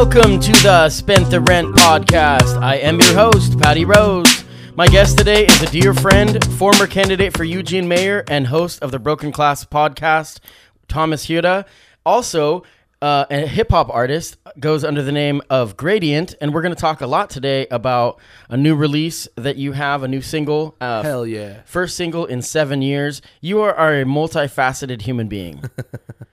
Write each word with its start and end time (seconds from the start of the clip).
Welcome 0.00 0.40
to 0.40 0.52
the 0.62 0.88
Spent 0.88 1.30
the 1.30 1.42
Rent 1.42 1.76
podcast. 1.76 2.58
I 2.62 2.76
am 2.76 2.98
your 3.00 3.12
host, 3.12 3.60
Patty 3.60 3.84
Rose. 3.84 4.44
My 4.74 4.86
guest 4.86 5.18
today 5.18 5.44
is 5.44 5.60
a 5.60 5.66
dear 5.66 5.92
friend, 5.92 6.42
former 6.54 6.86
candidate 6.86 7.36
for 7.36 7.44
Eugene 7.44 7.86
Mayor, 7.86 8.24
and 8.26 8.46
host 8.46 8.82
of 8.82 8.92
the 8.92 8.98
Broken 8.98 9.30
Class 9.30 9.66
podcast, 9.66 10.40
Thomas 10.88 11.26
Huda. 11.26 11.66
Also, 12.06 12.62
uh, 13.02 13.26
a 13.30 13.46
hip 13.46 13.72
hop 13.72 13.90
artist 13.90 14.38
goes 14.58 14.84
under 14.84 15.02
the 15.02 15.12
name 15.12 15.42
of 15.50 15.76
Gradient, 15.76 16.34
and 16.40 16.54
we're 16.54 16.62
going 16.62 16.74
to 16.74 16.80
talk 16.80 17.02
a 17.02 17.06
lot 17.06 17.28
today 17.28 17.66
about 17.70 18.18
a 18.48 18.56
new 18.56 18.74
release 18.74 19.28
that 19.36 19.56
you 19.56 19.72
have, 19.72 20.02
a 20.02 20.08
new 20.08 20.22
single. 20.22 20.76
Uh, 20.80 21.02
Hell 21.02 21.26
yeah. 21.26 21.60
First 21.66 21.94
single 21.94 22.24
in 22.24 22.40
seven 22.40 22.80
years. 22.80 23.20
You 23.42 23.60
are, 23.60 23.74
are 23.74 24.00
a 24.00 24.04
multifaceted 24.06 25.02
human 25.02 25.28
being. 25.28 25.62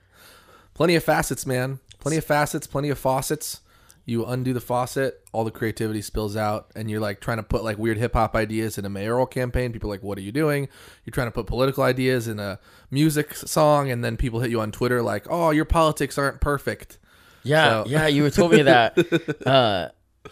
Plenty 0.72 0.96
of 0.96 1.04
facets, 1.04 1.44
man. 1.44 1.80
Plenty 2.00 2.16
of 2.18 2.24
facets, 2.24 2.66
plenty 2.66 2.88
of 2.90 2.98
faucets. 2.98 3.60
You 4.04 4.24
undo 4.24 4.54
the 4.54 4.60
faucet, 4.60 5.20
all 5.32 5.44
the 5.44 5.50
creativity 5.50 6.00
spills 6.00 6.34
out, 6.34 6.70
and 6.74 6.90
you're 6.90 7.00
like 7.00 7.20
trying 7.20 7.36
to 7.36 7.42
put 7.42 7.62
like 7.62 7.76
weird 7.76 7.98
hip 7.98 8.14
hop 8.14 8.34
ideas 8.34 8.78
in 8.78 8.86
a 8.86 8.88
mayoral 8.88 9.26
campaign. 9.26 9.70
People 9.70 9.90
are 9.90 9.94
like, 9.94 10.02
what 10.02 10.16
are 10.16 10.22
you 10.22 10.32
doing? 10.32 10.68
You're 11.04 11.12
trying 11.12 11.26
to 11.26 11.30
put 11.32 11.46
political 11.46 11.84
ideas 11.84 12.26
in 12.26 12.38
a 12.40 12.58
music 12.90 13.34
song, 13.34 13.90
and 13.90 14.02
then 14.02 14.16
people 14.16 14.40
hit 14.40 14.50
you 14.50 14.60
on 14.62 14.72
Twitter 14.72 15.02
like, 15.02 15.26
oh, 15.28 15.50
your 15.50 15.66
politics 15.66 16.16
aren't 16.16 16.40
perfect. 16.40 16.96
Yeah, 17.42 17.84
So- 17.84 17.90
yeah, 17.90 18.06
you 18.06 18.28
told 18.30 18.52
me 18.52 18.62
that. 18.62 18.96
Uh, 19.46 19.88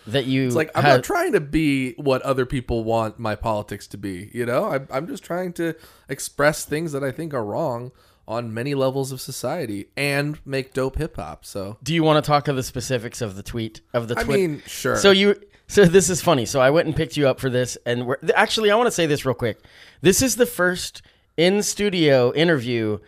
that 0.08 0.24
you 0.26 0.46
It's 0.46 0.56
like 0.56 0.70
I'm 0.74 0.82
had- 0.82 0.94
not 0.96 1.04
trying 1.04 1.32
to 1.32 1.40
be 1.40 1.92
what 1.94 2.22
other 2.22 2.44
people 2.46 2.82
want 2.84 3.18
my 3.18 3.34
politics 3.34 3.86
to 3.88 3.98
be. 3.98 4.30
You 4.32 4.46
know, 4.46 4.64
I'm, 4.70 4.88
I'm 4.90 5.06
just 5.06 5.22
trying 5.22 5.52
to 5.54 5.74
express 6.08 6.64
things 6.64 6.92
that 6.92 7.02
I 7.04 7.10
think 7.12 7.32
are 7.34 7.44
wrong 7.44 7.92
on 8.28 8.52
many 8.52 8.74
levels 8.74 9.12
of 9.12 9.20
society 9.20 9.86
and 9.96 10.38
make 10.44 10.72
dope 10.74 10.96
hip 10.96 11.16
hop. 11.16 11.44
So 11.44 11.76
Do 11.82 11.94
you 11.94 12.02
want 12.02 12.22
to 12.24 12.26
talk 12.28 12.48
of 12.48 12.56
the 12.56 12.62
specifics 12.62 13.20
of 13.20 13.36
the 13.36 13.42
tweet 13.42 13.80
of 13.94 14.08
the 14.08 14.18
I 14.18 14.22
tweet? 14.24 14.38
mean, 14.50 14.62
sure. 14.66 14.96
So 14.96 15.10
you 15.10 15.40
so 15.68 15.84
this 15.84 16.10
is 16.10 16.20
funny. 16.22 16.46
So 16.46 16.60
I 16.60 16.70
went 16.70 16.86
and 16.86 16.96
picked 16.96 17.16
you 17.16 17.28
up 17.28 17.40
for 17.40 17.50
this, 17.50 17.76
and 17.86 18.06
we're 18.06 18.18
actually 18.34 18.70
I 18.70 18.76
want 18.76 18.86
to 18.88 18.92
say 18.92 19.06
this 19.06 19.24
real 19.24 19.34
quick. 19.34 19.58
This 20.00 20.22
is 20.22 20.36
the 20.36 20.46
first 20.46 21.02
in 21.36 21.62
studio 21.62 22.32
interview 22.34 22.98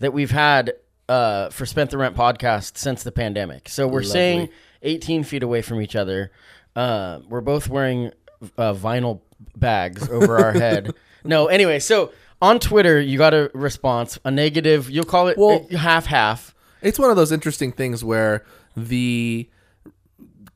that 0.00 0.12
we've 0.12 0.30
had 0.30 0.74
uh, 1.08 1.50
for 1.50 1.64
Spent 1.66 1.90
the 1.90 1.98
Rent 1.98 2.16
podcast 2.16 2.76
since 2.76 3.02
the 3.02 3.12
pandemic. 3.12 3.68
So 3.68 3.86
we're 3.86 4.02
saying 4.02 4.48
18 4.82 5.22
feet 5.24 5.42
away 5.42 5.62
from 5.62 5.80
each 5.80 5.96
other. 5.96 6.32
Uh, 6.74 7.20
we're 7.28 7.40
both 7.40 7.68
wearing 7.68 8.10
uh, 8.58 8.74
vinyl 8.74 9.20
bags 9.56 10.08
over 10.08 10.38
our 10.38 10.52
head. 10.52 10.92
No, 11.24 11.48
anyway. 11.48 11.80
So 11.80 12.12
on 12.46 12.58
Twitter, 12.60 13.00
you 13.00 13.18
got 13.18 13.34
a 13.34 13.50
response, 13.54 14.18
a 14.24 14.30
negative. 14.30 14.88
You'll 14.90 15.04
call 15.04 15.28
it 15.28 15.36
Well- 15.38 15.66
half 15.72 16.06
half. 16.06 16.54
it's 16.82 16.98
one 16.98 17.10
of 17.10 17.16
those 17.16 17.32
interesting 17.32 17.72
things 17.72 18.04
where 18.04 18.44
the 18.76 19.48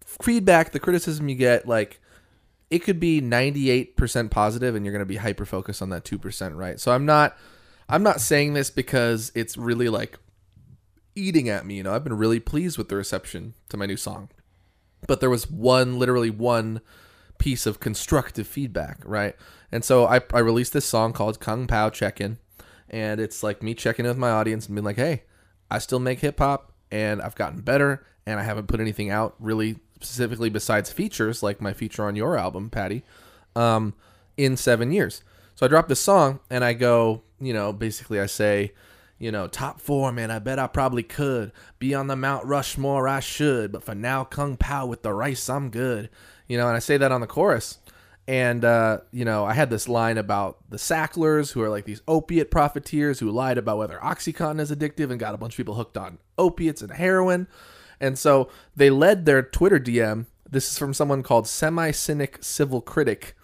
feedback, 0.04 0.72
the 0.72 0.80
criticism 0.80 1.28
you 1.28 1.34
get, 1.34 1.66
like 1.66 2.00
it 2.70 2.80
could 2.80 3.00
be 3.00 3.20
98% 3.20 4.30
positive 4.30 4.74
and 4.76 4.84
you're 4.84 4.92
going 4.92 5.00
to 5.00 5.06
be 5.06 5.16
hyper 5.16 5.44
focused 5.44 5.82
on 5.82 5.88
that 5.90 6.04
2%, 6.04 6.56
right? 6.56 6.78
So 6.78 6.92
I'm 6.92 7.04
not 7.04 7.36
I'm 7.88 8.04
not 8.04 8.20
saying 8.20 8.52
this 8.54 8.70
because 8.70 9.32
it's 9.34 9.56
really 9.56 9.88
like 9.88 10.16
eating 11.16 11.48
at 11.48 11.66
me, 11.66 11.74
you 11.78 11.82
know. 11.82 11.92
I've 11.92 12.04
been 12.04 12.16
really 12.16 12.38
pleased 12.38 12.78
with 12.78 12.88
the 12.88 12.94
reception 12.94 13.54
to 13.68 13.76
my 13.76 13.86
new 13.86 13.96
song. 13.96 14.28
But 15.08 15.18
there 15.18 15.30
was 15.30 15.50
one 15.50 15.98
literally 15.98 16.30
one 16.30 16.82
piece 17.38 17.66
of 17.66 17.80
constructive 17.80 18.46
feedback, 18.46 19.00
right? 19.04 19.34
And 19.72 19.84
so 19.84 20.06
I, 20.06 20.20
I 20.32 20.40
released 20.40 20.72
this 20.72 20.86
song 20.86 21.12
called 21.12 21.40
Kung 21.40 21.66
Pao 21.66 21.90
Check 21.90 22.20
In. 22.20 22.38
And 22.88 23.20
it's 23.20 23.42
like 23.42 23.62
me 23.62 23.74
checking 23.74 24.04
in 24.04 24.10
with 24.10 24.18
my 24.18 24.30
audience 24.30 24.66
and 24.66 24.74
being 24.74 24.84
like, 24.84 24.96
hey, 24.96 25.22
I 25.70 25.78
still 25.78 26.00
make 26.00 26.20
hip 26.20 26.38
hop 26.38 26.72
and 26.90 27.22
I've 27.22 27.36
gotten 27.36 27.60
better 27.60 28.04
and 28.26 28.40
I 28.40 28.42
haven't 28.42 28.66
put 28.66 28.80
anything 28.80 29.10
out 29.10 29.36
really 29.38 29.78
specifically 30.00 30.50
besides 30.50 30.90
features 30.90 31.42
like 31.42 31.60
my 31.60 31.72
feature 31.72 32.04
on 32.04 32.16
your 32.16 32.36
album, 32.36 32.70
Patty, 32.70 33.04
um, 33.54 33.94
in 34.36 34.56
seven 34.56 34.90
years. 34.90 35.22
So 35.54 35.66
I 35.66 35.68
drop 35.68 35.88
this 35.88 36.00
song 36.00 36.40
and 36.48 36.64
I 36.64 36.72
go, 36.72 37.22
you 37.40 37.52
know, 37.52 37.72
basically 37.72 38.18
I 38.18 38.26
say, 38.26 38.72
you 39.18 39.30
know, 39.30 39.46
top 39.46 39.80
four, 39.80 40.10
man, 40.10 40.30
I 40.30 40.38
bet 40.38 40.58
I 40.58 40.66
probably 40.66 41.02
could. 41.02 41.52
Be 41.78 41.94
on 41.94 42.06
the 42.06 42.16
Mount 42.16 42.46
Rushmore, 42.46 43.06
I 43.06 43.20
should. 43.20 43.70
But 43.70 43.84
for 43.84 43.94
now, 43.94 44.24
Kung 44.24 44.56
Pao 44.56 44.86
with 44.86 45.02
the 45.02 45.12
rice, 45.12 45.50
I'm 45.50 45.68
good. 45.68 46.08
You 46.48 46.56
know, 46.56 46.66
and 46.66 46.74
I 46.74 46.80
say 46.80 46.96
that 46.96 47.12
on 47.12 47.20
the 47.20 47.26
chorus. 47.26 47.78
And, 48.30 48.64
uh, 48.64 48.98
you 49.10 49.24
know, 49.24 49.44
I 49.44 49.54
had 49.54 49.70
this 49.70 49.88
line 49.88 50.16
about 50.16 50.58
the 50.70 50.78
Sacklers, 50.78 51.50
who 51.50 51.62
are 51.62 51.68
like 51.68 51.84
these 51.84 52.00
opiate 52.06 52.48
profiteers 52.48 53.18
who 53.18 53.28
lied 53.28 53.58
about 53.58 53.78
whether 53.78 53.98
Oxycontin 53.98 54.60
is 54.60 54.70
addictive 54.70 55.10
and 55.10 55.18
got 55.18 55.34
a 55.34 55.36
bunch 55.36 55.54
of 55.54 55.56
people 55.56 55.74
hooked 55.74 55.96
on 55.96 56.18
opiates 56.38 56.80
and 56.80 56.92
heroin. 56.92 57.48
And 58.00 58.16
so 58.16 58.48
they 58.76 58.88
led 58.88 59.26
their 59.26 59.42
Twitter 59.42 59.80
DM. 59.80 60.26
This 60.48 60.70
is 60.70 60.78
from 60.78 60.94
someone 60.94 61.24
called 61.24 61.48
Semi 61.48 61.90
Cynic 61.90 62.38
Civil 62.40 62.80
Critic, 62.80 63.34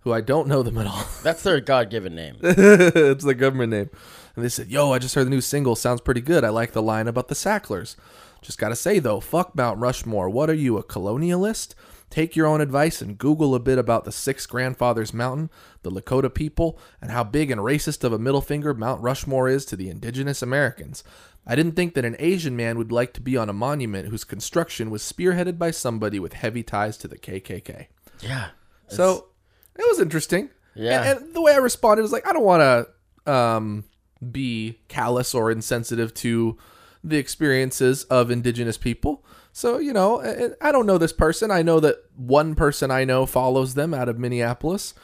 who 0.00 0.12
I 0.12 0.20
don't 0.20 0.46
know 0.46 0.62
them 0.62 0.76
at 0.76 0.86
all. 0.86 1.06
That's 1.22 1.42
their 1.42 1.62
God 1.62 1.88
given 1.88 2.14
name. 2.14 2.36
it's 2.42 3.24
the 3.24 3.34
government 3.34 3.70
name. 3.70 3.88
And 4.36 4.44
they 4.44 4.50
said, 4.50 4.68
Yo, 4.68 4.92
I 4.92 4.98
just 4.98 5.14
heard 5.14 5.24
the 5.24 5.30
new 5.30 5.40
single. 5.40 5.74
Sounds 5.74 6.02
pretty 6.02 6.20
good. 6.20 6.44
I 6.44 6.50
like 6.50 6.72
the 6.72 6.82
line 6.82 7.08
about 7.08 7.28
the 7.28 7.34
Sacklers. 7.34 7.96
Just 8.42 8.58
gotta 8.58 8.76
say, 8.76 8.98
though, 8.98 9.20
fuck 9.20 9.56
Mount 9.56 9.80
Rushmore. 9.80 10.28
What 10.28 10.50
are 10.50 10.54
you, 10.54 10.76
a 10.76 10.84
colonialist? 10.84 11.74
Take 12.10 12.34
your 12.34 12.46
own 12.46 12.60
advice 12.60 13.02
and 13.02 13.18
Google 13.18 13.54
a 13.54 13.60
bit 13.60 13.78
about 13.78 14.04
the 14.04 14.12
Six 14.12 14.46
Grandfathers 14.46 15.12
Mountain, 15.12 15.50
the 15.82 15.90
Lakota 15.90 16.32
people, 16.32 16.78
and 17.02 17.10
how 17.10 17.22
big 17.22 17.50
and 17.50 17.60
racist 17.60 18.02
of 18.02 18.12
a 18.12 18.18
middle 18.18 18.40
finger 18.40 18.72
Mount 18.72 19.02
Rushmore 19.02 19.48
is 19.48 19.64
to 19.66 19.76
the 19.76 19.90
indigenous 19.90 20.40
Americans. 20.40 21.04
I 21.46 21.54
didn't 21.54 21.72
think 21.72 21.94
that 21.94 22.04
an 22.04 22.16
Asian 22.18 22.56
man 22.56 22.78
would 22.78 22.92
like 22.92 23.12
to 23.14 23.20
be 23.20 23.36
on 23.36 23.48
a 23.48 23.54
monument 23.54 24.08
whose 24.08 24.24
construction 24.24 24.90
was 24.90 25.02
spearheaded 25.02 25.58
by 25.58 25.70
somebody 25.70 26.18
with 26.18 26.34
heavy 26.34 26.62
ties 26.62 26.96
to 26.98 27.08
the 27.08 27.18
KKK. 27.18 27.86
Yeah. 28.20 28.48
So 28.88 29.28
it 29.76 29.84
was 29.88 30.00
interesting. 30.00 30.50
Yeah. 30.74 31.02
And, 31.02 31.18
and 31.18 31.34
the 31.34 31.40
way 31.40 31.52
I 31.52 31.56
responded 31.56 32.02
was 32.02 32.12
like, 32.12 32.26
I 32.26 32.32
don't 32.32 32.44
want 32.44 32.88
to 33.26 33.32
um, 33.32 33.84
be 34.30 34.80
callous 34.88 35.34
or 35.34 35.50
insensitive 35.50 36.14
to 36.14 36.56
the 37.04 37.16
experiences 37.16 38.04
of 38.04 38.30
indigenous 38.30 38.76
people. 38.76 39.24
So, 39.58 39.78
you 39.78 39.92
know, 39.92 40.22
I- 40.60 40.70
don't 40.70 40.86
know 40.86 40.98
this 40.98 41.12
person. 41.12 41.50
I 41.50 41.62
know 41.62 41.80
that 41.80 41.96
one 42.14 42.54
person 42.54 42.92
I 42.92 43.04
know 43.04 43.26
follows 43.26 43.74
them 43.74 43.92
out 43.92 44.08
of 44.08 44.16
Minneapolis. 44.16 44.94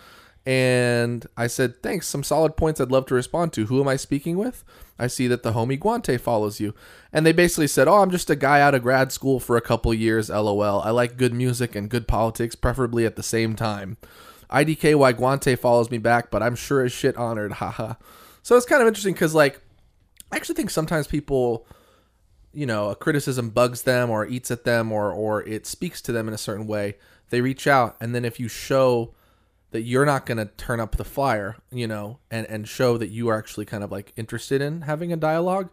And 0.46 1.26
I 1.36 1.48
said, 1.48 1.82
thanks, 1.82 2.06
some 2.06 2.22
solid 2.22 2.56
points 2.56 2.80
I'd 2.80 2.92
love 2.92 3.06
to 3.06 3.16
respond 3.16 3.52
to. 3.54 3.66
Who 3.66 3.80
am 3.80 3.88
I 3.88 3.96
speaking 3.96 4.36
with? 4.36 4.62
I 4.96 5.08
see 5.08 5.26
that 5.26 5.42
the 5.42 5.54
homie 5.54 5.76
Guante 5.76 6.20
follows 6.20 6.60
you. 6.60 6.72
And 7.12 7.26
they 7.26 7.32
basically 7.32 7.66
said, 7.66 7.88
oh, 7.88 7.96
I'm 7.96 8.12
just 8.12 8.30
a 8.30 8.36
guy 8.36 8.60
out 8.60 8.76
of 8.76 8.84
grad 8.84 9.10
school 9.10 9.40
for 9.40 9.56
a 9.56 9.60
couple 9.60 9.92
years, 9.92 10.30
lol. 10.30 10.62
I 10.82 10.90
like 10.90 11.16
good 11.16 11.34
music 11.34 11.74
and 11.74 11.90
good 11.90 12.06
politics, 12.06 12.54
preferably 12.54 13.04
at 13.06 13.16
the 13.16 13.24
same 13.24 13.56
time. 13.56 13.96
IDKY 14.52 15.14
Guante 15.14 15.58
follows 15.58 15.90
me 15.90 15.98
back, 15.98 16.30
but 16.30 16.44
I'm 16.44 16.54
sure 16.54 16.84
as 16.84 16.92
shit 16.92 17.16
honored, 17.16 17.52
haha. 17.54 17.94
So 18.44 18.56
it's 18.56 18.66
kind 18.66 18.82
of 18.82 18.86
interesting 18.86 19.14
because, 19.14 19.34
like, 19.34 19.60
I 20.30 20.36
actually 20.36 20.54
think 20.54 20.70
sometimes 20.70 21.08
people, 21.08 21.66
you 22.54 22.66
know, 22.66 22.90
a 22.90 22.96
criticism 22.96 23.50
bugs 23.50 23.82
them 23.82 24.10
or 24.10 24.26
eats 24.26 24.50
at 24.50 24.64
them 24.64 24.92
or 24.92 25.12
or 25.12 25.42
it 25.42 25.66
speaks 25.66 26.00
to 26.02 26.12
them 26.12 26.28
in 26.28 26.34
a 26.34 26.38
certain 26.38 26.66
way. 26.66 26.96
They 27.30 27.40
reach 27.40 27.66
out, 27.66 27.96
and 28.00 28.14
then 28.14 28.24
if 28.24 28.38
you 28.38 28.48
show 28.48 29.14
that 29.70 29.82
you're 29.82 30.06
not 30.06 30.24
going 30.24 30.38
to 30.38 30.46
turn 30.46 30.78
up 30.78 30.96
the 30.96 31.04
fire, 31.04 31.56
you 31.72 31.86
know, 31.86 32.18
and 32.30 32.46
and 32.46 32.68
show 32.68 32.96
that 32.98 33.08
you 33.08 33.28
are 33.28 33.38
actually 33.38 33.64
kind 33.64 33.82
of 33.82 33.90
like 33.90 34.12
interested 34.16 34.60
in 34.60 34.82
having 34.82 35.12
a 35.12 35.16
dialogue, 35.16 35.70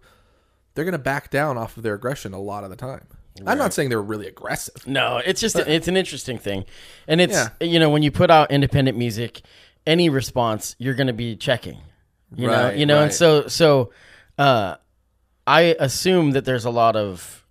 they're 0.73 0.85
going 0.85 0.93
to 0.93 0.97
back 0.97 1.29
down 1.29 1.57
off 1.57 1.77
of 1.77 1.83
their 1.83 1.95
aggression 1.95 2.33
a 2.33 2.39
lot 2.39 2.63
of 2.63 2.69
the 2.69 2.75
time. 2.75 3.05
I'm 3.45 3.57
not 3.57 3.73
saying 3.73 3.89
they're 3.89 4.01
really 4.01 4.27
aggressive. 4.27 4.85
No, 4.87 5.17
it's 5.23 5.39
just 5.39 5.55
it's 5.55 5.87
an 5.87 5.97
interesting 5.97 6.37
thing, 6.37 6.65
and 7.07 7.21
it's 7.21 7.47
you 7.59 7.79
know 7.79 7.89
when 7.89 8.03
you 8.03 8.11
put 8.11 8.29
out 8.29 8.51
independent 8.51 8.97
music, 8.97 9.41
any 9.87 10.09
response 10.09 10.75
you're 10.79 10.95
going 10.95 11.07
to 11.07 11.13
be 11.13 11.35
checking, 11.35 11.77
you 12.35 12.47
know, 12.47 12.69
you 12.71 12.85
know, 12.85 13.03
and 13.03 13.13
so 13.13 13.47
so, 13.47 13.91
uh, 14.37 14.75
I 15.47 15.75
assume 15.79 16.31
that 16.31 16.45
there's 16.45 16.65
a 16.65 16.69
lot 16.69 16.95
of 16.95 17.45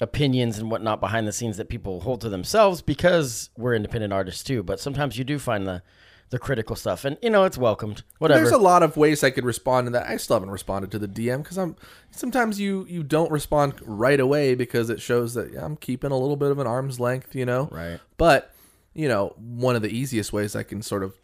opinions 0.00 0.58
and 0.58 0.70
whatnot 0.70 1.00
behind 1.00 1.26
the 1.26 1.32
scenes 1.32 1.56
that 1.58 1.68
people 1.68 2.00
hold 2.00 2.20
to 2.22 2.28
themselves 2.28 2.82
because 2.82 3.50
we're 3.56 3.74
independent 3.74 4.12
artists 4.12 4.42
too. 4.42 4.62
But 4.62 4.80
sometimes 4.80 5.18
you 5.18 5.24
do 5.24 5.38
find 5.38 5.66
the 5.66 5.82
the 6.30 6.38
critical 6.38 6.74
stuff, 6.74 7.04
and 7.04 7.18
you 7.20 7.28
know 7.28 7.44
it's 7.44 7.58
welcomed. 7.58 8.02
Whatever. 8.18 8.40
There's 8.40 8.54
a 8.54 8.58
lot 8.58 8.82
of 8.82 8.96
ways 8.96 9.22
I 9.22 9.28
could 9.28 9.44
respond 9.44 9.86
to 9.86 9.90
that. 9.92 10.08
I 10.08 10.16
still 10.16 10.36
haven't 10.36 10.50
responded 10.50 10.90
to 10.92 10.98
the 10.98 11.06
DM 11.06 11.42
because 11.42 11.58
I'm 11.58 11.76
sometimes 12.10 12.58
you 12.58 12.86
you 12.88 13.02
don't 13.02 13.30
respond 13.30 13.74
right 13.82 14.18
away 14.18 14.54
because 14.54 14.88
it 14.88 15.00
shows 15.00 15.34
that 15.34 15.52
yeah, 15.52 15.62
I'm 15.62 15.76
keeping 15.76 16.10
a 16.10 16.16
little 16.16 16.36
bit 16.36 16.50
of 16.50 16.58
an 16.58 16.66
arm's 16.66 16.98
length, 16.98 17.34
you 17.34 17.44
know. 17.44 17.68
Right. 17.70 18.00
But 18.16 18.54
you 18.94 19.08
know, 19.08 19.34
one 19.36 19.76
of 19.76 19.82
the 19.82 19.94
easiest 19.94 20.32
ways 20.32 20.56
I 20.56 20.62
can 20.62 20.80
sort 20.80 21.02
of 21.02 21.14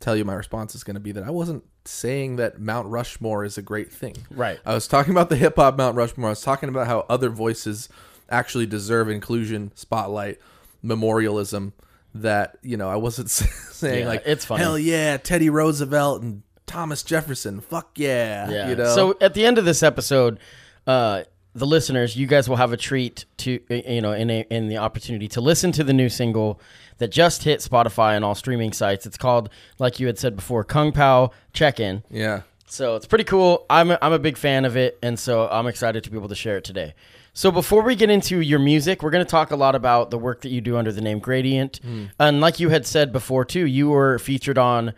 tell 0.00 0.16
you 0.16 0.24
my 0.24 0.34
response 0.34 0.74
is 0.74 0.84
going 0.84 0.94
to 0.94 1.00
be 1.00 1.12
that 1.12 1.24
I 1.24 1.30
wasn't 1.30 1.64
saying 1.84 2.36
that 2.36 2.60
Mount 2.60 2.88
Rushmore 2.88 3.44
is 3.44 3.58
a 3.58 3.62
great 3.62 3.92
thing. 3.92 4.16
Right. 4.30 4.58
I 4.64 4.74
was 4.74 4.86
talking 4.86 5.12
about 5.12 5.28
the 5.28 5.36
hip 5.36 5.56
hop 5.56 5.76
Mount 5.76 5.96
Rushmore. 5.96 6.28
I 6.28 6.32
was 6.32 6.42
talking 6.42 6.68
about 6.68 6.86
how 6.86 7.04
other 7.08 7.30
voices 7.30 7.88
actually 8.30 8.66
deserve 8.66 9.08
inclusion, 9.08 9.72
spotlight, 9.74 10.38
memorialism. 10.82 11.72
That 12.14 12.56
you 12.62 12.76
know, 12.76 12.88
I 12.88 12.96
wasn't 12.96 13.30
saying 13.30 14.00
Yeah, 14.00 14.08
like 14.08 14.22
it's 14.24 14.44
funny. 14.44 14.62
Hell 14.62 14.78
yeah, 14.78 15.18
Teddy 15.18 15.50
Roosevelt 15.50 16.22
and 16.22 16.42
Thomas 16.66 17.02
Jefferson. 17.02 17.60
Fuck 17.60 17.98
yeah. 17.98 18.50
Yeah. 18.50 18.68
You 18.70 18.76
know. 18.76 18.94
So 18.94 19.16
at 19.20 19.34
the 19.34 19.44
end 19.44 19.58
of 19.58 19.64
this 19.64 19.82
episode, 19.82 20.38
uh, 20.86 21.24
the 21.54 21.66
listeners, 21.66 22.16
you 22.16 22.26
guys 22.26 22.48
will 22.48 22.56
have 22.56 22.72
a 22.72 22.76
treat 22.76 23.26
to 23.38 23.60
you 23.68 24.00
know 24.00 24.12
in 24.12 24.30
a, 24.30 24.46
in 24.50 24.68
the 24.68 24.78
opportunity 24.78 25.28
to 25.28 25.40
listen 25.40 25.70
to 25.72 25.84
the 25.84 25.92
new 25.92 26.08
single 26.08 26.60
that 26.98 27.08
just 27.10 27.44
hit 27.44 27.60
Spotify 27.60 28.14
and 28.16 28.24
all 28.24 28.34
streaming 28.34 28.72
sites. 28.72 29.06
It's 29.06 29.16
called, 29.16 29.48
like 29.78 29.98
you 30.00 30.06
had 30.06 30.18
said 30.18 30.36
before, 30.36 30.64
Kung 30.64 30.92
Pao 30.92 31.30
Check 31.52 31.80
In. 31.80 32.02
yeah. 32.10 32.42
So 32.70 32.96
it's 32.96 33.06
pretty 33.06 33.24
cool. 33.24 33.64
I'm 33.70 33.90
a, 33.92 33.98
I'm 34.02 34.12
a 34.12 34.18
big 34.18 34.36
fan 34.36 34.66
of 34.66 34.76
it, 34.76 34.98
and 35.02 35.18
so 35.18 35.48
I'm 35.48 35.66
excited 35.66 36.04
to 36.04 36.10
be 36.10 36.18
able 36.18 36.28
to 36.28 36.34
share 36.34 36.58
it 36.58 36.64
today. 36.64 36.92
So 37.32 37.50
before 37.50 37.82
we 37.82 37.94
get 37.96 38.10
into 38.10 38.42
your 38.42 38.58
music, 38.58 39.02
we're 39.02 39.08
going 39.08 39.24
to 39.24 39.30
talk 39.30 39.52
a 39.52 39.56
lot 39.56 39.74
about 39.74 40.10
the 40.10 40.18
work 40.18 40.42
that 40.42 40.50
you 40.50 40.60
do 40.60 40.76
under 40.76 40.92
the 40.92 41.00
name 41.00 41.18
Gradient, 41.18 41.80
and 42.20 42.40
like 42.42 42.60
you 42.60 42.68
had 42.68 42.84
said 42.84 43.10
before 43.10 43.46
too, 43.46 43.64
you 43.66 43.88
were 43.88 44.18
featured 44.18 44.58
on 44.58 44.92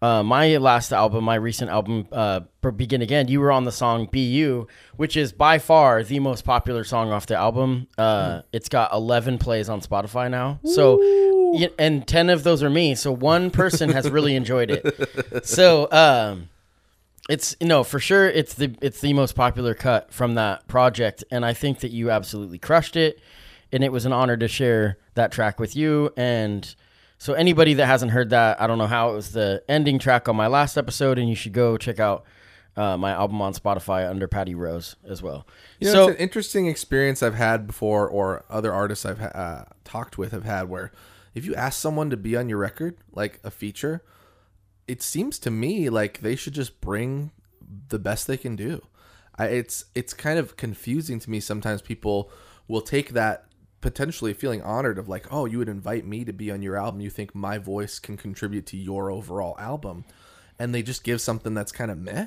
uh, 0.00 0.24
my 0.24 0.56
last 0.56 0.92
album, 0.92 1.22
my 1.22 1.36
recent 1.36 1.70
album, 1.70 2.08
uh, 2.10 2.40
Begin 2.74 3.02
Again. 3.02 3.28
You 3.28 3.38
were 3.38 3.52
on 3.52 3.62
the 3.62 3.70
song 3.70 4.08
"Bu," 4.10 4.66
which 4.96 5.16
is 5.16 5.32
by 5.32 5.60
far 5.60 6.02
the 6.02 6.18
most 6.18 6.44
popular 6.44 6.82
song 6.82 7.12
off 7.12 7.26
the 7.26 7.36
album. 7.36 7.86
Uh, 7.96 8.42
It's 8.52 8.68
got 8.68 8.92
11 8.92 9.38
plays 9.38 9.68
on 9.68 9.80
Spotify 9.80 10.28
now. 10.28 10.58
So. 10.64 10.98
Y- 11.52 11.70
And 11.78 12.06
ten 12.06 12.30
of 12.30 12.42
those 12.44 12.62
are 12.62 12.70
me, 12.70 12.94
so 12.94 13.12
one 13.12 13.50
person 13.50 13.90
has 13.90 14.10
really 14.10 14.34
enjoyed 14.36 14.70
it. 14.70 15.44
So, 15.46 15.90
um, 15.92 16.48
it's 17.28 17.56
no 17.60 17.84
for 17.84 17.98
sure. 18.00 18.28
It's 18.28 18.54
the 18.54 18.74
it's 18.80 19.00
the 19.00 19.12
most 19.12 19.34
popular 19.34 19.74
cut 19.74 20.12
from 20.12 20.34
that 20.34 20.66
project, 20.68 21.22
and 21.30 21.44
I 21.44 21.52
think 21.54 21.80
that 21.80 21.90
you 21.92 22.10
absolutely 22.10 22.58
crushed 22.58 22.96
it. 22.96 23.18
And 23.72 23.82
it 23.82 23.90
was 23.92 24.04
an 24.04 24.12
honor 24.12 24.36
to 24.36 24.48
share 24.48 24.98
that 25.14 25.32
track 25.32 25.58
with 25.58 25.74
you. 25.76 26.12
And 26.16 26.74
so 27.16 27.32
anybody 27.32 27.74
that 27.74 27.86
hasn't 27.86 28.12
heard 28.12 28.28
that, 28.30 28.60
I 28.60 28.66
don't 28.66 28.76
know 28.76 28.86
how 28.86 29.10
it 29.10 29.14
was 29.14 29.32
the 29.32 29.62
ending 29.68 29.98
track 29.98 30.28
on 30.28 30.36
my 30.36 30.46
last 30.48 30.76
episode, 30.76 31.16
and 31.18 31.28
you 31.28 31.34
should 31.34 31.52
go 31.54 31.78
check 31.78 31.98
out 31.98 32.24
uh, 32.76 32.96
my 32.98 33.12
album 33.12 33.40
on 33.40 33.54
Spotify 33.54 34.08
under 34.10 34.26
Patty 34.28 34.54
Rose 34.54 34.96
as 35.08 35.22
well. 35.22 35.46
You 35.78 35.86
know, 35.86 35.92
so 35.92 36.08
it's 36.08 36.16
an 36.18 36.22
interesting 36.22 36.66
experience 36.66 37.22
I've 37.22 37.34
had 37.36 37.66
before, 37.66 38.06
or 38.08 38.44
other 38.50 38.72
artists 38.74 39.06
I've 39.06 39.20
uh, 39.22 39.64
talked 39.84 40.18
with 40.18 40.32
have 40.32 40.44
had, 40.44 40.68
where 40.68 40.92
if 41.34 41.44
you 41.44 41.54
ask 41.54 41.80
someone 41.80 42.10
to 42.10 42.16
be 42.16 42.36
on 42.36 42.48
your 42.48 42.58
record, 42.58 42.98
like 43.12 43.40
a 43.44 43.50
feature, 43.50 44.02
it 44.86 45.02
seems 45.02 45.38
to 45.40 45.50
me 45.50 45.88
like 45.88 46.20
they 46.20 46.36
should 46.36 46.54
just 46.54 46.80
bring 46.80 47.32
the 47.88 47.98
best 47.98 48.26
they 48.26 48.36
can 48.36 48.56
do. 48.56 48.82
I, 49.38 49.46
it's 49.46 49.86
it's 49.94 50.12
kind 50.12 50.38
of 50.38 50.56
confusing 50.56 51.18
to 51.20 51.30
me 51.30 51.40
sometimes. 51.40 51.80
People 51.80 52.30
will 52.68 52.82
take 52.82 53.10
that 53.10 53.46
potentially 53.80 54.32
feeling 54.32 54.62
honored 54.62 54.98
of 54.98 55.08
like, 55.08 55.26
oh, 55.30 55.46
you 55.46 55.58
would 55.58 55.68
invite 55.68 56.06
me 56.06 56.24
to 56.24 56.32
be 56.32 56.50
on 56.50 56.62
your 56.62 56.76
album. 56.76 57.00
You 57.00 57.10
think 57.10 57.34
my 57.34 57.58
voice 57.58 57.98
can 57.98 58.16
contribute 58.16 58.66
to 58.66 58.76
your 58.76 59.10
overall 59.10 59.56
album, 59.58 60.04
and 60.58 60.74
they 60.74 60.82
just 60.82 61.04
give 61.04 61.20
something 61.20 61.54
that's 61.54 61.72
kind 61.72 61.90
of 61.90 61.98
meh. 61.98 62.26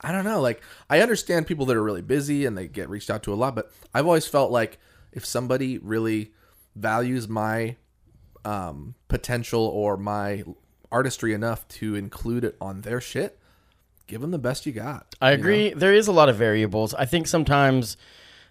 I 0.00 0.12
don't 0.12 0.24
know. 0.24 0.40
Like, 0.40 0.62
I 0.90 1.00
understand 1.00 1.46
people 1.46 1.66
that 1.66 1.76
are 1.76 1.82
really 1.82 2.02
busy 2.02 2.44
and 2.44 2.58
they 2.58 2.66
get 2.66 2.90
reached 2.90 3.08
out 3.08 3.22
to 3.24 3.32
a 3.32 3.36
lot, 3.36 3.54
but 3.54 3.70
I've 3.94 4.06
always 4.06 4.26
felt 4.26 4.50
like 4.50 4.78
if 5.12 5.24
somebody 5.24 5.78
really 5.78 6.32
values 6.74 7.28
my 7.28 7.76
um, 8.44 8.94
potential 9.08 9.64
or 9.64 9.96
my 9.96 10.44
artistry 10.90 11.32
enough 11.32 11.66
to 11.68 11.94
include 11.94 12.44
it 12.44 12.56
on 12.60 12.82
their 12.82 13.00
shit, 13.00 13.38
give 14.06 14.20
them 14.20 14.30
the 14.30 14.38
best 14.38 14.66
you 14.66 14.72
got. 14.72 15.14
I 15.20 15.32
you 15.32 15.36
know? 15.36 15.40
agree. 15.40 15.74
There 15.74 15.94
is 15.94 16.08
a 16.08 16.12
lot 16.12 16.28
of 16.28 16.36
variables. 16.36 16.94
I 16.94 17.06
think 17.06 17.26
sometimes 17.26 17.96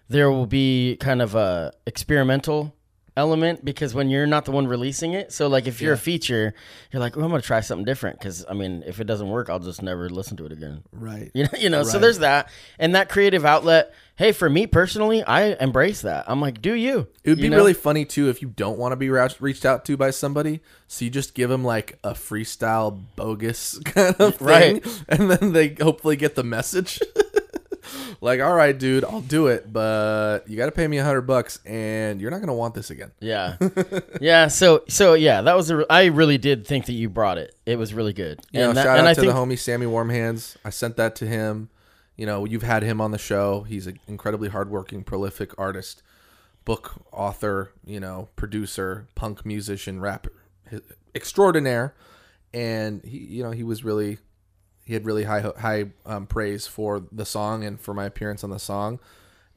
there 0.08 0.30
will 0.30 0.46
be 0.46 0.96
kind 1.00 1.22
of 1.22 1.34
a 1.34 1.72
experimental 1.86 2.74
element 3.16 3.64
because 3.64 3.94
when 3.94 4.08
you're 4.08 4.26
not 4.26 4.44
the 4.46 4.50
one 4.52 4.66
releasing 4.66 5.12
it, 5.12 5.32
so 5.32 5.46
like 5.48 5.66
if 5.66 5.80
you're 5.82 5.92
a 5.92 5.98
feature, 5.98 6.54
you're 6.90 7.00
like, 7.00 7.16
"Oh, 7.16 7.22
I'm 7.22 7.30
gonna 7.30 7.42
try 7.42 7.60
something 7.60 7.84
different." 7.84 8.18
Because 8.18 8.44
I 8.48 8.54
mean, 8.54 8.82
if 8.86 9.00
it 9.00 9.04
doesn't 9.04 9.28
work, 9.28 9.50
I'll 9.50 9.58
just 9.58 9.82
never 9.82 10.08
listen 10.08 10.36
to 10.38 10.46
it 10.46 10.52
again. 10.52 10.82
Right. 10.92 11.30
You 11.34 11.44
know, 11.44 11.50
you 11.58 11.70
know. 11.70 11.82
So 11.82 11.98
there's 11.98 12.18
that, 12.20 12.50
and 12.78 12.94
that 12.94 13.08
creative 13.08 13.44
outlet. 13.44 13.92
Hey, 14.16 14.32
for 14.32 14.48
me 14.48 14.66
personally, 14.66 15.22
I 15.22 15.54
embrace 15.54 16.02
that. 16.02 16.26
I'm 16.28 16.40
like, 16.40 16.60
do 16.60 16.74
you? 16.74 17.08
It 17.24 17.30
would 17.30 17.38
You 17.38 17.44
be 17.44 17.48
know? 17.48 17.56
really 17.56 17.72
funny 17.74 18.04
too 18.04 18.28
if 18.28 18.42
you 18.42 18.48
don't 18.48 18.78
want 18.78 18.92
to 18.92 18.96
be 18.96 19.08
reached 19.08 19.64
out 19.64 19.84
to 19.86 19.96
by 19.96 20.10
somebody, 20.10 20.60
so 20.86 21.04
you 21.04 21.10
just 21.10 21.34
give 21.34 21.48
them 21.50 21.64
like 21.64 21.98
a 22.04 22.12
freestyle 22.12 23.00
bogus 23.16 23.78
kind 23.84 24.14
of 24.20 24.36
thing, 24.36 24.46
Right. 24.46 24.86
and 25.08 25.30
then 25.30 25.52
they 25.52 25.74
hopefully 25.80 26.16
get 26.16 26.34
the 26.34 26.44
message. 26.44 27.00
like, 28.20 28.40
all 28.40 28.54
right, 28.54 28.76
dude, 28.76 29.04
I'll 29.04 29.20
do 29.20 29.46
it, 29.48 29.72
but 29.72 30.48
you 30.48 30.56
got 30.56 30.66
to 30.66 30.72
pay 30.72 30.86
me 30.86 30.98
a 30.98 31.04
hundred 31.04 31.22
bucks, 31.22 31.60
and 31.64 32.20
you're 32.20 32.30
not 32.30 32.40
gonna 32.40 32.54
want 32.54 32.74
this 32.74 32.90
again. 32.90 33.12
Yeah, 33.20 33.56
yeah. 34.20 34.48
So, 34.48 34.84
so 34.88 35.14
yeah, 35.14 35.42
that 35.42 35.56
was 35.56 35.70
a. 35.70 35.84
I 35.90 36.06
really 36.06 36.38
did 36.38 36.66
think 36.66 36.86
that 36.86 36.92
you 36.92 37.08
brought 37.08 37.38
it. 37.38 37.54
It 37.66 37.76
was 37.76 37.94
really 37.94 38.12
good. 38.12 38.40
You 38.52 38.60
know, 38.60 38.68
and 38.70 38.78
that, 38.78 38.84
shout 38.84 38.98
and 38.98 39.06
out 39.06 39.10
I 39.10 39.14
to 39.14 39.20
think 39.20 39.32
the 39.32 39.38
homie 39.38 39.58
Sammy 39.58 39.86
Warmhands. 39.86 40.56
I 40.64 40.70
sent 40.70 40.96
that 40.96 41.16
to 41.16 41.26
him. 41.26 41.68
You 42.16 42.26
know, 42.26 42.44
you've 42.44 42.62
had 42.62 42.82
him 42.82 43.00
on 43.00 43.10
the 43.10 43.18
show. 43.18 43.62
He's 43.62 43.86
an 43.86 43.98
incredibly 44.06 44.48
hardworking, 44.50 45.02
prolific 45.02 45.58
artist, 45.58 46.02
book 46.64 47.02
author, 47.10 47.72
you 47.84 48.00
know, 48.00 48.28
producer, 48.36 49.06
punk 49.14 49.46
musician, 49.46 50.00
rapper 50.00 50.32
extraordinaire. 51.14 51.94
And 52.54 53.02
he, 53.04 53.18
you 53.18 53.42
know, 53.42 53.50
he 53.50 53.62
was 53.62 53.84
really, 53.84 54.18
he 54.84 54.94
had 54.94 55.04
really 55.04 55.24
high 55.24 55.40
high 55.58 55.86
um, 56.06 56.26
praise 56.26 56.66
for 56.66 57.04
the 57.12 57.24
song 57.24 57.64
and 57.64 57.80
for 57.80 57.94
my 57.94 58.04
appearance 58.04 58.42
on 58.44 58.50
the 58.50 58.58
song, 58.58 58.98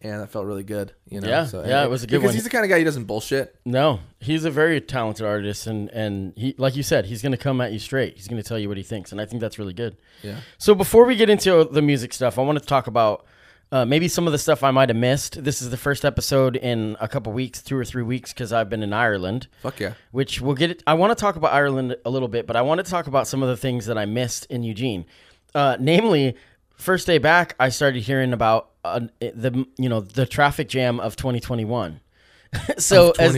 and 0.01 0.21
that 0.21 0.27
felt 0.29 0.45
really 0.45 0.63
good. 0.63 0.93
You 1.09 1.21
know, 1.21 1.27
Yeah, 1.27 1.47
yeah, 1.65 1.83
it 1.83 1.89
was 1.89 2.03
a 2.03 2.07
good 2.07 2.17
because 2.17 2.29
one. 2.29 2.33
he's 2.35 2.43
the 2.43 2.49
kind 2.49 2.63
of 2.63 2.69
guy 2.69 2.79
who 2.79 2.85
doesn't 2.85 3.05
bullshit. 3.05 3.55
No, 3.65 3.99
he's 4.19 4.45
a 4.45 4.51
very 4.51 4.79
talented 4.81 5.25
artist, 5.25 5.67
and 5.67 5.89
and 5.89 6.33
he, 6.37 6.55
like 6.57 6.75
you 6.75 6.83
said, 6.83 7.05
he's 7.05 7.21
going 7.21 7.31
to 7.31 7.37
come 7.37 7.59
at 7.61 7.71
you 7.73 7.79
straight. 7.79 8.15
He's 8.17 8.27
going 8.27 8.41
to 8.41 8.47
tell 8.47 8.59
you 8.59 8.67
what 8.67 8.77
he 8.77 8.83
thinks, 8.83 9.11
and 9.11 9.19
I 9.19 9.25
think 9.25 9.41
that's 9.41 9.57
really 9.57 9.73
good. 9.73 9.97
Yeah. 10.21 10.37
So 10.57 10.75
before 10.75 11.05
we 11.05 11.15
get 11.15 11.29
into 11.29 11.63
the 11.71 11.81
music 11.81 12.13
stuff, 12.13 12.37
I 12.37 12.41
want 12.43 12.59
to 12.59 12.65
talk 12.65 12.87
about 12.87 13.25
uh, 13.71 13.85
maybe 13.85 14.07
some 14.07 14.27
of 14.27 14.31
the 14.31 14.37
stuff 14.37 14.63
I 14.63 14.71
might 14.71 14.89
have 14.89 14.97
missed. 14.97 15.43
This 15.43 15.61
is 15.61 15.69
the 15.69 15.77
first 15.77 16.05
episode 16.05 16.55
in 16.55 16.95
a 16.99 17.07
couple 17.07 17.33
weeks, 17.33 17.61
two 17.61 17.75
or 17.77 17.83
three 17.83 18.03
weeks, 18.03 18.31
because 18.31 18.53
I've 18.53 18.69
been 18.69 18.83
in 18.83 18.93
Ireland. 18.93 19.47
Fuck 19.61 19.79
yeah. 19.79 19.93
Which 20.11 20.39
we'll 20.41 20.55
get. 20.55 20.81
I 20.87 20.93
want 20.93 21.11
to 21.17 21.19
talk 21.19 21.35
about 21.35 21.53
Ireland 21.53 21.95
a 22.05 22.09
little 22.09 22.27
bit, 22.27 22.45
but 22.47 22.55
I 22.55 22.61
want 22.61 22.83
to 22.83 22.89
talk 22.89 23.07
about 23.07 23.27
some 23.27 23.41
of 23.43 23.49
the 23.49 23.57
things 23.57 23.85
that 23.87 23.97
I 23.97 24.05
missed 24.05 24.45
in 24.47 24.63
Eugene. 24.63 25.05
Uh, 25.53 25.77
namely, 25.79 26.35
first 26.75 27.07
day 27.07 27.17
back, 27.17 27.55
I 27.59 27.69
started 27.69 28.03
hearing 28.03 28.33
about 28.33 28.69
uh, 28.83 29.01
the 29.19 29.65
you 29.77 29.89
know 29.89 30.01
the 30.01 30.25
traffic 30.25 30.69
jam 30.69 30.99
of 30.99 31.15
2021. 31.15 31.99
so 32.77 33.09
Of 33.11 33.19
as- 33.19 33.33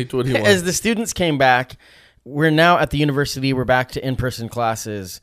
as 0.46 0.64
the 0.64 0.74
students 0.74 1.14
came 1.14 1.38
back, 1.38 1.78
we're 2.26 2.52
now 2.52 2.78
at 2.78 2.90
the 2.92 2.98
university. 2.98 3.54
We're 3.54 3.64
back 3.66 3.92
to 3.94 4.06
in-person 4.06 4.50
classes. 4.50 5.22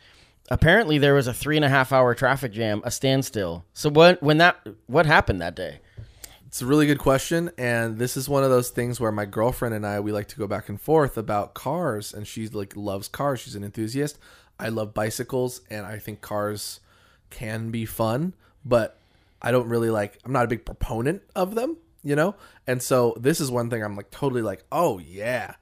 Apparently, 0.50 0.98
there 0.98 1.14
was 1.14 1.26
a 1.26 1.34
three 1.34 1.56
and 1.56 1.64
a 1.64 1.70
half 1.70 1.92
hour 1.92 2.14
traffic 2.14 2.52
jam, 2.52 2.82
a 2.84 2.90
standstill. 2.90 3.64
So 3.72 3.88
what 3.88 4.22
when 4.22 4.38
that 4.38 4.56
what 4.86 5.06
happened 5.06 5.40
that 5.40 5.56
day? 5.56 5.80
It's 6.46 6.62
a 6.62 6.66
really 6.66 6.86
good 6.86 6.98
question, 6.98 7.50
and 7.58 7.98
this 7.98 8.16
is 8.16 8.28
one 8.28 8.44
of 8.44 8.50
those 8.50 8.70
things 8.70 9.00
where 9.00 9.10
my 9.10 9.24
girlfriend 9.24 9.74
and 9.74 9.84
I 9.84 9.98
we 10.00 10.12
like 10.12 10.28
to 10.28 10.36
go 10.36 10.46
back 10.46 10.68
and 10.68 10.80
forth 10.80 11.16
about 11.16 11.54
cars, 11.54 12.12
and 12.12 12.26
she's 12.28 12.54
like 12.54 12.76
loves 12.76 13.08
cars. 13.08 13.40
She's 13.40 13.54
an 13.54 13.64
enthusiast. 13.64 14.18
I 14.58 14.68
love 14.68 14.94
bicycles, 14.94 15.62
and 15.68 15.84
I 15.84 15.98
think 15.98 16.20
cars 16.20 16.80
can 17.30 17.70
be 17.70 17.86
fun, 17.86 18.34
but 18.64 18.98
I 19.42 19.50
don't 19.50 19.68
really 19.68 19.90
like. 19.90 20.18
I'm 20.24 20.32
not 20.32 20.44
a 20.44 20.48
big 20.48 20.64
proponent 20.64 21.22
of 21.34 21.54
them, 21.54 21.76
you 22.04 22.14
know. 22.14 22.36
And 22.66 22.82
so 22.82 23.16
this 23.18 23.40
is 23.40 23.50
one 23.50 23.70
thing 23.70 23.82
I'm 23.82 23.96
like 23.96 24.10
totally 24.10 24.42
like, 24.42 24.64
oh 24.70 24.98
yeah, 24.98 25.54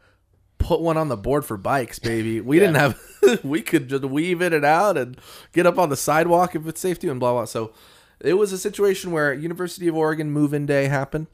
put 0.63 0.81
one 0.81 0.97
on 0.97 1.09
the 1.09 1.17
board 1.17 1.45
for 1.45 1.57
bikes, 1.57 1.99
baby. 1.99 2.41
We 2.41 2.59
didn't 2.59 2.77
have. 2.77 3.01
we 3.45 3.63
could 3.63 3.89
just 3.89 4.05
weave 4.05 4.41
in 4.41 4.53
and 4.53 4.65
out 4.65 4.97
and 4.97 5.19
get 5.53 5.67
up 5.67 5.79
on 5.79 5.89
the 5.89 5.97
sidewalk 5.97 6.55
if 6.55 6.67
it's 6.67 6.81
safe 6.81 6.99
to 7.01 7.11
and 7.11 7.21
blah 7.21 7.33
blah. 7.33 7.45
So 7.45 7.73
it 8.21 8.35
was 8.35 8.53
a 8.53 8.59
situation 8.59 9.11
where 9.11 9.33
University 9.33 9.89
of 9.89 9.97
Oregon 9.97 10.31
move-in 10.31 10.67
day 10.67 10.87
happened, 10.87 11.27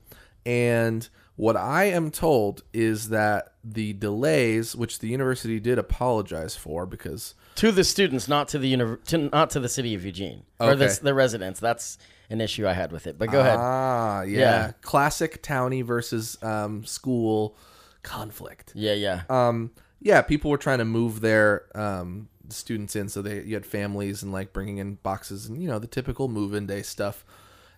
and 0.44 1.08
what 1.36 1.56
I 1.56 1.84
am 1.84 2.10
told 2.10 2.62
is 2.72 3.10
that 3.10 3.52
the 3.62 3.92
delays, 3.92 4.74
which 4.74 4.98
the 4.98 5.08
university 5.08 5.60
did 5.60 5.78
apologize 5.78 6.56
for, 6.56 6.84
because 6.84 7.34
to 7.56 7.70
the 7.70 7.84
students, 7.84 8.26
not 8.26 8.48
to 8.48 8.58
the 8.58 8.72
univ- 8.72 9.04
to, 9.04 9.18
not 9.18 9.50
to 9.50 9.60
the 9.60 9.68
city 9.68 9.94
of 9.94 10.04
Eugene 10.04 10.42
or 10.58 10.74
the, 10.74 10.98
the 11.00 11.14
residents. 11.14 11.60
That's 11.60 11.98
an 12.30 12.40
issue 12.40 12.66
I 12.66 12.72
had 12.72 12.92
with 12.92 13.06
it. 13.06 13.18
But 13.18 13.30
go 13.30 13.40
ahead. 13.40 13.56
Ah, 13.58 14.22
yeah. 14.22 14.38
Yeah. 14.38 14.72
Classic 14.82 15.42
townie 15.42 15.84
versus 15.84 16.36
um, 16.42 16.84
school 16.84 17.56
conflict. 18.02 18.72
Yeah, 18.74 18.94
yeah. 18.94 19.22
Um, 19.28 19.72
yeah, 20.00 20.22
people 20.22 20.50
were 20.50 20.58
trying 20.58 20.78
to 20.78 20.84
move 20.84 21.20
their 21.20 21.64
um, 21.74 22.28
students 22.48 22.96
in, 22.96 23.08
so 23.08 23.22
they 23.22 23.42
you 23.42 23.54
had 23.54 23.66
families 23.66 24.22
and 24.22 24.32
like 24.32 24.52
bringing 24.52 24.78
in 24.78 24.94
boxes 24.96 25.46
and 25.46 25.60
you 25.60 25.68
know 25.68 25.78
the 25.78 25.86
typical 25.86 26.28
move-in 26.28 26.66
day 26.66 26.82
stuff. 26.82 27.24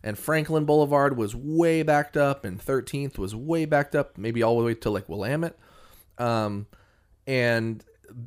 And 0.03 0.19
Franklin 0.19 0.65
Boulevard 0.65 1.17
was 1.17 1.37
way 1.37 1.83
backed 1.83 2.17
up, 2.17 2.45
and 2.45 2.59
13th 2.59 3.19
was 3.19 3.35
way 3.35 3.67
backed 3.67 3.95
up, 3.95 4.17
maybe 4.17 4.43
all 4.43 4.59
the 4.59 4.65
way 4.65 4.75
to 4.75 4.91
like 4.91 5.09
Willamette. 5.11 5.59
Um, 6.17 6.67
and 7.27 7.85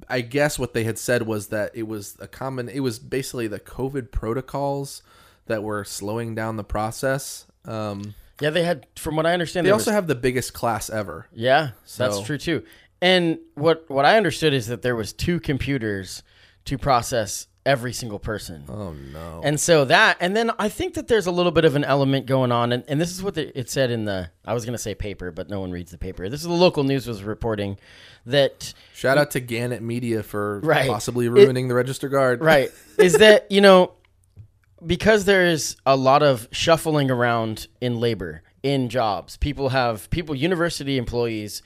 I 0.08 0.22
guess 0.22 0.60
what 0.60 0.74
they 0.74 0.84
had 0.84 1.00
said 1.00 1.24
was 1.24 1.48
that 1.48 1.72
it 1.74 1.88
was 1.88 2.16
a 2.20 2.28
common. 2.28 2.70
It 2.70 2.82
was 2.82 3.00
basically 3.00 3.48
the 3.48 3.60
COVID 3.60 4.12
protocols 4.12 5.02
that 5.48 5.64
were 5.64 5.84
slowing 5.84 6.36
down 6.36 6.58
the 6.58 6.64
process. 6.64 7.46
Um, 7.66 8.16
yeah, 8.42 8.50
they 8.50 8.63
had, 8.63 8.88
from 8.98 9.16
what 9.16 9.25
I 9.25 9.34
understand, 9.34 9.66
they 9.68 9.72
also 9.72 9.92
was- 9.92 9.96
have 9.96 10.08
the 10.08 10.16
biggest 10.16 10.54
class 10.54 10.90
ever. 10.90 11.28
Yeah, 11.34 11.72
that's 11.98 12.22
true 12.22 12.38
too. 12.38 12.63
And 13.02 13.40
what 13.56 13.90
what 13.90 14.06
I 14.06 14.16
understood 14.18 14.54
is 14.54 14.68
that 14.68 14.82
there 14.82 14.96
was 14.96 15.12
two 15.13 15.40
computers 15.42 16.24
to 16.66 16.78
process 16.78 17.48
every 17.66 17.92
single 17.94 18.20
person. 18.20 18.63
Oh 18.70 18.94
no! 18.94 19.42
And 19.44 19.60
so 19.60 19.84
that, 19.86 20.18
and 20.22 20.36
then 20.36 20.52
I 20.58 20.70
think 20.70 20.94
that 20.94 21.08
there's 21.10 21.25
a 21.28 21.32
little 21.32 21.52
bit 21.52 21.66
of 21.66 21.75
an 21.75 21.84
element 21.84 22.25
going 22.28 22.52
on, 22.54 22.72
and, 22.72 22.84
and 22.88 23.02
this 23.02 23.12
is 23.12 23.22
what 23.22 23.34
the, 23.36 23.58
it 23.60 23.70
said 23.70 23.92
in 23.92 24.06
the, 24.06 24.30
I 24.46 24.54
was 24.54 24.63
going 24.63 24.74
to 24.74 24.78
say 24.82 24.96
paper, 24.96 25.32
but 25.32 25.50
no 25.50 25.60
one 25.60 25.72
reads 25.72 25.92
the 25.92 25.98
paper. 25.98 26.30
This 26.30 26.42
is 26.42 26.48
the 26.48 26.54
local 26.54 26.84
news 26.86 27.06
was 27.06 27.24
reporting 27.24 27.78
that, 28.25 28.74
Shout 28.94 29.18
out 29.18 29.32
to 29.32 29.42
Gannett 29.42 29.82
Media 29.82 30.24
for 30.24 30.60
Right. 30.62 30.90
possibly 30.90 31.28
ruining 31.28 31.68
the 31.68 31.75
Register 31.75 32.08
Guard. 32.08 32.42
right, 32.42 32.72
is 32.98 33.18
that, 33.18 33.52
you 33.52 33.60
know, 33.60 33.92
because 34.86 35.25
there's 35.25 35.75
a 35.86 35.96
lot 35.96 36.24
of 36.24 36.48
shuffling 36.52 37.10
around 37.12 37.68
in 37.82 38.00
labor, 38.00 38.44
in 38.62 38.90
jobs, 38.90 39.38
people 39.38 39.70
have, 39.70 40.10
people, 40.10 40.36
university 40.36 40.98
employees 40.98 41.62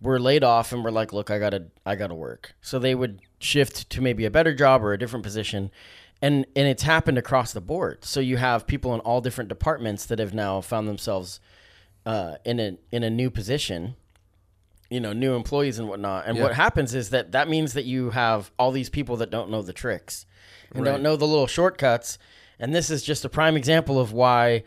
were 0.00 0.18
laid 0.18 0.44
off 0.44 0.72
and 0.72 0.82
were 0.82 0.90
like, 0.90 1.12
look, 1.12 1.30
I 1.30 1.38
gotta, 1.38 1.66
I 1.86 1.94
gotta 1.96 2.14
work. 2.14 2.54
So 2.60 2.78
they 2.78 2.94
would 2.94 3.20
shift 3.38 3.88
to 3.90 4.00
maybe 4.00 4.24
a 4.24 4.30
better 4.30 4.54
job 4.54 4.82
or 4.82 4.92
a 4.92 4.98
different 4.98 5.22
position. 5.22 5.70
And, 6.20 6.46
and 6.54 6.68
it's 6.68 6.82
happened 6.82 7.18
across 7.18 7.52
the 7.52 7.60
board. 7.60 8.04
So 8.04 8.20
you 8.20 8.36
have 8.36 8.66
people 8.66 8.94
in 8.94 9.00
all 9.00 9.20
different 9.20 9.48
departments 9.48 10.06
that 10.06 10.18
have 10.18 10.34
now 10.34 10.60
found 10.60 10.88
themselves 10.88 11.40
uh, 12.06 12.36
in 12.44 12.58
a 12.60 12.76
in 12.90 13.04
a 13.04 13.10
new 13.10 13.30
position, 13.30 13.94
you 14.90 15.00
know, 15.00 15.12
new 15.12 15.34
employees 15.34 15.78
and 15.78 15.88
whatnot. 15.88 16.26
And 16.26 16.36
what 16.44 16.54
happens 16.54 16.94
is 16.94 17.10
that 17.10 17.32
that 17.32 17.48
means 17.48 17.74
that 17.74 17.84
you 17.84 18.10
have 18.10 18.50
all 18.58 18.72
these 18.72 18.88
people 18.90 19.16
that 19.18 19.30
don't 19.30 19.50
know 19.50 19.62
the 19.62 19.72
tricks 19.72 20.26
and 20.74 20.84
don't 20.84 21.02
know 21.02 21.16
the 21.16 21.26
little 21.26 21.46
shortcuts. 21.46 22.18
And 22.62 22.72
this 22.72 22.90
is 22.90 23.02
just 23.02 23.24
a 23.24 23.28
prime 23.28 23.56
example 23.56 23.98
of 23.98 24.12
why, 24.12 24.62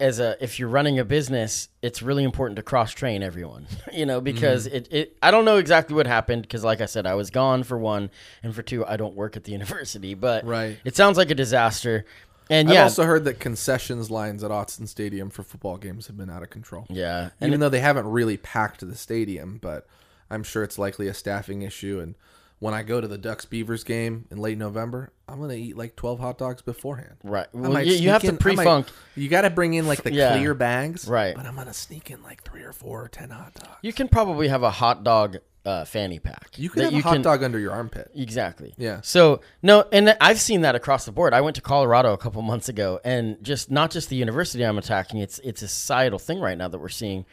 as 0.00 0.18
a 0.18 0.36
if 0.42 0.58
you're 0.58 0.68
running 0.68 0.98
a 0.98 1.04
business, 1.04 1.68
it's 1.82 2.02
really 2.02 2.24
important 2.24 2.56
to 2.56 2.64
cross 2.64 2.92
train 2.92 3.22
everyone. 3.22 3.68
you 3.92 4.04
know, 4.04 4.20
because 4.20 4.66
mm-hmm. 4.66 4.76
it, 4.76 4.92
it 4.92 5.18
I 5.22 5.30
don't 5.30 5.44
know 5.44 5.56
exactly 5.56 5.94
what 5.94 6.08
happened 6.08 6.42
because, 6.42 6.64
like 6.64 6.80
I 6.80 6.86
said, 6.86 7.06
I 7.06 7.14
was 7.14 7.30
gone 7.30 7.62
for 7.62 7.78
one, 7.78 8.10
and 8.42 8.52
for 8.52 8.62
two, 8.62 8.84
I 8.84 8.96
don't 8.96 9.14
work 9.14 9.36
at 9.36 9.44
the 9.44 9.52
university. 9.58 10.14
But 10.14 10.44
Right. 10.44 10.78
it 10.84 10.96
sounds 10.96 11.16
like 11.16 11.30
a 11.30 11.34
disaster. 11.36 12.04
And 12.50 12.68
I've 12.70 12.74
yeah, 12.74 12.82
also 12.84 13.04
heard 13.04 13.24
that 13.26 13.38
concessions 13.38 14.10
lines 14.10 14.42
at 14.42 14.50
Autzen 14.50 14.88
Stadium 14.88 15.30
for 15.30 15.44
football 15.44 15.76
games 15.76 16.08
have 16.08 16.16
been 16.16 16.30
out 16.30 16.42
of 16.42 16.50
control. 16.50 16.86
yeah, 16.88 17.30
and 17.40 17.48
Even 17.48 17.60
though 17.60 17.68
they 17.68 17.80
haven't 17.80 18.06
really 18.06 18.36
packed 18.36 18.80
the 18.80 18.96
stadium, 18.96 19.58
but 19.60 19.86
I'm 20.28 20.42
sure 20.42 20.64
it's 20.64 20.78
likely 20.78 21.06
a 21.06 21.14
staffing 21.14 21.62
issue. 21.62 22.00
And 22.00 22.16
when 22.60 22.74
I 22.74 22.82
go 22.82 23.00
to 23.00 23.06
the 23.08 23.18
Ducks 23.18 23.44
Beavers 23.44 23.84
game 23.84 24.26
in 24.30 24.38
late 24.38 24.58
November, 24.58 25.12
I'm 25.28 25.40
gonna 25.40 25.54
eat 25.54 25.76
like 25.76 25.94
12 25.96 26.18
hot 26.20 26.38
dogs 26.38 26.62
beforehand. 26.62 27.14
right. 27.22 27.46
Well, 27.52 27.82
you, 27.84 27.94
you 27.94 28.10
have 28.10 28.22
to 28.22 28.28
in- 28.30 28.36
pre-funk. 28.38 28.88
You 29.14 29.28
got 29.28 29.42
to 29.42 29.50
bring 29.50 29.74
in 29.74 29.86
like 29.86 30.02
the 30.02 30.12
Yeah. 30.12 30.36
clear 30.36 30.54
bags, 30.54 31.06
Right. 31.06 31.34
But 31.36 31.46
I'm 31.46 31.54
gonna 31.56 31.72
sneak 31.74 32.10
in 32.10 32.22
like 32.22 32.42
three 32.42 32.62
or 32.62 32.72
four 32.72 33.04
or 33.04 33.08
ten 33.08 33.30
hot 33.30 33.54
dogs. 33.54 33.76
You 33.82 33.92
can 33.92 34.08
probably 34.08 34.48
have 34.48 34.62
a 34.62 34.70
hot 34.70 35.04
dog 35.04 35.38
uh, 35.64 35.84
fanny 35.84 36.18
pack. 36.18 36.52
You 36.56 36.70
could 36.70 36.82
that 36.84 36.92
have 36.94 37.04
a 37.04 37.08
hot 37.08 37.20
dog 37.22 37.42
under 37.42 37.58
your 37.58 37.72
armpit. 37.72 38.10
Exactly. 38.14 38.72
Yeah. 38.78 39.00
So 39.02 39.42
no, 39.62 39.84
and 39.92 40.16
I've 40.20 40.40
seen 40.40 40.62
that 40.62 40.74
across 40.74 41.04
the 41.04 41.12
board. 41.12 41.34
I 41.34 41.42
went 41.42 41.56
to 41.56 41.62
Colorado 41.62 42.14
a 42.14 42.18
couple 42.18 42.40
months 42.42 42.70
ago, 42.70 43.00
and 43.04 43.36
just 43.44 43.70
not 43.70 43.90
just 43.90 44.08
the 44.08 44.16
university 44.16 44.64
I'm 44.64 44.78
attacking. 44.78 45.20
It's 45.20 45.38
it's 45.40 45.60
a 45.62 45.68
societal 45.68 46.18
thing 46.18 46.40
right 46.40 46.56
now 46.56 46.68
that 46.68 46.78
we're 46.78 46.88
seeing. 46.88 47.26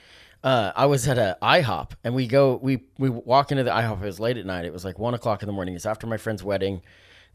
Uh, 0.46 0.72
I 0.76 0.86
was 0.86 1.08
at 1.08 1.18
a 1.18 1.40
IHOP, 1.42 1.94
and 2.04 2.14
we 2.14 2.28
go 2.28 2.60
we 2.62 2.84
we 3.00 3.10
walk 3.10 3.52
into 3.52 3.64
the 3.64 3.72
IHOP. 3.72 4.04
It 4.04 4.06
was 4.06 4.20
late 4.20 4.38
at 4.38 4.46
night. 4.46 4.66
It 4.66 4.72
was 4.72 4.86
like 4.86 5.00
one 5.00 5.16
o'clock 5.16 5.42
in 5.42 5.48
the 5.48 5.54
morning. 5.54 5.74
It's 5.74 5.88
after 5.88 6.06
my 6.06 6.18
friend's 6.18 6.44
wedding 6.44 6.84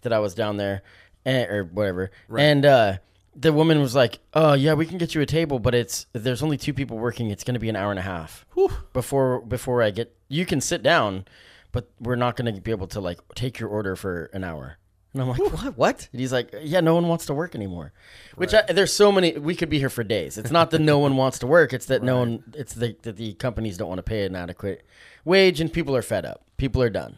that 0.03 0.13
I 0.13 0.21
was 0.21 0.33
down 0.33 0.59
there, 0.59 0.83
and, 1.25 1.51
or 1.51 1.65
whatever. 1.65 2.13
And 2.39 2.65
uh, 2.65 2.99
the 3.35 3.53
woman 3.53 3.81
was 3.81 3.97
like, 3.97 4.21
"Oh 4.33 4.53
yeah, 4.53 4.75
we 4.75 4.87
can 4.87 4.97
get 4.97 5.13
you 5.13 5.21
a 5.23 5.27
table, 5.27 5.59
but 5.59 5.75
it's 5.75 6.07
there's 6.13 6.41
only 6.41 6.57
two 6.57 6.73
people 6.73 6.99
working. 6.99 7.33
It's 7.33 7.43
going 7.43 7.55
to 7.55 7.61
be 7.61 7.69
an 7.69 7.75
hour 7.75 7.91
and 7.91 7.99
a 7.99 8.03
half 8.03 8.47
before 8.93 9.41
before 9.41 9.83
I 9.83 9.91
get. 9.91 10.17
You 10.29 10.47
can 10.47 10.61
sit 10.61 10.81
down, 10.81 11.25
but 11.73 11.91
we're 11.99 12.15
not 12.15 12.37
going 12.37 12.55
to 12.55 12.61
be 12.61 12.71
able 12.71 12.87
to 12.87 13.01
like 13.01 13.19
take 13.35 13.59
your 13.59 13.71
order 13.71 13.97
for 13.97 14.31
an 14.33 14.45
hour." 14.45 14.77
And 15.13 15.23
I'm 15.23 15.29
like, 15.29 15.41
"What? 15.41 15.77
What?" 15.77 16.09
And 16.13 16.21
he's 16.21 16.33
like, 16.33 16.55
"Yeah, 16.63 16.81
no 16.81 16.95
one 16.95 17.09
wants 17.09 17.27
to 17.27 17.35
work 17.35 17.55
anymore." 17.55 17.93
Which 18.37 18.55
I, 18.55 18.63
there's 18.63 18.93
so 18.93 19.11
many. 19.11 19.37
We 19.37 19.57
could 19.57 19.69
be 19.69 19.79
here 19.79 19.91
for 19.91 20.05
days. 20.05 20.39
It's 20.39 20.53
not 20.53 20.71
that 20.71 20.81
no 20.81 20.99
one 21.07 21.17
wants 21.17 21.39
to 21.41 21.47
work. 21.47 21.73
It's 21.73 21.87
that 21.87 22.03
no 22.03 22.19
one. 22.19 22.45
It's 22.55 22.75
the, 22.75 22.97
that 23.03 23.17
the 23.17 23.35
companies 23.35 23.77
don't 23.77 23.89
want 23.89 23.99
to 23.99 24.05
pay 24.05 24.25
an 24.25 24.37
adequate 24.37 24.87
wage, 25.25 25.61
and 25.61 25.73
people 25.73 25.97
are 25.97 26.03
fed 26.03 26.25
up. 26.25 26.45
People 26.57 26.81
are 26.83 26.91
done. 26.91 27.17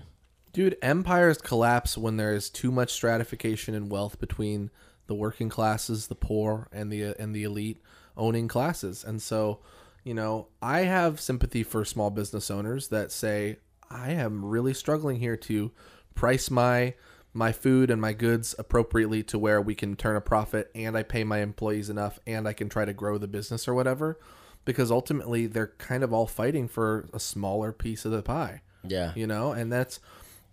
Dude, 0.52 0.76
empires 0.82 1.38
collapse 1.38 1.96
when 1.96 2.16
there 2.16 2.34
is 2.34 2.50
too 2.50 2.70
much 2.70 2.92
stratification 2.92 3.74
in 3.74 3.88
wealth 3.88 4.18
between 4.18 4.70
the 5.06 5.14
working 5.14 5.48
classes, 5.48 6.06
the 6.06 6.14
poor, 6.14 6.68
and 6.72 6.90
the 6.90 7.14
and 7.20 7.34
the 7.34 7.42
elite 7.44 7.82
owning 8.16 8.48
classes. 8.48 9.04
And 9.04 9.20
so, 9.20 9.60
you 10.04 10.14
know, 10.14 10.48
I 10.60 10.80
have 10.80 11.20
sympathy 11.20 11.62
for 11.62 11.84
small 11.84 12.10
business 12.10 12.50
owners 12.50 12.88
that 12.88 13.12
say, 13.12 13.58
I 13.90 14.12
am 14.12 14.44
really 14.44 14.74
struggling 14.74 15.18
here 15.18 15.36
to 15.36 15.72
price 16.14 16.50
my 16.50 16.94
my 17.34 17.50
food 17.52 17.90
and 17.90 18.00
my 18.00 18.12
goods 18.12 18.54
appropriately 18.58 19.22
to 19.22 19.38
where 19.38 19.60
we 19.60 19.74
can 19.74 19.96
turn 19.96 20.16
a 20.16 20.20
profit 20.20 20.70
and 20.74 20.96
I 20.96 21.02
pay 21.02 21.24
my 21.24 21.38
employees 21.38 21.88
enough 21.88 22.18
and 22.26 22.46
I 22.46 22.52
can 22.52 22.68
try 22.68 22.84
to 22.84 22.92
grow 22.92 23.16
the 23.18 23.28
business 23.28 23.66
or 23.66 23.74
whatever. 23.74 24.18
Because 24.64 24.90
ultimately 24.90 25.46
they're 25.46 25.72
kind 25.78 26.04
of 26.04 26.12
all 26.12 26.26
fighting 26.26 26.68
for 26.68 27.08
a 27.12 27.18
smaller 27.18 27.72
piece 27.72 28.04
of 28.04 28.12
the 28.12 28.22
pie 28.22 28.60
Yeah. 28.84 29.12
you 29.16 29.26
know 29.26 29.50
and 29.52 29.72
that's 29.72 29.98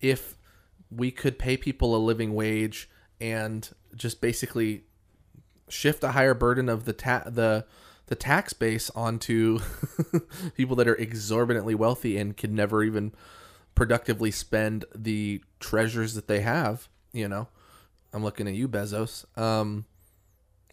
if 0.01 0.35
we 0.89 1.11
could 1.11 1.37
pay 1.37 1.55
people 1.57 1.95
a 1.95 1.99
living 1.99 2.33
wage 2.33 2.89
and 3.21 3.69
just 3.95 4.19
basically 4.19 4.85
shift 5.67 6.03
a 6.03 6.13
higher 6.13 6.33
burden 6.33 6.69
of 6.69 6.85
the 6.85 6.93
ta- 6.93 7.25
the 7.27 7.65
the 8.07 8.15
tax 8.15 8.53
base 8.53 8.89
onto 8.95 9.59
people 10.55 10.75
that 10.77 10.87
are 10.87 10.95
exorbitantly 10.95 11.75
wealthy 11.75 12.17
and 12.17 12.35
can 12.35 12.55
never 12.55 12.83
even 12.83 13.11
productively 13.75 14.31
spend 14.31 14.85
the 14.95 15.43
treasures 15.59 16.13
that 16.13 16.27
they 16.27 16.41
have 16.41 16.87
you 17.11 17.27
know? 17.27 17.47
I'm 18.13 18.23
looking 18.23 18.47
at 18.47 18.53
you 18.53 18.67
bezos. 18.67 19.25
Um 19.37 19.85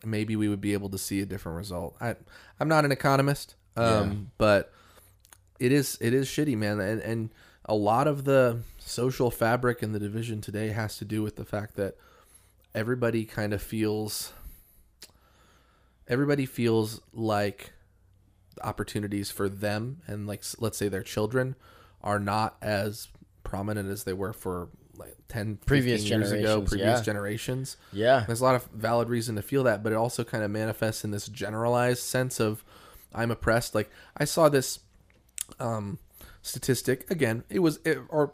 maybe 0.05 0.37
we 0.37 0.49
would 0.49 0.61
be 0.61 0.73
able 0.73 0.90
to 0.90 0.99
see 0.99 1.21
a 1.21 1.26
different 1.26 1.57
result. 1.57 1.97
I 2.00 2.14
i'm 2.61 2.69
not 2.69 2.85
an 2.85 2.93
economist 2.93 3.57
um 3.76 4.31
but 4.38 4.73
it 5.59 5.73
is 5.73 5.99
it 6.00 6.14
is 6.14 6.28
shitty 6.28 6.57
man. 6.57 6.81
And 6.81 7.00
and 7.00 7.31
a 7.64 7.75
lot 7.75 8.07
of 8.07 8.25
the 8.25 8.61
social 8.78 9.31
fabric 9.31 9.83
and 9.83 9.95
the 9.95 9.99
division 9.99 10.40
today 10.40 10.69
has 10.69 10.97
to 10.99 11.05
do 11.05 11.23
with 11.23 11.37
the 11.37 11.45
fact 11.45 11.76
that 11.76 11.97
everybody 12.75 13.25
kind 13.25 13.52
of 13.52 13.61
feels 13.61 14.33
everybody 16.07 16.47
feels 16.47 17.00
like 17.12 17.73
opportunities 18.62 19.31
for 19.31 19.49
them 19.49 20.00
and 20.07 20.26
like 20.26 20.43
let's 20.59 20.78
say 20.78 20.88
their 20.88 21.02
children 21.02 21.57
are 22.02 22.21
not 22.21 22.57
as 22.62 23.09
prominent 23.47 23.88
as 23.88 24.05
they 24.05 24.12
were 24.12 24.33
for 24.33 24.69
like 24.97 25.15
10 25.29 25.59
Previous 25.67 26.05
years 26.05 26.33
ago 26.33 26.62
previous 26.62 26.99
yeah. 26.99 27.03
generations 27.03 27.76
Yeah. 27.93 28.25
there's 28.26 28.41
a 28.41 28.45
lot 28.45 28.55
of 28.55 28.65
valid 28.73 29.09
reason 29.09 29.37
to 29.37 29.43
feel 29.43 29.62
that, 29.65 29.83
but 29.83 29.93
it 29.93 29.97
also 29.97 30.25
kind 30.25 30.43
of 30.43 30.50
manifests 30.50 31.05
in 31.05 31.11
this 31.12 31.29
generalized 31.29 32.03
sense 32.03 32.41
of 32.41 32.65
I'm 33.15 33.31
oppressed. 33.31 33.75
Like 33.75 33.91
I 34.17 34.25
saw 34.25 34.49
this 34.49 34.81
um, 35.61 35.99
statistic 36.43 37.11
again. 37.11 37.45
It 37.49 37.61
was 37.61 37.79
it, 37.85 37.99
or 38.09 38.33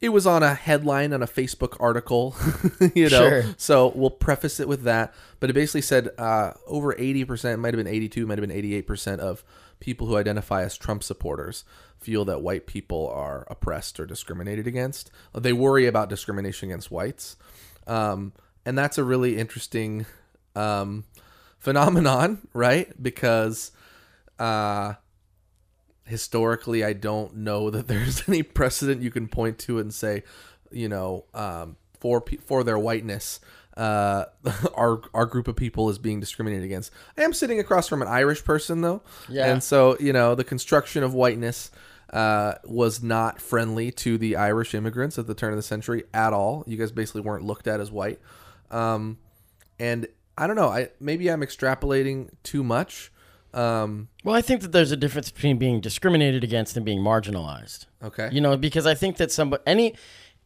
it 0.00 0.10
was 0.10 0.26
on 0.26 0.42
a 0.42 0.54
headline 0.54 1.12
on 1.12 1.22
a 1.22 1.26
Facebook 1.26 1.76
article, 1.80 2.36
you 2.94 3.08
know. 3.08 3.28
Sure. 3.28 3.44
So 3.56 3.92
we'll 3.94 4.10
preface 4.10 4.60
it 4.60 4.68
with 4.68 4.82
that. 4.82 5.12
But 5.40 5.50
it 5.50 5.54
basically 5.54 5.82
said 5.82 6.10
uh, 6.18 6.52
over 6.66 6.94
80%, 6.94 7.58
might 7.58 7.74
have 7.74 7.84
been 7.84 7.92
82, 7.92 8.26
might 8.26 8.38
have 8.38 8.48
been 8.48 8.84
88% 8.84 9.18
of 9.18 9.42
people 9.80 10.06
who 10.06 10.16
identify 10.16 10.62
as 10.62 10.76
Trump 10.76 11.02
supporters 11.02 11.64
feel 12.00 12.24
that 12.26 12.42
white 12.42 12.66
people 12.66 13.08
are 13.08 13.46
oppressed 13.50 13.98
or 13.98 14.06
discriminated 14.06 14.66
against. 14.66 15.10
They 15.34 15.52
worry 15.52 15.86
about 15.86 16.08
discrimination 16.08 16.70
against 16.70 16.90
whites. 16.90 17.36
Um, 17.86 18.32
and 18.64 18.76
that's 18.76 18.98
a 18.98 19.04
really 19.04 19.38
interesting 19.38 20.06
um, 20.54 21.04
phenomenon, 21.58 22.48
right? 22.52 22.90
Because 23.02 23.72
uh, 24.38 24.94
historically, 26.04 26.84
I 26.84 26.92
don't 26.92 27.36
know 27.36 27.70
that 27.70 27.88
there's 27.88 28.28
any 28.28 28.42
precedent 28.42 29.02
you 29.02 29.10
can 29.10 29.28
point 29.28 29.58
to 29.60 29.78
and 29.78 29.92
say, 29.92 30.22
you 30.70 30.88
know, 30.88 31.24
um, 31.34 31.76
for 31.98 32.22
for 32.44 32.62
their 32.62 32.78
whiteness, 32.78 33.40
uh, 33.78 34.24
our 34.74 35.00
our 35.14 35.24
group 35.24 35.48
of 35.48 35.56
people 35.56 35.88
is 35.88 35.98
being 35.98 36.20
discriminated 36.20 36.64
against. 36.64 36.90
I 37.16 37.22
am 37.22 37.32
sitting 37.32 37.58
across 37.60 37.88
from 37.88 38.02
an 38.02 38.08
Irish 38.08 38.44
person 38.44 38.80
though, 38.82 39.00
Yeah. 39.28 39.50
and 39.50 39.62
so 39.62 39.96
you 39.98 40.12
know 40.12 40.34
the 40.34 40.44
construction 40.44 41.02
of 41.02 41.14
whiteness 41.14 41.70
uh, 42.12 42.54
was 42.64 43.02
not 43.02 43.40
friendly 43.40 43.90
to 43.92 44.18
the 44.18 44.34
Irish 44.36 44.74
immigrants 44.74 45.18
at 45.18 45.26
the 45.26 45.34
turn 45.34 45.52
of 45.52 45.56
the 45.56 45.62
century 45.62 46.04
at 46.12 46.32
all. 46.32 46.64
You 46.66 46.76
guys 46.76 46.90
basically 46.90 47.20
weren't 47.22 47.44
looked 47.44 47.66
at 47.68 47.80
as 47.80 47.90
white, 47.90 48.18
um, 48.70 49.18
and 49.78 50.06
I 50.36 50.46
don't 50.46 50.56
know. 50.56 50.68
I 50.68 50.90
maybe 51.00 51.30
I'm 51.30 51.40
extrapolating 51.40 52.30
too 52.42 52.64
much. 52.64 53.12
Um, 53.54 54.08
Well, 54.24 54.34
I 54.34 54.42
think 54.42 54.60
that 54.60 54.72
there's 54.72 54.92
a 54.92 54.96
difference 54.96 55.30
between 55.30 55.56
being 55.56 55.80
discriminated 55.80 56.44
against 56.44 56.76
and 56.76 56.84
being 56.84 57.00
marginalized. 57.00 57.86
okay, 58.04 58.28
You 58.30 58.42
know, 58.42 58.56
because 58.58 58.86
I 58.86 58.94
think 58.94 59.16
that 59.16 59.32
somebody 59.32 59.62
any 59.66 59.94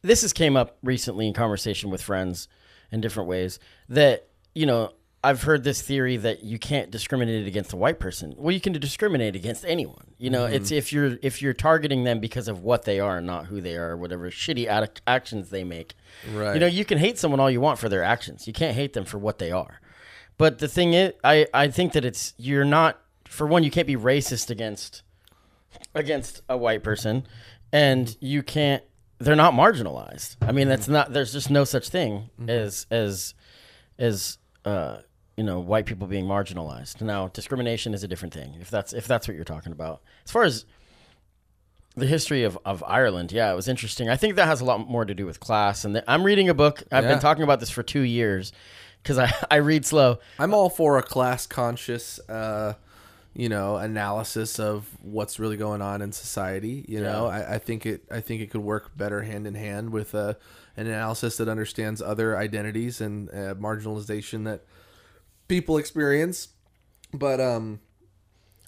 this 0.02 0.22
has 0.22 0.32
came 0.32 0.56
up 0.56 0.78
recently 0.82 1.26
in 1.26 1.34
conversation 1.34 1.90
with 1.90 2.00
friends 2.02 2.46
in 2.92 3.00
different 3.00 3.28
ways 3.28 3.58
that 3.88 4.28
you 4.54 4.66
know 4.66 4.92
I've 5.24 5.42
heard 5.42 5.62
this 5.62 5.80
theory 5.80 6.16
that 6.16 6.42
you 6.42 6.58
can't 6.58 6.90
discriminate 6.90 7.46
against 7.46 7.72
a 7.72 7.76
white 7.76 8.00
person. 8.00 8.34
Well, 8.36 8.52
you 8.52 8.60
can 8.60 8.72
discriminate 8.72 9.36
against 9.36 9.64
anyone. 9.64 10.14
You 10.18 10.30
know, 10.30 10.46
it's 10.46 10.66
mm-hmm. 10.66 10.78
if 10.78 10.92
you're 10.92 11.18
if 11.22 11.40
you're 11.40 11.52
targeting 11.52 12.02
them 12.04 12.18
because 12.18 12.48
of 12.48 12.62
what 12.62 12.84
they 12.84 12.98
are, 12.98 13.20
not 13.20 13.46
who 13.46 13.60
they 13.60 13.76
are, 13.76 13.90
or 13.90 13.96
whatever 13.96 14.30
shitty 14.30 14.66
ad- 14.66 15.00
actions 15.06 15.50
they 15.50 15.62
make. 15.62 15.94
Right. 16.32 16.54
You 16.54 16.60
know, 16.60 16.66
you 16.66 16.84
can 16.84 16.98
hate 16.98 17.18
someone 17.18 17.38
all 17.38 17.50
you 17.50 17.60
want 17.60 17.78
for 17.78 17.88
their 17.88 18.02
actions. 18.02 18.46
You 18.46 18.52
can't 18.52 18.74
hate 18.74 18.94
them 18.94 19.04
for 19.04 19.18
what 19.18 19.38
they 19.38 19.52
are. 19.52 19.80
But 20.38 20.58
the 20.58 20.68
thing 20.68 20.92
is, 20.92 21.12
I 21.22 21.46
I 21.54 21.68
think 21.68 21.92
that 21.92 22.04
it's 22.04 22.34
you're 22.36 22.64
not 22.64 23.00
for 23.32 23.46
one, 23.46 23.62
you 23.62 23.70
can't 23.70 23.86
be 23.86 23.96
racist 23.96 24.50
against 24.50 25.02
against 25.94 26.42
a 26.48 26.56
white 26.56 26.82
person, 26.82 27.26
and 27.72 28.16
you 28.20 28.42
can't. 28.42 28.82
They're 29.24 29.36
not 29.36 29.54
marginalized. 29.54 30.36
I 30.42 30.52
mean, 30.52 30.68
that's 30.68 30.88
not. 30.88 31.12
There's 31.12 31.32
just 31.32 31.50
no 31.50 31.64
such 31.64 31.88
thing 31.88 32.30
as 32.48 32.86
as 32.90 33.34
as 33.98 34.38
uh, 34.64 34.98
you 35.36 35.44
know 35.44 35.60
white 35.60 35.86
people 35.86 36.06
being 36.06 36.24
marginalized. 36.26 37.00
Now, 37.02 37.28
discrimination 37.28 37.94
is 37.94 38.02
a 38.02 38.08
different 38.08 38.34
thing. 38.34 38.56
If 38.60 38.70
that's 38.70 38.92
if 38.92 39.06
that's 39.06 39.28
what 39.28 39.34
you're 39.34 39.44
talking 39.44 39.72
about, 39.72 40.02
as 40.24 40.30
far 40.30 40.42
as 40.44 40.64
the 41.94 42.06
history 42.06 42.42
of, 42.44 42.58
of 42.64 42.82
Ireland, 42.86 43.32
yeah, 43.32 43.52
it 43.52 43.54
was 43.54 43.68
interesting. 43.68 44.08
I 44.08 44.16
think 44.16 44.36
that 44.36 44.46
has 44.46 44.60
a 44.60 44.64
lot 44.64 44.88
more 44.88 45.04
to 45.04 45.14
do 45.14 45.26
with 45.26 45.40
class. 45.40 45.84
And 45.84 45.94
the, 45.96 46.10
I'm 46.10 46.24
reading 46.24 46.48
a 46.48 46.54
book. 46.54 46.82
I've 46.90 47.04
Yeah. 47.04 47.10
been 47.10 47.18
talking 47.20 47.42
about 47.44 47.60
this 47.60 47.68
for 47.70 47.82
two 47.82 48.00
years 48.00 48.50
because 49.02 49.18
I, 49.18 49.30
I 49.50 49.56
read 49.56 49.84
slow. 49.84 50.18
I'm 50.38 50.54
all 50.54 50.70
for 50.70 50.96
a 50.96 51.02
class 51.02 51.46
conscious, 51.46 52.18
uh, 52.30 52.74
you 53.34 53.48
know, 53.48 53.76
analysis 53.76 54.58
of 54.58 54.86
what's 55.00 55.38
really 55.38 55.56
going 55.56 55.80
on 55.80 56.02
in 56.02 56.12
society. 56.12 56.84
You 56.88 57.00
know, 57.00 57.26
I, 57.26 57.54
I 57.54 57.58
think 57.58 57.86
it 57.86 58.04
I 58.10 58.20
think 58.20 58.42
it 58.42 58.50
could 58.50 58.62
work 58.62 58.96
better 58.96 59.22
hand 59.22 59.46
in 59.46 59.54
hand 59.54 59.90
with 59.90 60.14
uh, 60.14 60.34
an 60.76 60.86
analysis 60.86 61.36
that 61.38 61.48
understands 61.48 62.02
other 62.02 62.36
identities 62.36 63.00
and 63.00 63.28
uh, 63.30 63.54
marginalization 63.54 64.44
that 64.44 64.64
people 65.48 65.78
experience. 65.78 66.48
But 67.14 67.40
um, 67.40 67.80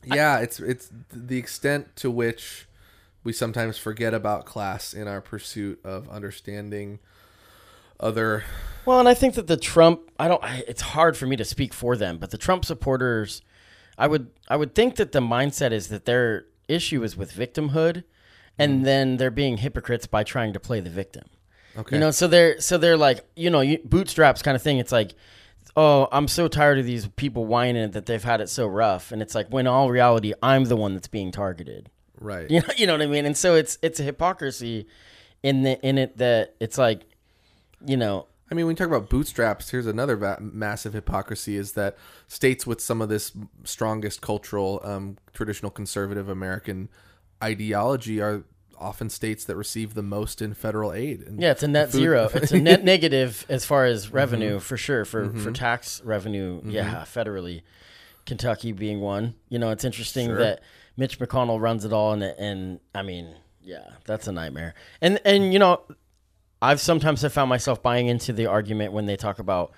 yeah, 0.04 0.38
it's 0.38 0.60
it's 0.60 0.90
the 1.12 1.38
extent 1.38 1.96
to 1.96 2.10
which 2.10 2.66
we 3.22 3.32
sometimes 3.32 3.78
forget 3.78 4.14
about 4.14 4.44
class 4.44 4.92
in 4.94 5.08
our 5.08 5.20
pursuit 5.20 5.80
of 5.84 6.08
understanding 6.10 7.00
other 8.00 8.44
Well, 8.84 8.98
and 8.98 9.08
I 9.08 9.14
think 9.14 9.34
that 9.34 9.46
the 9.46 9.56
Trump, 9.56 10.10
I 10.18 10.28
don't. 10.28 10.42
I, 10.44 10.62
it's 10.68 10.82
hard 10.82 11.16
for 11.16 11.26
me 11.26 11.36
to 11.36 11.44
speak 11.44 11.72
for 11.72 11.96
them, 11.96 12.18
but 12.18 12.30
the 12.30 12.38
Trump 12.38 12.64
supporters, 12.64 13.42
I 13.96 14.06
would, 14.06 14.30
I 14.48 14.56
would 14.56 14.74
think 14.74 14.96
that 14.96 15.12
the 15.12 15.20
mindset 15.20 15.72
is 15.72 15.88
that 15.88 16.04
their 16.04 16.46
issue 16.68 17.02
is 17.02 17.16
with 17.16 17.32
victimhood, 17.32 18.04
and 18.58 18.80
mm. 18.80 18.84
then 18.84 19.16
they're 19.16 19.30
being 19.30 19.58
hypocrites 19.58 20.06
by 20.06 20.24
trying 20.24 20.52
to 20.52 20.60
play 20.60 20.80
the 20.80 20.90
victim. 20.90 21.24
okay 21.76 21.96
You 21.96 22.00
know, 22.00 22.10
so 22.10 22.26
they're 22.26 22.60
so 22.60 22.78
they're 22.78 22.96
like, 22.96 23.24
you 23.36 23.50
know, 23.50 23.60
you, 23.60 23.78
bootstraps 23.84 24.42
kind 24.42 24.54
of 24.54 24.62
thing. 24.62 24.78
It's 24.78 24.92
like, 24.92 25.14
oh, 25.76 26.08
I'm 26.12 26.28
so 26.28 26.48
tired 26.48 26.78
of 26.78 26.86
these 26.86 27.08
people 27.08 27.46
whining 27.46 27.90
that 27.92 28.06
they've 28.06 28.22
had 28.22 28.40
it 28.40 28.48
so 28.48 28.66
rough, 28.66 29.12
and 29.12 29.22
it's 29.22 29.34
like 29.34 29.48
when 29.48 29.66
all 29.66 29.90
reality, 29.90 30.32
I'm 30.42 30.64
the 30.64 30.76
one 30.76 30.94
that's 30.94 31.08
being 31.08 31.30
targeted. 31.30 31.90
right 32.20 32.50
You 32.50 32.60
know, 32.60 32.68
you 32.76 32.86
know 32.86 32.94
what 32.94 33.02
I 33.02 33.06
mean? 33.06 33.26
And 33.26 33.36
so 33.36 33.54
it's 33.54 33.78
it's 33.82 34.00
a 34.00 34.02
hypocrisy 34.02 34.86
in 35.42 35.62
the 35.62 35.80
in 35.86 35.98
it 35.98 36.18
that 36.18 36.54
it's 36.60 36.78
like, 36.78 37.02
you 37.84 37.96
know, 37.96 38.26
I 38.50 38.54
mean, 38.54 38.66
when 38.66 38.74
you 38.74 38.76
talk 38.76 38.88
about 38.88 39.08
bootstraps, 39.08 39.70
here's 39.70 39.86
another 39.86 40.16
va- 40.16 40.38
massive 40.40 40.92
hypocrisy: 40.92 41.56
is 41.56 41.72
that 41.72 41.96
states 42.28 42.66
with 42.66 42.80
some 42.80 43.00
of 43.00 43.08
this 43.08 43.32
strongest 43.64 44.20
cultural, 44.20 44.80
um, 44.84 45.16
traditional 45.32 45.70
conservative 45.70 46.28
American 46.28 46.88
ideology 47.42 48.20
are 48.20 48.44
often 48.78 49.08
states 49.08 49.44
that 49.44 49.56
receive 49.56 49.94
the 49.94 50.02
most 50.02 50.42
in 50.42 50.52
federal 50.52 50.92
aid. 50.92 51.22
And 51.22 51.40
Yeah, 51.40 51.52
it's 51.52 51.62
a 51.62 51.68
net 51.68 51.90
food- 51.90 51.98
zero. 51.98 52.30
It's 52.34 52.52
a 52.52 52.58
net 52.58 52.84
negative 52.84 53.46
as 53.48 53.64
far 53.64 53.84
as 53.86 54.06
mm-hmm. 54.06 54.16
revenue 54.16 54.58
for 54.60 54.76
sure 54.76 55.04
for 55.04 55.26
mm-hmm. 55.26 55.42
for 55.42 55.50
tax 55.50 56.02
revenue. 56.04 56.58
Mm-hmm. 56.58 56.70
Yeah, 56.70 57.04
federally, 57.06 57.62
Kentucky 58.26 58.72
being 58.72 59.00
one. 59.00 59.34
You 59.48 59.58
know, 59.58 59.70
it's 59.70 59.84
interesting 59.84 60.26
Sure. 60.26 60.38
that 60.38 60.60
Mitch 60.96 61.18
McConnell 61.18 61.60
runs 61.60 61.84
it 61.84 61.92
all, 61.92 62.12
and 62.12 62.22
and 62.22 62.80
I 62.94 63.02
mean, 63.02 63.34
yeah, 63.62 63.90
that's 64.04 64.26
a 64.28 64.32
nightmare. 64.32 64.74
And 65.00 65.20
and 65.24 65.52
you 65.52 65.58
know, 65.58 65.82
I've 66.64 66.80
sometimes 66.80 67.22
have 67.22 67.32
found 67.32 67.48
myself 67.48 67.82
buying 67.82 68.06
into 68.06 68.32
the 68.32 68.46
argument 68.46 68.92
when 68.92 69.06
they 69.06 69.16
talk 69.16 69.38
about 69.38 69.72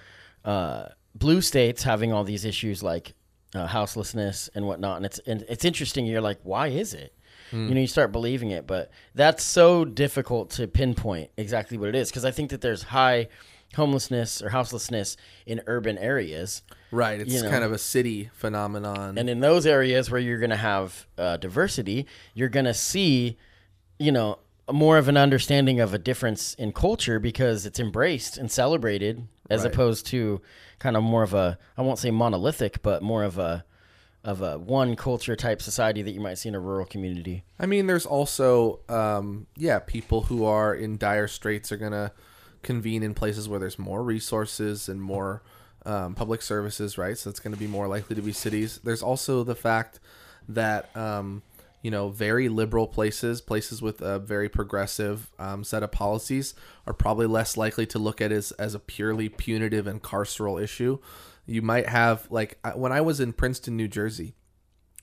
uh, 0.44 0.86
blue 1.14 1.40
states 1.40 1.82
having 1.82 2.12
all 2.12 2.22
these 2.22 2.44
issues 2.44 2.82
like 2.82 3.14
uh, 3.54 3.66
houselessness 3.66 4.48
and 4.54 4.66
whatnot, 4.66 4.98
and 4.98 5.06
it's 5.06 5.18
and 5.20 5.44
it's 5.48 5.64
interesting. 5.64 6.06
You're 6.06 6.20
like, 6.20 6.38
why 6.42 6.68
is 6.68 6.94
it? 6.94 7.12
You 7.52 7.74
know, 7.74 7.80
you 7.80 7.86
start 7.86 8.10
believing 8.10 8.50
it, 8.50 8.66
but 8.66 8.90
that's 9.14 9.44
so 9.44 9.84
difficult 9.84 10.50
to 10.50 10.66
pinpoint 10.66 11.30
exactly 11.36 11.78
what 11.78 11.88
it 11.88 11.94
is 11.94 12.10
because 12.10 12.24
I 12.24 12.32
think 12.32 12.50
that 12.50 12.60
there's 12.60 12.82
high 12.82 13.28
homelessness 13.74 14.42
or 14.42 14.48
houselessness 14.48 15.16
in 15.46 15.62
urban 15.66 15.96
areas, 15.98 16.62
right, 16.90 17.20
it's 17.20 17.32
you 17.32 17.42
know. 17.42 17.50
kind 17.50 17.62
of 17.62 17.72
a 17.72 17.78
city 17.78 18.30
phenomenon. 18.32 19.16
and 19.16 19.30
in 19.30 19.40
those 19.40 19.64
areas 19.64 20.10
where 20.10 20.20
you're 20.20 20.38
going 20.38 20.50
to 20.50 20.56
have 20.56 21.06
uh, 21.18 21.36
diversity, 21.36 22.06
you're 22.34 22.48
going 22.48 22.66
to 22.66 22.74
see, 22.74 23.36
you 23.98 24.10
know, 24.10 24.38
more 24.72 24.98
of 24.98 25.08
an 25.08 25.16
understanding 25.16 25.80
of 25.80 25.94
a 25.94 25.98
difference 25.98 26.54
in 26.54 26.72
culture 26.72 27.18
because 27.20 27.66
it's 27.66 27.78
embraced 27.78 28.36
and 28.36 28.50
celebrated 28.50 29.26
as 29.48 29.62
Right. 29.64 29.72
opposed 29.72 30.06
to 30.06 30.40
kind 30.78 30.96
of 30.96 31.02
more 31.02 31.22
of 31.22 31.34
a 31.34 31.58
I 31.76 31.82
won't 31.82 31.98
say 31.98 32.10
monolithic, 32.10 32.82
but 32.82 33.02
more 33.02 33.22
of 33.24 33.38
a 33.38 33.64
of 34.24 34.42
a 34.42 34.58
one 34.58 34.96
culture 34.96 35.36
type 35.36 35.62
society 35.62 36.02
that 36.02 36.10
you 36.10 36.20
might 36.20 36.36
see 36.36 36.48
in 36.48 36.54
a 36.56 36.60
rural 36.60 36.84
community. 36.84 37.44
I 37.60 37.66
mean, 37.66 37.86
there's 37.86 38.04
also, 38.06 38.80
um, 38.88 39.46
yeah, 39.56 39.78
people 39.78 40.22
who 40.22 40.44
are 40.44 40.74
in 40.74 40.98
dire 40.98 41.28
straits 41.28 41.70
are 41.70 41.76
gonna 41.76 42.10
convene 42.64 43.04
in 43.04 43.14
places 43.14 43.48
where 43.48 43.60
there's 43.60 43.78
more 43.78 44.02
resources 44.02 44.88
and 44.88 45.00
more 45.00 45.42
um, 45.84 46.16
public 46.16 46.42
services, 46.42 46.98
right? 46.98 47.16
So 47.16 47.30
it's 47.30 47.38
going 47.38 47.54
to 47.54 47.58
be 47.60 47.68
more 47.68 47.86
likely 47.86 48.16
to 48.16 48.22
be 48.22 48.32
cities. 48.32 48.80
There's 48.82 49.04
also 49.04 49.44
the 49.44 49.54
fact 49.54 50.00
that 50.48 50.90
um, 50.96 51.42
you 51.86 51.92
know 51.92 52.08
very 52.08 52.48
liberal 52.48 52.88
places, 52.88 53.40
places 53.40 53.80
with 53.80 54.02
a 54.02 54.18
very 54.18 54.48
progressive 54.48 55.30
um, 55.38 55.62
set 55.62 55.84
of 55.84 55.92
policies, 55.92 56.52
are 56.84 56.92
probably 56.92 57.26
less 57.26 57.56
likely 57.56 57.86
to 57.86 58.00
look 58.00 58.20
at 58.20 58.32
it 58.32 58.34
as 58.34 58.50
as 58.50 58.74
a 58.74 58.80
purely 58.80 59.28
punitive 59.28 59.86
and 59.86 60.02
carceral 60.02 60.60
issue. 60.60 60.98
You 61.46 61.62
might 61.62 61.88
have 61.88 62.26
like 62.28 62.58
when 62.74 62.90
I 62.90 63.02
was 63.02 63.20
in 63.20 63.32
Princeton, 63.32 63.76
New 63.76 63.86
Jersey 63.86 64.34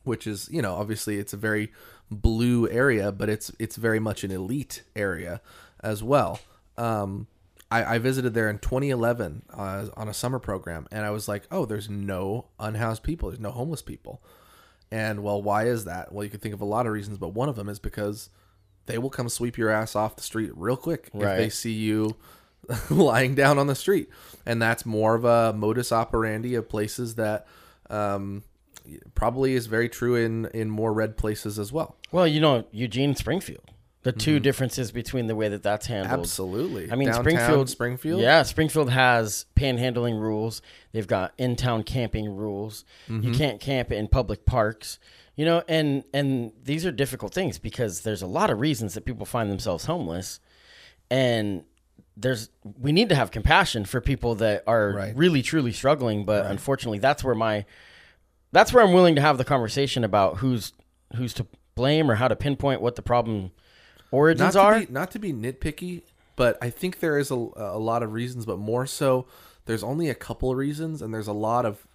which 0.03 0.27
is 0.27 0.49
you 0.51 0.61
know 0.61 0.73
obviously 0.73 1.17
it's 1.17 1.31
a 1.31 1.37
very 1.37 1.71
blue 2.11 2.69
area 2.69 3.09
but 3.09 3.29
it's 3.29 3.53
it's 3.57 3.77
very 3.77 4.01
much 4.01 4.25
an 4.25 4.31
elite 4.31 4.83
area 4.93 5.39
as 5.81 6.03
well. 6.03 6.41
Um 6.77 7.27
i, 7.71 7.95
I 7.95 7.97
visited 7.97 8.33
there 8.33 8.49
in 8.49 8.59
2011 8.59 9.43
uh, 9.53 9.85
on 9.95 10.09
a 10.09 10.13
summer 10.13 10.39
program 10.39 10.85
and 10.91 11.05
i 11.05 11.11
was 11.11 11.29
like 11.29 11.43
oh 11.49 11.65
there's 11.65 11.89
no 11.89 12.47
unhoused 12.59 13.03
people. 13.03 13.29
There's 13.29 13.39
no 13.39 13.51
homeless 13.51 13.81
people 13.81 14.21
and 14.93 15.23
well 15.23 15.41
why 15.41 15.65
is 15.65 15.85
that? 15.85 16.11
Well 16.11 16.23
you 16.23 16.29
could 16.29 16.41
think 16.41 16.53
of 16.53 16.61
a 16.61 16.65
lot 16.65 16.85
of 16.85 16.93
reasons 16.93 17.17
but 17.17 17.29
one 17.29 17.49
of 17.49 17.55
them 17.55 17.67
is 17.69 17.79
because 17.79 18.29
they 18.85 18.97
will 18.97 19.09
come 19.09 19.29
sweep 19.29 19.57
your 19.57 19.69
ass 19.69 19.95
off 19.95 20.15
the 20.15 20.23
street 20.23 20.51
real 20.55 20.77
quick 20.77 21.09
if 21.13 21.37
they 21.37 21.49
see 21.49 21.71
you 21.71 22.15
lying 22.89 23.35
down 23.35 23.57
on 23.57 23.67
the 23.67 23.75
street. 23.75 24.09
And 24.45 24.61
that's 24.61 24.85
more 24.85 25.15
of 25.15 25.25
a 25.25 25.53
modus 25.53 25.91
operandi 25.91 26.55
of 26.55 26.67
places 26.69 27.15
that 27.15 27.47
um, 27.89 28.43
probably 29.15 29.53
is 29.53 29.67
very 29.67 29.89
true 29.89 30.15
in 30.15 30.45
in 30.53 30.69
more 30.69 30.93
red 30.93 31.17
places 31.17 31.57
as 31.59 31.71
well. 31.71 31.95
Well, 32.11 32.27
you 32.27 32.39
know, 32.41 32.65
Eugene 32.71 33.15
Springfield. 33.15 33.71
The 34.03 34.11
2 34.11 34.39
differences 34.41 34.91
between 34.91 35.27
the 35.27 35.35
way 35.35 35.47
that 35.47 35.63
that's 35.63 35.85
handled. 35.87 36.19
Absolutely. 36.19 36.91
I 36.91 36.95
mean, 36.95 37.07
Downtown 37.07 37.23
Springfield, 37.23 37.69
Springfield. 37.69 38.21
Yeah, 38.21 38.43
Springfield 38.43 38.89
has 38.89 39.45
panhandling 39.55 40.19
rules. 40.19 40.61
They've 40.91 41.07
got 41.07 41.33
in-town 41.37 41.83
camping 41.83 42.35
rules. 42.35 42.83
Mm-hmm. 43.07 43.27
You 43.29 43.33
can't 43.33 43.61
camp 43.61 43.91
in 43.93 44.09
public 44.09 44.45
parks. 44.45 44.99
You 45.35 45.45
know, 45.45 45.63
and 45.67 46.03
and 46.13 46.51
these 46.63 46.85
are 46.85 46.91
difficult 46.91 47.33
things 47.33 47.57
because 47.57 48.01
there's 48.01 48.21
a 48.21 48.27
lot 48.27 48.49
of 48.51 48.59
reasons 48.59 48.93
that 48.93 49.05
people 49.05 49.25
find 49.25 49.49
themselves 49.49 49.85
homeless, 49.85 50.39
and 51.09 51.63
there's 52.15 52.49
we 52.79 52.91
need 52.91 53.09
to 53.09 53.15
have 53.15 53.31
compassion 53.31 53.85
for 53.85 53.99
people 53.99 54.35
that 54.35 54.63
are 54.67 54.91
Right. 54.91 55.15
really 55.15 55.41
truly 55.41 55.71
struggling. 55.71 56.23
But 56.23 56.45
unfortunately, 56.45 56.99
that's 56.99 57.23
where 57.23 57.33
my 57.33 57.65
that's 58.51 58.71
where 58.73 58.83
I'm 58.83 58.93
willing 58.93 59.15
to 59.15 59.21
have 59.21 59.39
the 59.39 59.45
conversation 59.45 60.03
about 60.03 60.37
who's 60.37 60.73
who's 61.15 61.33
to 61.35 61.47
blame 61.73 62.11
or 62.11 62.15
how 62.15 62.27
to 62.27 62.35
pinpoint 62.35 62.81
what 62.81 62.95
the 62.95 63.01
problem 63.01 63.51
origins 64.13 64.55
not 64.55 64.63
are. 64.63 64.79
to 64.81 64.87
be 64.87 64.93
not 64.93 65.11
to 65.11 65.19
be 65.19 65.33
nitpicky, 65.33 66.01
but 66.35 66.57
I 66.61 66.69
think 66.69 66.99
there 66.99 67.17
is 67.17 67.31
a, 67.31 67.35
a 67.35 67.79
lot 67.79 68.03
of 68.03 68.13
reasons, 68.13 68.45
but 68.45 68.57
more 68.59 68.85
so, 68.85 69.25
there's 69.65 69.83
only 69.83 70.09
a 70.09 70.15
couple 70.15 70.51
of 70.51 70.57
reasons, 70.57 71.01
and 71.01 71.13
there's 71.13 71.27
a 71.27 71.33
lot 71.33 71.65
of 71.65 71.85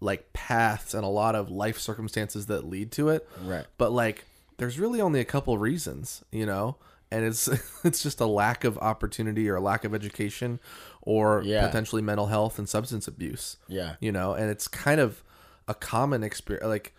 like 0.00 0.32
paths 0.32 0.92
and 0.94 1.04
a 1.04 1.08
lot 1.08 1.34
of 1.34 1.50
life 1.50 1.78
circumstances 1.78 2.46
that 2.46 2.66
lead 2.68 2.90
to 2.92 3.08
it. 3.08 3.26
Right. 3.42 3.64
But 3.78 3.92
like, 3.92 4.24
there's 4.58 4.78
really 4.78 5.00
only 5.00 5.20
a 5.20 5.24
couple 5.24 5.54
of 5.54 5.60
reasons, 5.60 6.24
you 6.30 6.44
know, 6.46 6.76
and 7.10 7.24
it's 7.24 7.48
it's 7.84 8.02
just 8.02 8.20
a 8.20 8.26
lack 8.26 8.64
of 8.64 8.76
opportunity 8.78 9.48
or 9.48 9.56
a 9.56 9.60
lack 9.60 9.84
of 9.84 9.94
education, 9.94 10.60
or 11.02 11.42
Yeah. 11.44 11.66
potentially 11.66 12.02
mental 12.02 12.26
health 12.26 12.58
and 12.58 12.68
substance 12.68 13.06
abuse. 13.08 13.56
Yeah. 13.68 13.96
you 14.00 14.12
know, 14.12 14.34
and 14.34 14.50
it's 14.50 14.68
kind 14.68 15.00
of 15.00 15.22
a 15.68 15.74
common 15.74 16.22
experience, 16.22 16.66
like. 16.66 16.94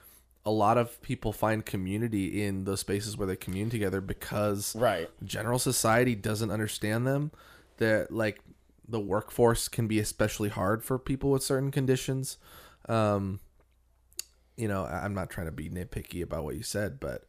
A 0.45 0.51
lot 0.51 0.77
of 0.77 1.01
people 1.01 1.34
find 1.34 1.65
community 1.65 2.43
in 2.43 2.65
those 2.65 2.79
spaces 2.81 3.17
where 3.17 3.27
they 3.27 3.36
commune 3.36 3.69
together 3.69 3.99
because 4.01 4.75
Right. 4.75 5.10
general 5.23 5.58
society 5.60 6.13
doesn't 6.15 6.51
understand 6.51 7.08
them 7.08 7.31
that 7.77 8.12
like 8.12 8.39
the 8.88 8.99
workforce 8.99 9.67
can 9.67 9.88
be 9.88 9.99
especially 9.99 10.49
hard 10.49 10.84
for 10.84 10.99
people 10.99 11.31
with 11.31 11.41
certain 11.43 11.71
conditions 11.71 12.38
um 12.88 13.39
you 14.55 14.67
know 14.67 14.86
i'm 14.86 15.13
not 15.15 15.29
trying 15.29 15.47
to 15.47 15.51
be 15.51 15.69
nitpicky 15.69 16.21
about 16.21 16.43
what 16.43 16.55
you 16.55 16.62
said 16.63 16.99
but 16.99 17.23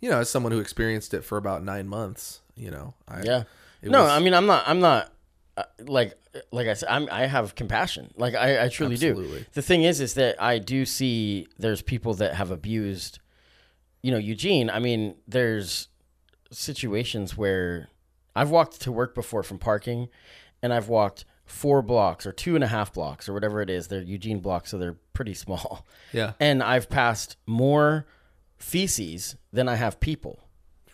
you 0.00 0.08
know 0.10 0.18
as 0.20 0.30
someone 0.30 0.50
who 0.50 0.58
experienced 0.60 1.12
it 1.12 1.22
for 1.22 1.36
about 1.36 1.62
nine 1.62 1.86
months 1.86 2.40
you 2.56 2.70
know 2.70 2.94
I, 3.06 3.22
Yeah. 3.22 3.42
No, 3.82 4.02
was- 4.04 4.10
I 4.10 4.18
mean 4.20 4.32
I'm 4.32 4.46
not 4.46 4.64
I'm 4.66 4.80
not 4.80 5.12
uh, 5.56 5.62
like 5.80 6.14
like 6.50 6.66
I 6.66 6.74
said 6.74 6.88
I'm 6.90 7.08
I 7.10 7.26
have 7.26 7.54
compassion. 7.54 8.12
Like 8.16 8.34
I 8.34 8.64
I 8.64 8.68
truly 8.68 8.94
Absolutely. 8.94 9.40
do. 9.40 9.46
The 9.52 9.62
thing 9.62 9.82
is 9.84 10.00
is 10.00 10.14
that 10.14 10.40
I 10.42 10.58
do 10.58 10.84
see 10.84 11.46
there's 11.58 11.82
people 11.82 12.14
that 12.14 12.34
have 12.34 12.50
abused 12.50 13.18
you 14.02 14.10
know 14.10 14.18
Eugene. 14.18 14.68
I 14.70 14.78
mean 14.80 15.14
there's 15.28 15.88
situations 16.50 17.36
where 17.36 17.88
I've 18.34 18.50
walked 18.50 18.80
to 18.82 18.92
work 18.92 19.14
before 19.14 19.42
from 19.42 19.58
parking 19.58 20.08
and 20.62 20.72
I've 20.72 20.88
walked 20.88 21.24
four 21.44 21.82
blocks 21.82 22.26
or 22.26 22.32
two 22.32 22.54
and 22.54 22.64
a 22.64 22.68
half 22.68 22.92
blocks 22.92 23.28
or 23.28 23.32
whatever 23.34 23.60
it 23.60 23.70
is. 23.70 23.88
They're 23.88 24.02
Eugene 24.02 24.40
blocks, 24.40 24.70
so 24.70 24.78
they're 24.78 24.96
pretty 25.12 25.34
small. 25.44 25.86
yeah 26.12 26.32
And 26.40 26.62
I've 26.62 26.88
passed 26.88 27.36
more 27.46 28.06
feces 28.56 29.36
than 29.52 29.68
I 29.68 29.74
have 29.76 30.00
people 30.00 30.40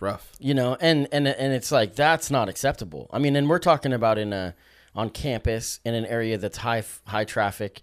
rough. 0.00 0.32
You 0.38 0.54
know 0.54 0.76
and 0.80 1.08
and 1.12 1.28
and 1.28 1.52
it's 1.52 1.70
like 1.70 1.94
that's 1.94 2.30
not 2.30 2.48
acceptable. 2.48 3.08
I 3.12 3.18
mean 3.18 3.36
and 3.36 3.48
we're 3.48 3.58
talking 3.58 3.92
about 3.92 4.18
in 4.18 4.32
a 4.32 4.54
on 4.94 5.10
campus 5.10 5.80
in 5.84 5.94
an 5.94 6.06
area 6.06 6.38
that's 6.38 6.58
high 6.58 6.82
high 7.06 7.24
traffic. 7.24 7.82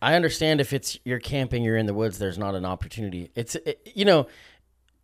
I 0.00 0.14
understand 0.14 0.60
if 0.60 0.72
it's 0.72 0.98
you're 1.04 1.20
camping 1.20 1.62
you're 1.62 1.76
in 1.76 1.86
the 1.86 1.94
woods 1.94 2.18
there's 2.18 2.38
not 2.38 2.54
an 2.54 2.64
opportunity. 2.64 3.30
It's 3.34 3.54
it, 3.54 3.92
you 3.94 4.04
know 4.04 4.26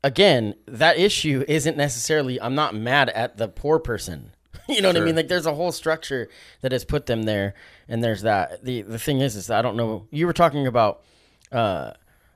again 0.05 0.55
that 0.67 0.97
issue 0.97 1.45
isn't 1.49 1.77
necessarily 1.77 2.41
i'm 2.41 2.55
not 2.55 2.73
mad 2.73 3.11
at 3.11 3.37
the 3.37 3.49
poor 3.49 3.79
person. 3.79 4.33
You 4.69 4.83
know 4.83 4.89
what 4.91 4.99
i 4.99 5.01
mean? 5.01 5.17
Like 5.17 5.29
there's 5.29 5.47
a 5.47 5.55
whole 5.55 5.73
structure 5.73 6.29
that 6.61 6.73
has 6.73 6.85
put 6.85 7.07
them 7.07 7.23
there 7.23 7.55
and 7.89 8.05
there's 8.05 8.21
that. 8.23 8.63
The 8.65 8.83
the 8.83 8.99
thing 8.99 9.21
is 9.21 9.35
is 9.35 9.51
i 9.51 9.63
don't 9.63 9.77
know 9.77 10.07
you 10.11 10.27
were 10.27 10.33
talking 10.35 10.67
about 10.67 11.03
uh 11.51 11.93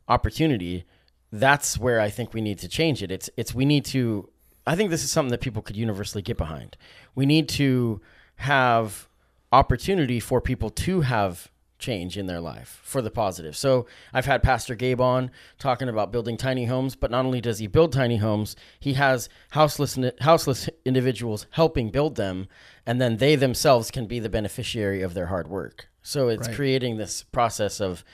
opportunity 0.08 0.84
that's 1.33 1.79
where 1.79 1.99
I 2.01 2.11
think 2.11 2.35
we 2.35 2.40
need 2.42 2.59
to 2.59 2.68
change 2.68 3.03
it. 3.03 3.11
It's 3.11 3.31
it's 3.37 3.55
we 3.55 3.64
need 3.64 3.85
to 3.87 4.29
I 4.66 4.77
think 4.77 4.90
this 4.90 5.03
is 5.03 5.11
something 5.11 5.31
that 5.33 5.40
people 5.40 5.62
could 5.62 5.77
universally 5.77 6.23
get 6.23 6.37
behind. 6.37 6.77
We 7.14 7.27
need 7.27 7.49
to 7.51 8.01
have 8.37 9.09
opportunity 9.51 10.21
for 10.21 10.40
people 10.40 10.71
to 10.71 11.01
have 11.03 11.51
change 11.79 12.16
in 12.16 12.27
their 12.27 12.40
life 12.40 12.81
for 12.85 13.03
the 13.03 13.11
positive. 13.11 13.57
So 13.57 13.87
I've 14.12 14.25
had 14.27 14.40
Pastor 14.42 14.77
Gabe 14.77 15.01
on 15.01 15.33
talking 15.59 15.88
about 15.88 16.12
building 16.12 16.37
tiny 16.37 16.66
homes, 16.66 16.95
but 16.95 17.11
not 17.11 17.25
only 17.25 17.40
does 17.40 17.59
he 17.59 17.66
build 17.66 17.92
tiny 17.92 18.18
homes, 18.18 18.55
he 18.79 18.92
has 18.95 19.29
houseless 19.51 19.99
houseless 20.21 20.68
individuals 20.85 21.47
helping 21.51 21.90
build 21.90 22.14
them, 22.14 22.47
and 22.87 23.01
then 23.01 23.16
they 23.16 23.35
themselves 23.35 23.90
can 23.90 24.07
be 24.07 24.21
the 24.21 24.29
beneficiary 24.29 25.03
of 25.03 25.14
their 25.14 25.27
hard 25.27 25.49
work. 25.49 25.88
So 26.03 26.29
it's 26.29 26.47
Right. 26.47 26.57
creating 26.57 26.99
this 26.99 27.25
process 27.25 27.81
of 27.81 28.05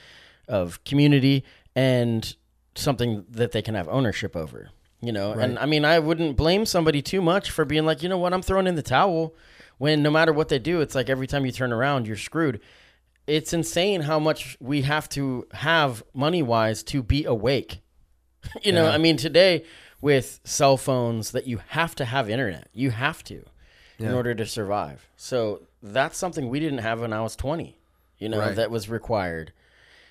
of 0.49 0.83
community 0.85 1.45
and 1.77 2.35
something 2.79 3.25
that 3.31 3.53
they 3.53 3.62
can 3.62 3.75
have 3.75 3.88
ownership 3.88 4.37
over. 4.37 4.71
You 5.01 5.12
know, 5.12 5.31
and 5.33 5.59
I 5.61 5.67
mean, 5.67 5.85
I 5.85 6.01
wouldn't 6.01 6.37
blame 6.37 6.67
somebody 6.67 7.03
too 7.03 7.23
much 7.23 7.53
for 7.53 7.64
being 7.64 7.87
like, 7.87 8.03
you 8.03 8.09
know 8.09 8.19
what, 8.19 8.33
I'm 8.35 8.43
throwing 8.43 8.67
in 8.67 8.75
the 8.75 8.83
towel. 8.83 9.35
When 9.79 10.03
no 10.03 10.11
matter 10.11 10.33
what 10.33 10.49
they 10.49 10.59
do, 10.59 10.81
it's 10.81 10.97
like 10.97 11.09
every 11.09 11.29
time 11.29 11.47
you 11.47 11.53
turn 11.53 11.73
around, 11.73 12.09
you're 12.09 12.17
screwed. 12.17 12.61
It's 13.29 13.53
insane 13.53 14.01
how 14.01 14.19
much 14.19 14.57
we 14.59 14.83
have 14.83 15.09
to 15.11 15.47
have 15.53 16.03
money 16.14 16.43
wise 16.43 16.83
to 16.85 17.03
be 17.05 17.25
awake. 17.27 17.81
you 18.62 18.73
know, 18.73 18.88
I 18.88 18.99
mean, 18.99 19.17
today 19.17 19.64
with 20.01 20.41
cell 20.43 20.77
phones, 20.77 21.31
that 21.31 21.47
you 21.47 21.61
have 21.69 21.95
to 21.97 22.05
have 22.05 22.29
internet. 22.29 22.69
You 22.73 22.91
have 22.91 23.23
to 23.25 23.45
in 24.01 24.12
order 24.12 24.35
to 24.35 24.47
survive. 24.47 25.09
So 25.17 25.62
that's 25.83 26.17
something 26.17 26.49
we 26.49 26.61
didn't 26.61 26.79
have 26.79 27.01
when 27.01 27.12
I 27.12 27.21
was 27.21 27.35
20. 27.37 27.77
You 28.19 28.29
know, 28.29 28.38
Right. 28.41 28.57
that 28.57 28.71
was 28.71 28.88
required. 28.88 29.53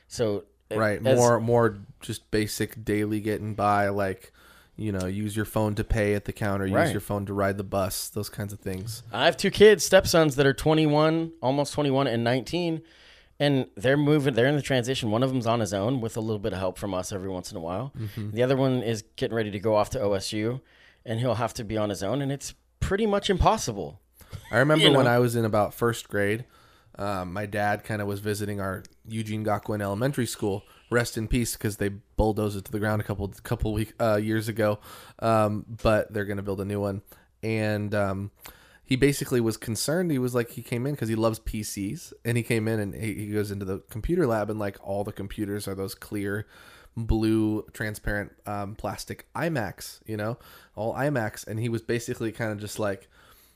So 0.08 0.43
right 0.71 1.06
as- 1.06 1.17
more 1.17 1.39
more 1.39 1.77
just 2.01 2.30
basic 2.32 2.84
daily 2.84 3.19
getting 3.19 3.53
by 3.56 3.89
like 3.89 4.32
you 4.75 4.91
know 4.91 5.06
use 5.08 5.36
your 5.36 5.45
phone 5.45 5.73
to 5.75 5.84
pay 5.84 6.13
at 6.13 6.25
the 6.25 6.34
counter 6.34 6.65
use 6.67 6.91
your 6.91 7.01
phone 7.01 7.25
to 7.25 7.34
ride 7.34 7.58
the 7.58 7.63
bus 7.63 8.10
those 8.10 8.30
kinds 8.30 8.53
of 8.53 8.60
things 8.60 9.01
I 9.12 9.25
have 9.25 9.36
two 9.38 9.49
kids, 9.51 9.84
stepsons 9.84 10.36
that 10.36 10.45
are 10.45 10.53
21, 10.53 11.32
almost 11.41 11.73
21 11.73 12.06
and 12.08 12.23
19, 12.23 12.82
and 13.39 13.67
they're 13.75 13.97
moving. 13.97 14.34
They're 14.36 14.45
in 14.47 14.56
the 14.56 14.62
transition. 14.62 15.10
One 15.12 15.23
of 15.23 15.30
them's 15.32 15.47
on 15.47 15.60
his 15.60 15.73
own 15.73 16.01
with 16.01 16.15
a 16.17 16.19
little 16.21 16.39
bit 16.39 16.53
of 16.53 16.60
help 16.60 16.77
from 16.77 16.93
us 16.93 17.12
every 17.12 17.30
once 17.30 17.49
in 17.51 17.58
a 17.58 17.60
while. 17.60 17.91
Mm-hmm. 17.97 18.32
The 18.32 18.43
other 18.43 18.56
one 18.58 18.82
is 18.84 19.03
getting 19.15 19.36
ready 19.36 19.49
to 19.51 19.60
go 19.60 19.75
off 19.75 19.89
to 19.91 19.99
OSU, 19.99 20.62
and 21.06 21.19
he'll 21.19 21.36
have 21.36 21.53
to 21.56 21.63
be 21.63 21.77
on 21.77 21.89
his 21.89 22.03
own, 22.03 22.21
and 22.21 22.32
it's 22.32 22.53
pretty 22.80 23.06
much 23.08 23.30
impossible. 23.30 23.99
I 24.51 24.58
remember 24.60 24.86
You 24.86 24.93
when? 24.93 25.08
I 25.08 25.17
was 25.19 25.36
in 25.36 25.45
about 25.45 25.73
first 25.73 26.08
grade, 26.10 26.45
um, 26.97 27.33
my 27.33 27.45
dad 27.45 27.83
kind 27.83 28.01
of 28.01 28.07
was 28.07 28.19
visiting 28.19 28.60
our 28.60 28.83
Eugene 29.07 29.45
Gockwin 29.45 29.81
Elementary 29.81 30.25
School. 30.25 30.63
Rest 30.89 31.17
in 31.17 31.27
peace, 31.27 31.53
because 31.53 31.77
they 31.77 31.89
bulldozed 31.89 32.57
it 32.57 32.65
to 32.65 32.71
the 32.71 32.79
ground 32.79 33.01
a 33.01 33.03
couple 33.03 33.27
couple 33.43 33.73
week 33.73 33.93
uh, 33.99 34.15
years 34.15 34.47
ago. 34.47 34.79
Um, 35.19 35.65
but 35.67 36.13
they're 36.13 36.25
gonna 36.25 36.43
build 36.43 36.62
a 36.62 36.65
new 36.65 36.79
one, 36.79 37.01
and 37.43 37.93
um, 37.93 38.31
he 38.86 38.95
basically 38.95 39.41
was 39.41 39.57
concerned. 39.57 40.12
He 40.12 40.17
was 40.17 40.33
like, 40.33 40.51
he 40.51 40.62
came 40.62 40.88
in 40.88 40.93
because 40.93 41.10
he 41.10 41.15
loves 41.15 41.39
PCs, 41.39 42.13
and 42.23 42.38
he 42.38 42.43
came 42.43 42.69
in 42.69 42.79
and 42.79 42.95
he, 42.95 43.13
he 43.13 43.27
goes 43.27 43.51
into 43.51 43.65
the 43.65 43.79
computer 43.89 44.25
lab, 44.25 44.49
and 44.49 44.60
like 44.60 44.77
all 44.81 45.03
the 45.03 45.12
computers 45.12 45.67
are 45.67 45.75
those 45.75 45.93
clear 45.93 46.47
blue 46.95 47.63
transparent 47.73 48.31
um, 48.45 48.75
plastic 48.75 49.27
iMacs, 49.36 49.99
you 50.05 50.17
know, 50.17 50.38
all 50.75 50.93
iMacs, 50.95 51.45
and 51.45 51.60
he 51.60 51.69
was 51.69 51.81
basically 51.81 52.31
kind 52.31 52.51
of 52.51 52.60
just 52.60 52.79
like, 52.79 53.07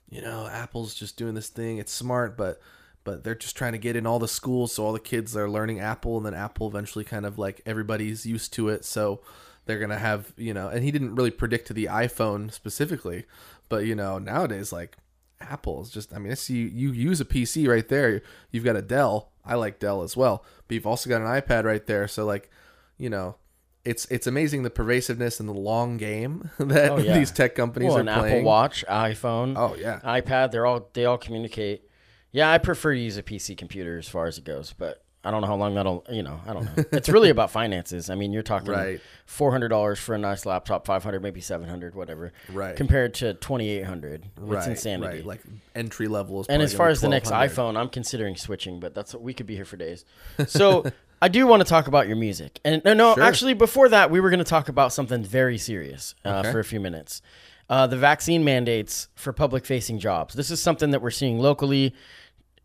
you 0.09 0.21
know, 0.21 0.47
Apple's 0.47 0.93
just 0.93 1.17
doing 1.17 1.33
this 1.33 1.49
thing. 1.49 1.77
It's 1.77 1.91
smart, 1.91 2.37
but 2.37 2.59
but 3.03 3.23
they're 3.23 3.35
just 3.35 3.55
trying 3.57 3.71
to 3.73 3.77
get 3.77 3.95
in 3.95 4.05
all 4.05 4.19
the 4.19 4.27
schools, 4.27 4.73
so 4.73 4.85
all 4.85 4.93
the 4.93 4.99
kids 4.99 5.35
are 5.35 5.49
learning 5.49 5.79
Apple, 5.79 6.17
and 6.17 6.25
then 6.25 6.33
Apple 6.33 6.67
eventually 6.67 7.03
kind 7.05 7.25
of 7.25 7.37
like 7.39 7.61
everybody's 7.65 8.25
used 8.25 8.53
to 8.53 8.69
it, 8.69 8.85
so 8.85 9.21
they're 9.65 9.79
gonna 9.79 9.97
have 9.99 10.33
you 10.37 10.53
know. 10.53 10.67
And 10.69 10.83
he 10.83 10.91
didn't 10.91 11.15
really 11.15 11.31
predict 11.31 11.67
to 11.67 11.73
the 11.73 11.85
iPhone 11.85 12.51
specifically, 12.51 13.25
but 13.69 13.85
you 13.85 13.95
know 13.95 14.17
nowadays 14.19 14.71
like 14.71 14.97
Apple 15.39 15.81
is 15.81 15.89
just. 15.89 16.13
I 16.13 16.19
mean, 16.19 16.31
I 16.31 16.35
see 16.35 16.55
you, 16.55 16.67
you 16.67 16.91
use 16.91 17.19
a 17.21 17.25
PC 17.25 17.67
right 17.67 17.87
there. 17.87 18.21
You've 18.51 18.63
got 18.63 18.75
a 18.75 18.81
Dell. 18.81 19.31
I 19.43 19.55
like 19.55 19.79
Dell 19.79 20.03
as 20.03 20.15
well, 20.15 20.45
but 20.67 20.75
you've 20.75 20.85
also 20.87 21.09
got 21.09 21.21
an 21.21 21.27
iPad 21.27 21.63
right 21.63 21.85
there. 21.85 22.07
So 22.07 22.25
like, 22.25 22.49
you 22.97 23.09
know. 23.09 23.35
It's, 23.83 24.05
it's 24.11 24.27
amazing 24.27 24.61
the 24.61 24.69
pervasiveness 24.69 25.39
and 25.39 25.49
the 25.49 25.53
long 25.53 25.97
game 25.97 26.51
that 26.59 26.91
Oh, 26.91 26.97
yeah. 26.99 27.17
these 27.17 27.31
tech 27.31 27.55
companies 27.55 27.87
Well, 27.89 27.97
are 27.97 28.01
an 28.01 28.05
playing. 28.09 28.35
Apple 28.35 28.43
Watch, 28.43 28.85
iPhone, 28.87 29.55
Oh 29.57 29.73
yeah, 29.75 29.99
iPad, 30.03 30.51
they're 30.51 30.67
all 30.67 30.87
they 30.93 31.05
all 31.05 31.17
communicate. 31.17 31.89
Yeah, 32.31 32.49
I 32.51 32.57
prefer 32.57 32.93
to 32.93 32.99
use 32.99 33.17
a 33.17 33.23
PC 33.23 33.57
computer 33.57 33.97
as 33.97 34.07
far 34.07 34.25
as 34.27 34.37
it 34.37 34.45
goes, 34.45 34.73
but 34.77 35.03
I 35.23 35.29
don't 35.31 35.41
know 35.41 35.47
how 35.47 35.55
long 35.55 35.75
that'll. 35.75 36.05
You 36.09 36.23
know, 36.23 36.39
I 36.47 36.53
don't 36.53 36.63
know. 36.65 36.83
it's 36.93 37.09
really 37.09 37.29
about 37.29 37.51
finances. 37.59 38.09
I 38.09 38.15
mean, 38.15 38.31
you're 38.33 38.41
talking 38.41 38.71
Right. 38.71 39.01
four 39.25 39.51
hundred 39.51 39.67
dollars 39.67 39.99
for 39.99 40.15
a 40.15 40.17
nice 40.17 40.45
laptop, 40.45 40.85
five 40.85 41.03
hundred, 41.03 41.21
maybe 41.23 41.41
seven 41.41 41.67
hundred, 41.69 41.93
whatever. 41.93 42.31
Right. 42.51 42.75
Compared 42.75 43.13
to 43.15 43.33
twenty 43.35 43.69
eight 43.69 43.83
hundred, 43.85 44.25
right, 44.37 44.57
it's 44.59 44.67
insanity. 44.67 45.17
Right, 45.17 45.25
like 45.25 45.41
entry 45.75 46.07
level 46.07 46.41
is. 46.41 46.47
and 46.47 46.61
as 46.61 46.73
far 46.73 46.87
as 46.89 47.01
the 47.01 47.09
next 47.09 47.29
iPhone, 47.31 47.77
I'm 47.77 47.89
considering 47.89 48.35
switching, 48.35 48.79
but 48.79 48.95
that's 48.95 49.13
we 49.13 49.33
could 49.33 49.45
be 49.45 49.55
here 49.55 49.65
for 49.65 49.77
days. 49.77 50.05
So 50.47 50.85
I 51.21 51.27
do 51.27 51.45
want 51.45 51.61
to 51.61 51.69
talk 51.69 51.87
about 51.87 52.07
your 52.07 52.15
music, 52.17 52.59
and 52.65 52.81
no, 52.83 52.93
no, 52.95 53.13
Sure. 53.13 53.21
actually, 53.23 53.53
before 53.53 53.89
that, 53.89 54.09
we 54.09 54.19
were 54.19 54.29
going 54.31 54.39
to 54.39 54.43
talk 54.43 54.69
about 54.69 54.91
something 54.91 55.21
very 55.23 55.57
serious 55.59 56.15
uh, 56.25 56.37
Okay. 56.39 56.51
for 56.51 56.59
a 56.59 56.63
few 56.63 56.79
minutes. 56.79 57.21
Uh, 57.71 57.87
the 57.87 57.95
vaccine 57.95 58.43
mandates 58.43 59.07
for 59.15 59.31
public 59.31 59.65
facing 59.65 59.97
jobs. 59.97 60.33
This 60.33 60.51
is 60.51 60.61
something 60.61 60.91
that 60.91 61.01
we're 61.01 61.09
seeing 61.09 61.39
locally 61.39 61.95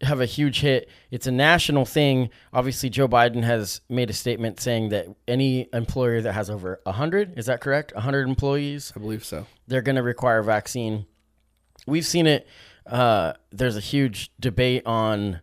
have 0.00 0.20
a 0.20 0.26
huge 0.26 0.60
hit. 0.60 0.88
It's 1.12 1.28
a 1.28 1.30
national 1.30 1.84
thing. 1.84 2.28
Obviously, 2.52 2.90
Joe 2.90 3.06
Biden 3.06 3.44
has 3.44 3.82
made 3.88 4.10
a 4.10 4.12
statement 4.12 4.58
saying 4.58 4.88
that 4.88 5.06
any 5.28 5.68
employer 5.72 6.20
that 6.22 6.32
has 6.32 6.50
over 6.50 6.80
100, 6.82 7.38
is 7.38 7.46
that 7.46 7.60
correct? 7.60 7.94
100 7.94 8.28
employees, 8.28 8.92
I 8.96 8.98
believe 8.98 9.24
so. 9.24 9.46
they're 9.68 9.80
going 9.80 9.94
to 9.94 10.02
require 10.02 10.40
a 10.40 10.44
vaccine. 10.44 11.06
We've 11.86 12.04
seen 12.04 12.26
it. 12.26 12.48
Uh, 12.84 13.34
there's 13.52 13.76
a 13.76 13.80
huge 13.80 14.32
debate 14.40 14.84
on 14.86 15.40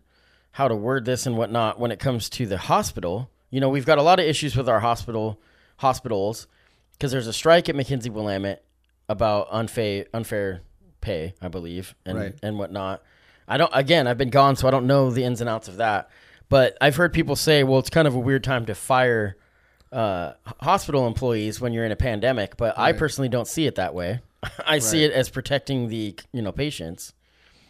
how 0.52 0.68
to 0.68 0.76
word 0.76 1.06
this 1.06 1.24
and 1.24 1.38
whatnot 1.38 1.80
when 1.80 1.90
it 1.90 1.98
comes 1.98 2.28
to 2.30 2.46
the 2.46 2.58
hospital. 2.58 3.30
You 3.48 3.60
know, 3.60 3.70
we've 3.70 3.86
got 3.86 3.96
a 3.96 4.02
lot 4.02 4.20
of 4.20 4.26
issues 4.26 4.56
with 4.56 4.68
our 4.68 4.80
hospital 4.80 5.40
hospitals 5.78 6.48
because 6.92 7.10
there's 7.10 7.26
a 7.26 7.32
strike 7.32 7.70
at 7.70 7.74
McKenzie 7.74 8.10
Willamette 8.10 8.63
about 9.08 9.48
unfair 9.50 10.06
unfair 10.14 10.60
pay, 11.00 11.34
I 11.42 11.48
believe, 11.48 11.94
and 12.06 12.18
Right. 12.18 12.34
and 12.42 12.58
whatnot. 12.58 13.02
I 13.46 13.56
don't. 13.58 13.70
Again, 13.74 14.06
I've 14.06 14.18
been 14.18 14.30
gone, 14.30 14.56
so 14.56 14.66
I 14.66 14.70
don't 14.70 14.86
know 14.86 15.10
the 15.10 15.24
ins 15.24 15.40
and 15.40 15.50
outs 15.50 15.68
of 15.68 15.76
that. 15.76 16.08
But 16.48 16.76
I've 16.80 16.96
heard 16.96 17.12
people 17.12 17.36
say, 17.36 17.62
well, 17.64 17.78
it's 17.78 17.90
kind 17.90 18.06
of 18.08 18.14
a 18.14 18.18
weird 18.18 18.44
time 18.44 18.66
to 18.66 18.74
fire 18.74 19.36
uh, 19.92 20.32
hospital 20.60 21.06
employees 21.06 21.60
when 21.60 21.72
you're 21.72 21.84
in 21.84 21.92
a 21.92 21.96
pandemic. 21.96 22.56
But 22.56 22.78
I 22.78 22.92
personally 22.92 23.28
don't 23.28 23.48
see 23.48 23.66
it 23.66 23.74
that 23.76 23.94
way. 23.94 24.20
I 24.66 24.78
see 24.78 25.04
it 25.04 25.12
as 25.12 25.28
protecting 25.28 25.88
the 25.88 26.14
you 26.32 26.42
know 26.42 26.52
patients. 26.52 27.12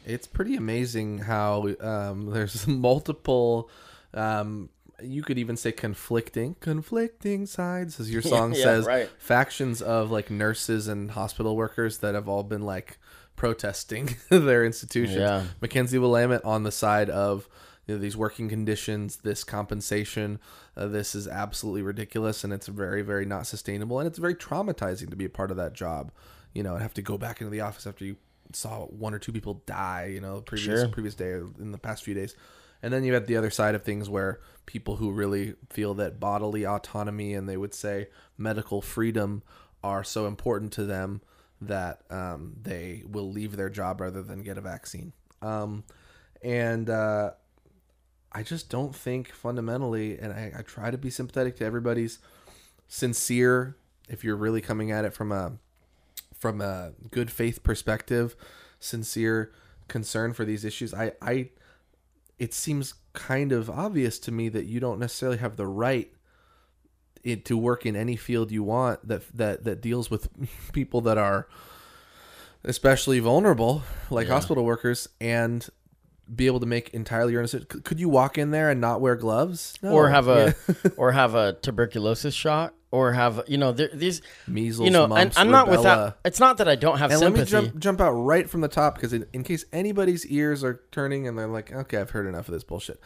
It's 0.06 0.26
pretty 0.26 0.54
amazing 0.56 1.18
how 1.18 1.68
um, 1.80 2.26
there's 2.30 2.66
multiple. 2.68 3.68
Um, 4.12 4.68
you 5.02 5.22
could 5.22 5.38
even 5.38 5.56
say 5.56 5.72
conflicting, 5.72 6.56
conflicting 6.60 7.46
sides, 7.46 7.98
as 8.00 8.10
your 8.12 8.22
song 8.34 8.52
Yeah, 8.54 8.62
says. 8.62 8.86
right. 8.86 9.08
Factions 9.18 9.82
of 9.82 10.10
like 10.10 10.30
nurses 10.30 10.88
and 10.88 11.10
hospital 11.10 11.56
workers 11.56 11.98
that 11.98 12.14
have 12.14 12.28
all 12.28 12.42
been 12.42 12.62
like 12.62 12.98
protesting 13.36 14.16
their 14.28 14.64
institutions. 14.64 15.18
Yeah. 15.18 15.44
McKenzie 15.60 16.00
Willamette 16.00 16.44
on 16.44 16.62
the 16.62 16.70
side 16.72 17.10
of 17.10 17.48
you 17.86 17.94
know, 17.94 18.00
these 18.00 18.16
working 18.16 18.48
conditions, 18.48 19.16
this 19.16 19.44
compensation. 19.44 20.38
Uh, 20.76 20.86
this 20.86 21.14
is 21.14 21.28
absolutely 21.28 21.82
ridiculous, 21.82 22.42
and 22.44 22.52
it's 22.52 22.66
very, 22.68 23.02
very 23.02 23.26
not 23.26 23.46
sustainable, 23.46 23.98
and 23.98 24.06
it's 24.06 24.18
very 24.18 24.34
traumatizing 24.34 25.10
to 25.10 25.16
be 25.16 25.24
a 25.24 25.28
part 25.30 25.50
of 25.50 25.56
that 25.56 25.72
job. 25.74 26.10
You 26.54 26.62
know, 26.62 26.74
and 26.74 26.82
have 26.82 26.94
to 26.94 27.02
go 27.02 27.18
back 27.18 27.40
into 27.40 27.50
the 27.50 27.60
office 27.62 27.86
after 27.86 28.04
you 28.04 28.16
saw 28.52 28.86
one 28.86 29.12
or 29.12 29.18
two 29.18 29.32
people 29.32 29.62
die. 29.66 30.10
You 30.14 30.20
know, 30.20 30.40
previous 30.40 30.80
Sure. 30.80 30.88
previous 30.88 31.14
day 31.16 31.30
or 31.30 31.48
in 31.58 31.72
the 31.72 31.78
past 31.78 32.04
few 32.04 32.14
days. 32.14 32.36
And 32.84 32.92
then 32.92 33.02
you 33.02 33.14
have 33.14 33.26
the 33.26 33.38
other 33.38 33.48
side 33.48 33.74
of 33.74 33.82
things 33.82 34.10
where 34.10 34.40
people 34.66 34.96
who 34.96 35.10
really 35.10 35.54
feel 35.70 35.94
that 35.94 36.20
bodily 36.20 36.66
autonomy 36.66 37.32
and 37.32 37.48
they 37.48 37.56
would 37.56 37.72
say 37.72 38.08
medical 38.36 38.82
freedom 38.82 39.42
are 39.82 40.04
so 40.04 40.26
important 40.26 40.70
to 40.74 40.84
them 40.84 41.22
that 41.62 42.02
um, 42.10 42.56
they 42.60 43.02
will 43.10 43.32
leave 43.32 43.56
their 43.56 43.70
job 43.70 44.02
rather 44.02 44.22
than 44.22 44.42
get 44.42 44.58
a 44.58 44.60
vaccine. 44.60 45.14
Um, 45.40 45.84
and 46.42 46.90
uh, 46.90 47.30
I 48.30 48.42
just 48.42 48.68
don't 48.68 48.94
think 48.94 49.32
fundamentally, 49.32 50.18
and 50.18 50.30
I, 50.30 50.52
I 50.58 50.60
try 50.60 50.90
to 50.90 50.98
be 50.98 51.08
sympathetic 51.08 51.56
to 51.56 51.64
everybody's 51.64 52.18
sincere. 52.86 53.78
If 54.10 54.24
you're 54.24 54.36
really 54.36 54.60
coming 54.60 54.90
at 54.90 55.06
it 55.06 55.14
from 55.14 55.32
a 55.32 55.52
from 56.38 56.60
a 56.60 56.92
good 57.10 57.30
faith 57.30 57.62
perspective, 57.62 58.36
sincere 58.78 59.52
concern 59.88 60.34
for 60.34 60.44
these 60.44 60.66
issues, 60.66 60.92
I, 60.92 61.12
I 61.22 61.48
it 62.38 62.52
seems 62.54 62.94
kind 63.12 63.52
of 63.52 63.70
obvious 63.70 64.18
to 64.20 64.32
me 64.32 64.48
that 64.48 64.64
you 64.66 64.80
don't 64.80 64.98
necessarily 64.98 65.38
have 65.38 65.56
the 65.56 65.66
right 65.66 66.10
it, 67.22 67.44
to 67.46 67.56
work 67.56 67.86
in 67.86 67.94
any 67.96 68.16
field 68.16 68.50
you 68.50 68.62
want 68.62 69.06
that 69.08 69.22
that 69.36 69.64
that 69.64 69.80
deals 69.80 70.10
with 70.10 70.28
people 70.72 71.00
that 71.02 71.16
are 71.18 71.48
especially 72.64 73.18
vulnerable 73.20 73.82
like 74.10 74.28
hospital 74.28 74.64
workers 74.64 75.08
and 75.20 75.68
be 76.34 76.46
able 76.46 76.60
to 76.60 76.66
make 76.66 76.88
entirely 76.94 77.32
your 77.34 77.42
own. 77.42 77.48
Could- 77.48 77.84
Could 77.84 78.00
you 78.00 78.08
walk 78.08 78.38
in 78.38 78.50
there 78.50 78.70
and 78.70 78.80
not 78.80 79.00
wear 79.02 79.14
gloves? 79.14 79.74
No. 79.82 79.92
or 79.92 80.08
have 80.08 80.26
a 80.28 80.54
Yeah. 80.68 80.90
or 80.96 81.12
have 81.12 81.34
a 81.34 81.52
tuberculosis 81.52 82.32
shot 82.34 82.74
or 82.94 83.12
have 83.12 83.42
you 83.48 83.58
know 83.58 83.72
there, 83.72 83.90
these 83.92 84.22
measles, 84.46 84.86
you 84.86 84.92
know 84.92 85.08
mumps, 85.08 85.36
and 85.36 85.48
I'm 85.48 85.50
not 85.50 85.68
without 85.68 86.16
it's 86.24 86.38
not 86.38 86.58
that 86.58 86.68
I 86.68 86.76
don't 86.76 86.98
have 86.98 87.10
And 87.10 87.18
sympathy 87.18 87.52
let 87.52 87.64
me 87.64 87.70
jump 87.70 87.82
jump 87.82 88.00
out 88.00 88.12
right 88.12 88.48
from 88.48 88.60
the 88.60 88.68
top 88.68 88.94
because 88.94 89.12
in, 89.12 89.26
in 89.32 89.42
case 89.42 89.64
anybody's 89.72 90.24
ears 90.26 90.62
are 90.62 90.80
turning 90.92 91.26
and 91.26 91.36
they're 91.36 91.48
like, 91.48 91.72
okay, 91.72 91.98
I've 91.98 92.10
heard 92.10 92.28
enough 92.28 92.46
of 92.46 92.54
this 92.54 92.62
bullshit. 92.62 93.00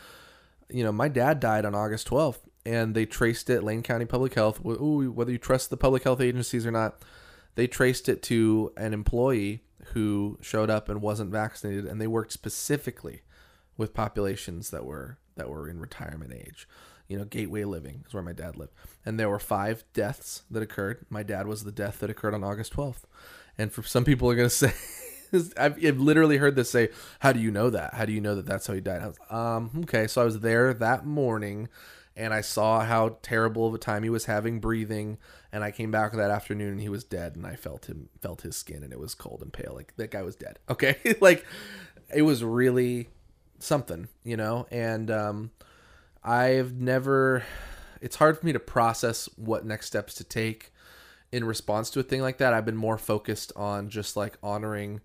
You 0.69 0.85
know, 0.85 0.93
my 0.93 1.09
dad 1.09 1.41
died 1.41 1.65
on 1.65 1.75
August 1.75 2.07
12th, 2.09 2.41
and 2.67 2.95
they 2.95 3.07
traced 3.07 3.49
it. 3.49 3.65
Lane 3.65 3.83
County 3.83 4.05
Public 4.05 4.35
Health. 4.35 4.61
Ooh, 4.67 5.11
whether 5.11 5.33
you 5.33 5.39
trust 5.39 5.71
the 5.71 5.79
public 5.79 6.05
health 6.05 6.21
agencies 6.21 6.67
or 6.67 6.71
not, 6.71 7.03
they 7.55 7.67
traced 7.67 8.11
it 8.11 8.23
to 8.25 8.71
an 8.77 8.93
employee 8.93 9.63
who 9.95 10.39
showed 10.43 10.69
up 10.69 10.91
and 10.91 11.01
wasn't 11.01 11.31
vaccinated, 11.31 11.87
and 11.87 11.99
they 11.99 12.07
worked 12.07 12.33
specifically 12.35 13.23
with 13.79 13.95
populations 13.95 14.69
that 14.69 14.85
were 14.85 15.17
that 15.37 15.49
were 15.49 15.67
in 15.67 15.81
retirement 15.81 16.35
age. 16.35 16.69
You 17.09 17.19
know, 17.19 17.25
Gateway 17.25 17.65
Living 17.65 18.05
is 18.07 18.13
where 18.13 18.23
my 18.23 18.33
dad 18.33 18.57
lived, 18.57 18.73
and 19.05 19.19
there 19.19 19.31
were 19.31 19.39
five 19.39 19.85
deaths 19.93 20.43
that 20.51 20.63
occurred. 20.63 21.07
My 21.09 21.23
dad 21.23 21.47
was 21.47 21.65
the 21.65 21.73
death 21.73 22.01
that 22.01 22.11
occurred 22.11 22.35
on 22.35 22.45
August 22.45 22.75
12th, 22.75 23.05
and 23.57 23.73
for 23.73 23.83
some 23.83 24.05
people 24.05 24.31
are 24.31 24.37
going 24.37 24.49
to 24.49 24.55
say. 24.55 24.73
I've, 25.59 25.77
literally 26.01 26.39
heard 26.39 26.57
this 26.57 26.71
say, 26.71 26.89
"How 27.21 27.33
do 27.33 27.41
you 27.41 27.51
know 27.51 27.69
that? 27.69 27.93
How 27.93 28.07
do 28.07 28.13
you 28.13 28.21
know 28.21 28.35
that 28.35 28.47
that's 28.47 28.67
how 28.67 28.73
he 28.73 28.81
died?" 28.81 29.03
I 29.03 29.07
was, 29.09 29.19
um, 29.29 29.71
okay, 29.83 30.07
so 30.07 30.23
I 30.23 30.25
was 30.25 30.41
there 30.41 30.73
that 30.73 31.05
morning, 31.05 31.69
and 32.19 32.35
I 32.35 32.41
saw 32.41 32.81
how 32.81 33.19
terrible 33.23 33.67
of 33.67 33.75
a 33.75 33.79
time 33.79 34.03
he 34.03 34.11
was 34.11 34.25
having 34.25 34.59
breathing, 34.59 35.19
and 35.53 35.63
I 35.63 35.71
came 35.71 35.91
back 35.91 36.13
that 36.13 36.31
afternoon 36.31 36.73
and 36.73 36.81
he 36.81 36.89
was 36.89 37.05
dead, 37.05 37.37
and 37.37 37.47
I 37.47 37.55
felt 37.55 37.87
him, 37.87 38.09
felt 38.21 38.43
his 38.43 38.57
skin, 38.57 38.83
and 38.83 38.93
it 38.93 38.99
was 38.99 39.15
cold 39.15 39.41
and 39.41 39.53
pale, 39.53 39.73
like 39.75 39.95
that 39.97 40.11
guy 40.11 40.23
was 40.23 40.37
dead. 40.37 40.59
Okay, 40.71 40.97
like 41.21 41.47
it 42.15 42.23
was 42.23 42.43
really 42.43 43.09
something, 43.59 44.09
you 44.25 44.37
know, 44.37 44.67
and 44.71 45.11
um, 45.11 45.51
I've 46.23 46.75
never. 46.75 47.45
It's 48.01 48.17
hard 48.17 48.39
for 48.39 48.47
me 48.47 48.53
to 48.53 48.61
process 48.61 49.29
what 49.37 49.65
next 49.65 49.87
steps 49.87 50.15
to 50.15 50.25
take 50.25 50.73
in 51.33 51.45
response 51.45 51.91
to 51.91 52.01
a 52.01 52.03
thing 52.03 52.21
like 52.21 52.39
that. 52.39 52.55
I've 52.55 52.65
been 52.65 52.77
more 52.77 52.99
focused 52.99 53.53
on 53.57 53.89
just 53.89 54.17
like 54.17 54.39
honoring 54.43 55.01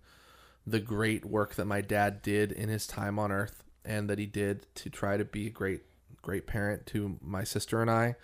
the 0.66 0.80
great 0.80 1.24
work 1.24 1.54
that 1.56 1.66
my 1.66 1.80
dad 1.80 2.22
did 2.22 2.52
in 2.52 2.68
his 2.68 2.86
time 2.86 3.18
on 3.18 3.30
earth 3.30 3.62
and 3.84 4.08
that 4.08 4.18
he 4.18 4.26
did 4.26 4.66
to 4.76 4.88
try 4.88 5.16
to 5.16 5.24
be 5.24 5.46
a 5.46 5.50
great 5.50 5.82
great 6.22 6.46
parent 6.46 6.86
to 6.86 7.18
my 7.20 7.44
sister 7.44 7.82
and 7.82 7.90
I 7.90 8.16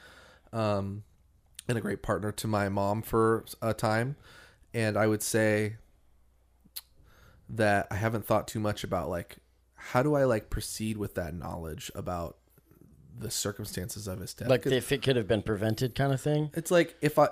um 0.54 1.04
and 1.68 1.76
a 1.76 1.82
great 1.82 2.02
partner 2.02 2.32
to 2.32 2.46
my 2.46 2.70
mom 2.70 3.02
for 3.02 3.44
a 3.60 3.74
time 3.74 4.16
and 4.72 4.96
I 4.96 5.06
would 5.06 5.22
say 5.22 5.76
that 7.50 7.86
I 7.90 7.96
haven't 7.96 8.24
thought 8.24 8.48
too 8.48 8.60
much 8.60 8.84
about 8.84 9.10
like 9.10 9.36
how 9.74 10.02
do 10.02 10.14
I 10.14 10.24
like 10.24 10.48
proceed 10.48 10.96
with 10.96 11.14
that 11.16 11.34
knowledge 11.34 11.90
about 11.94 12.38
the 13.20 13.30
circumstances 13.30 14.08
of 14.08 14.20
his 14.20 14.34
death 14.34 14.48
Like 14.48 14.66
if 14.66 14.92
it 14.92 15.02
could 15.02 15.16
have 15.16 15.28
been 15.28 15.42
prevented 15.42 15.94
kind 15.94 16.12
of 16.12 16.20
thing 16.20 16.50
it's 16.54 16.70
like 16.70 16.96
if 17.00 17.18
I, 17.18 17.28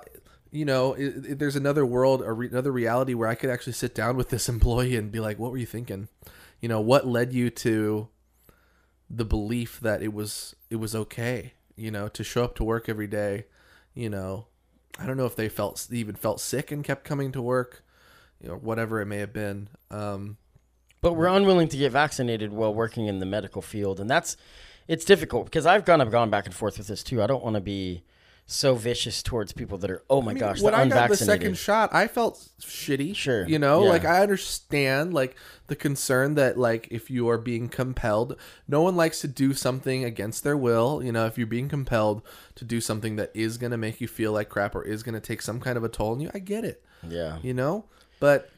you 0.51 0.65
know, 0.65 0.95
i 0.95 1.31
i 1.31 1.33
there's 1.33 1.55
another 1.55 1.85
world, 1.85 2.21
re, 2.25 2.47
another 2.47 2.71
reality 2.71 3.13
where 3.13 3.27
I 3.27 3.35
could 3.35 3.49
actually 3.49 3.73
sit 3.73 3.93
down 3.93 4.17
with 4.17 4.29
this 4.29 4.49
employee 4.55 4.95
and 4.95 5.11
be 5.11 5.19
like, 5.19 5.39
"What 5.39 5.51
were 5.51 5.57
you 5.57 5.65
thinking? 5.65 6.07
You 6.59 6.69
know, 6.69 6.81
what 6.81 7.07
led 7.07 7.33
you 7.33 7.49
to 7.51 8.09
the 9.09 9.25
belief 9.25 9.79
that 9.79 10.01
it 10.01 10.13
was 10.13 10.55
it 10.69 10.77
was 10.77 10.95
okay? 10.95 11.53
You 11.75 11.91
know, 11.91 12.07
to 12.09 12.23
show 12.23 12.43
up 12.43 12.55
to 12.55 12.63
work 12.63 12.89
every 12.89 13.07
day. 13.07 13.45
You 13.93 14.09
know, 14.09 14.47
I 14.97 15.05
don't 15.05 15.17
know 15.17 15.25
if 15.25 15.35
they 15.35 15.49
felt 15.49 15.87
even 15.91 16.15
felt 16.15 16.41
sick 16.41 16.71
and 16.71 16.83
kept 16.83 17.03
coming 17.03 17.31
to 17.33 17.41
work. 17.41 17.83
You 18.41 18.49
know, 18.49 18.55
whatever 18.55 19.01
it 19.01 19.05
may 19.05 19.17
have 19.17 19.33
been. 19.33 19.69
Um, 19.91 20.37
but 21.01 21.13
we're 21.13 21.27
unwilling 21.27 21.67
to 21.69 21.77
get 21.77 21.91
vaccinated 21.91 22.51
while 22.51 22.73
working 22.73 23.07
in 23.07 23.19
the 23.19 23.25
medical 23.25 23.61
field 23.61 23.99
and 23.99 24.09
that's 24.09 24.35
it's 24.89 25.05
difficult 25.05 25.45
because 25.45 25.65
I've 25.65 25.85
kind 25.85 26.01
of 26.01 26.11
gone 26.11 26.29
back 26.29 26.45
and 26.45 26.53
forth 26.53 26.77
with 26.77 26.87
this 26.87 27.03
too 27.03 27.23
I 27.23 27.27
don't 27.27 27.43
want 27.43 27.55
to 27.55 27.61
be 27.61 28.03
so 28.51 28.73
vicious 28.73 29.21
towards 29.21 29.53
people 29.53 29.77
that 29.77 29.91
are 29.91 30.01
oh 30.09 30.23
my 30.23 30.31
I 30.31 30.33
mean, 30.33 30.39
gosh 30.39 30.61
when 30.61 30.73
the 30.73 30.79
I 30.79 30.87
got 30.87 31.09
the 31.09 31.15
second 31.15 31.55
shot, 31.55 31.93
I 31.93 32.07
felt 32.07 32.49
shitty. 32.59 33.15
Sure, 33.15 33.47
you 33.47 33.59
know, 33.59 33.83
yeah. 33.83 33.89
like 33.89 34.05
I 34.05 34.21
understand 34.23 35.13
like 35.13 35.35
the 35.67 35.75
concern 35.75 36.33
that 36.33 36.57
like 36.57 36.87
if 36.89 37.11
you 37.11 37.29
are 37.29 37.37
being 37.37 37.69
compelled, 37.69 38.35
no 38.67 38.81
one 38.81 38.95
likes 38.95 39.21
to 39.21 39.27
do 39.27 39.53
something 39.53 40.03
against 40.03 40.43
their 40.43 40.57
will. 40.57 41.03
You 41.03 41.11
know, 41.11 41.27
if 41.27 41.37
you're 41.37 41.45
being 41.45 41.69
compelled 41.69 42.23
to 42.55 42.65
do 42.65 42.81
something 42.81 43.17
that 43.17 43.29
is 43.35 43.59
gonna 43.59 43.77
make 43.77 44.01
you 44.01 44.07
feel 44.07 44.31
like 44.31 44.49
crap 44.49 44.73
or 44.73 44.83
is 44.83 45.03
gonna 45.03 45.21
take 45.21 45.43
some 45.43 45.59
kind 45.59 45.77
of 45.77 45.83
a 45.83 45.89
toll 45.89 46.13
on 46.13 46.19
you, 46.19 46.31
I 46.33 46.39
get 46.39 46.65
it. 46.65 46.83
yeah 47.07 47.37
You 47.43 47.53
know, 47.53 47.85
but 48.19 48.49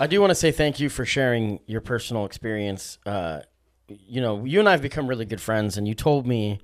I 0.00 0.08
do 0.08 0.20
want 0.20 0.32
to 0.32 0.34
say 0.34 0.50
thank 0.50 0.80
you 0.80 0.88
for 0.88 1.04
sharing 1.04 1.60
your 1.66 1.80
personal 1.80 2.24
experience. 2.24 2.98
Uh, 3.06 3.42
you 3.88 4.20
know, 4.20 4.44
you 4.44 4.60
and 4.60 4.68
I 4.68 4.72
have 4.72 4.82
become 4.82 5.06
really 5.06 5.24
good 5.24 5.40
friends, 5.40 5.76
and 5.76 5.86
you 5.86 5.94
told 5.94 6.26
me, 6.26 6.60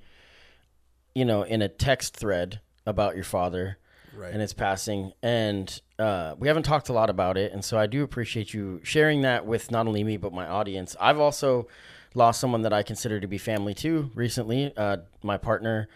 you 1.15 1.25
know, 1.25 1.43
in 1.43 1.61
a 1.61 1.69
text 1.69 2.15
thread 2.15 2.59
about 2.85 3.15
your 3.15 3.23
father 3.23 3.77
right, 4.15 4.31
and 4.31 4.41
his 4.41 4.53
passing, 4.53 5.13
and 5.21 5.81
uh, 5.99 6.35
we 6.37 6.47
haven't 6.47 6.63
talked 6.63 6.89
a 6.89 6.93
lot 6.93 7.09
about 7.09 7.37
it, 7.37 7.51
and 7.51 7.63
so 7.63 7.77
I 7.77 7.87
do 7.87 8.03
appreciate 8.03 8.53
you 8.53 8.81
sharing 8.83 9.21
that 9.21 9.45
with 9.45 9.71
not 9.71 9.87
only 9.87 10.03
me 10.03 10.17
but 10.17 10.33
my 10.33 10.47
audience. 10.47 10.95
I've 10.99 11.19
also 11.19 11.67
lost 12.15 12.39
someone 12.39 12.61
that 12.63 12.73
I 12.73 12.83
consider 12.83 13.19
to 13.19 13.27
be 13.27 13.37
family 13.37 13.73
too 13.73 14.11
recently. 14.13 14.75
Uh, 14.75 14.97
my 15.21 15.37
partner, 15.37 15.87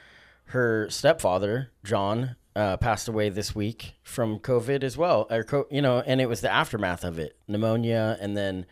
her 0.46 0.90
stepfather, 0.90 1.72
John, 1.84 2.36
uh, 2.56 2.78
passed 2.78 3.08
away 3.08 3.30
this 3.30 3.54
week 3.54 3.94
from 4.02 4.40
COVID 4.40 4.84
as 4.84 4.98
well. 4.98 5.28
Or 5.30 5.44
co- 5.44 5.68
you 5.70 5.82
know, 5.82 6.00
and 6.00 6.20
it 6.20 6.28
was 6.28 6.42
the 6.42 6.52
aftermath 6.52 7.04
of 7.04 7.20
it, 7.20 7.38
pneumonia, 7.48 8.18
and 8.20 8.36
then 8.36 8.66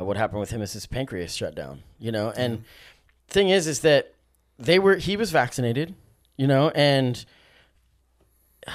uh, 0.00 0.04
what 0.04 0.16
happened 0.16 0.40
with 0.40 0.50
him 0.50 0.62
is 0.62 0.72
his 0.72 0.86
pancreas 0.86 1.34
shut 1.34 1.54
down. 1.54 1.82
You 1.98 2.12
know, 2.12 2.30
and 2.36 2.64
thing 3.28 3.50
is, 3.50 3.66
is 3.66 3.80
that 3.80 4.14
they 4.58 4.78
were 4.78 4.96
he 4.96 5.16
was 5.16 5.30
vaccinated. 5.30 5.94
You 6.36 6.46
know, 6.46 6.70
and 6.70 7.24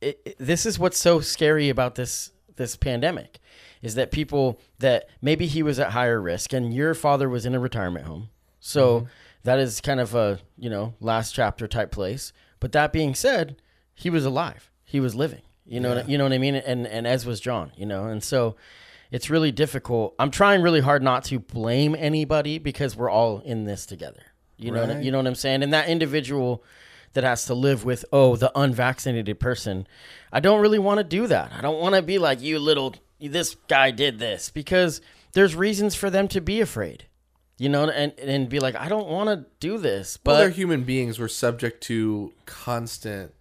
it, 0.00 0.20
it- 0.24 0.36
this 0.38 0.66
is 0.66 0.78
what's 0.78 0.98
so 0.98 1.20
scary 1.20 1.68
about 1.68 1.94
this 1.94 2.32
this 2.56 2.76
pandemic 2.76 3.38
is 3.82 3.94
that 3.94 4.10
people 4.10 4.60
that 4.78 5.08
maybe 5.22 5.46
he 5.46 5.62
was 5.62 5.78
at 5.78 5.92
higher 5.92 6.20
risk 6.20 6.52
and 6.52 6.74
your 6.74 6.92
father 6.94 7.28
was 7.28 7.46
in 7.46 7.54
a 7.54 7.60
retirement 7.60 8.04
home. 8.04 8.28
So 8.60 9.08
that 9.44 9.58
is 9.58 9.80
kind 9.80 10.00
of 10.00 10.14
a 10.14 10.38
you 10.58 10.68
know 10.68 10.94
last 11.00 11.34
chapter 11.34 11.66
type 11.66 11.90
place. 11.90 12.32
But 12.58 12.72
that 12.72 12.92
being 12.92 13.14
said 13.14 13.56
he 13.94 14.10
was 14.10 14.24
alive. 14.24 14.70
He 14.84 15.00
was 15.00 15.14
living. 15.14 15.42
You 15.66 15.78
know 15.80 16.02
you 16.06 16.18
know 16.18 16.24
what 16.24 16.32
i 16.32 16.38
mean? 16.38 16.56
And 16.56 16.86
and 16.86 17.06
as 17.06 17.24
was 17.24 17.40
john 17.40 17.70
you 17.76 17.86
know? 17.86 18.06
And 18.06 18.22
so 18.22 18.56
it's 19.10 19.28
really 19.30 19.52
difficult 19.52 20.14
i'm 20.18 20.30
trying 20.30 20.62
really 20.62 20.80
hard 20.80 21.02
not 21.02 21.24
to 21.24 21.38
blame 21.38 21.94
anybody 21.98 22.58
because 22.58 22.96
we're 22.96 23.10
all 23.10 23.40
in 23.40 23.64
this 23.64 23.86
together 23.86 24.22
you 24.56 24.70
know 24.70 24.86
Right. 24.86 25.02
you 25.02 25.10
know 25.10 25.18
what 25.18 25.26
i'm 25.26 25.34
saying 25.34 25.62
and 25.62 25.72
that 25.72 25.88
individual 25.88 26.62
that 27.12 27.24
has 27.24 27.46
to 27.46 27.54
live 27.54 27.84
with 27.84 28.04
oh 28.12 28.36
the 28.36 28.52
unvaccinated 28.58 29.40
person 29.40 29.86
i 30.32 30.40
don't 30.40 30.60
really 30.60 30.78
want 30.78 30.98
to 30.98 31.04
do 31.04 31.26
that 31.26 31.52
i 31.56 31.60
don't 31.60 31.80
want 31.80 31.94
to 31.94 32.02
be 32.02 32.18
like 32.18 32.40
you 32.40 32.58
little 32.58 32.94
this 33.20 33.56
guy 33.68 33.90
did 33.90 34.18
this 34.18 34.50
because 34.50 35.00
there's 35.32 35.54
reasons 35.54 35.94
for 35.94 36.08
them 36.10 36.28
to 36.28 36.40
be 36.40 36.60
afraid 36.60 37.04
you 37.58 37.68
know 37.68 37.88
and 37.88 38.18
and 38.18 38.48
be 38.48 38.60
like 38.60 38.74
i 38.76 38.88
don't 38.88 39.08
want 39.08 39.28
to 39.28 39.44
do 39.60 39.76
this 39.76 40.18
well, 40.24 40.36
they're 40.38 40.50
human 40.50 40.84
beings. 40.84 41.18
We're 41.18 41.28
subject 41.28 41.82
to 41.84 42.32
constant. 42.46 43.34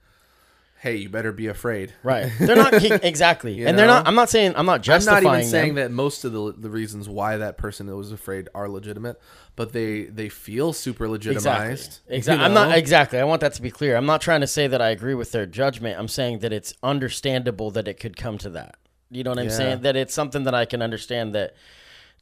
Hey, 0.82 0.96
you 0.96 1.10
better 1.10 1.32
be 1.34 1.48
afraid. 1.48 1.94
right 2.04 2.32
they're 2.40 2.56
not 2.56 2.74
exactly 3.04 3.66
and 3.66 3.78
they're 3.78 3.86
not 3.86 4.08
i'm 4.08 4.16
not 4.16 4.30
saying 4.30 4.54
i'm 4.56 4.66
not 4.66 4.76
I'm 4.76 4.82
justifying 4.82 5.24
not 5.26 5.34
even 5.40 5.50
saying 5.50 5.76
them. 5.76 5.84
that 5.84 5.92
most 5.92 6.24
of 6.24 6.32
the 6.32 6.54
the 6.58 6.70
reasons 6.70 7.10
why 7.10 7.38
that 7.38 7.58
person 7.58 7.94
was 7.96 8.12
afraid 8.12 8.48
are 8.56 8.70
legitimate, 8.70 9.20
but 9.58 9.74
they 9.74 10.04
they 10.06 10.30
feel 10.30 10.72
super 10.74 11.08
legitimized. 11.10 12.00
Exactly. 12.08 12.14
you 12.14 12.18
Exactly. 12.18 12.46
I'm 12.46 12.54
not 12.54 12.78
exactly. 12.78 13.20
I 13.20 13.24
want 13.26 13.42
that 13.42 13.54
to 13.56 13.62
be 13.62 13.72
clear. 13.72 13.98
I'm 13.98 14.06
not 14.06 14.22
trying 14.22 14.42
to 14.42 14.48
say 14.48 14.68
that 14.68 14.82
I 14.82 14.90
agree 14.90 15.16
with 15.16 15.32
their 15.34 15.46
judgment. 15.46 16.00
I'm 16.00 16.08
saying 16.08 16.40
that 16.40 16.54
it's 16.54 16.74
understandable 16.82 17.72
that 17.72 17.88
it 17.88 18.00
could 18.00 18.16
come 18.16 18.38
to 18.40 18.50
that. 18.52 18.76
You 19.12 19.24
know 19.24 19.32
what 19.32 19.40
I'm 19.40 19.46
Yeah. 19.46 19.52
saying? 19.52 19.82
That 19.82 19.96
it's 19.98 20.14
something 20.14 20.44
that 20.46 20.54
I 20.56 20.64
can 20.66 20.82
understand 20.82 21.36
that 21.36 21.56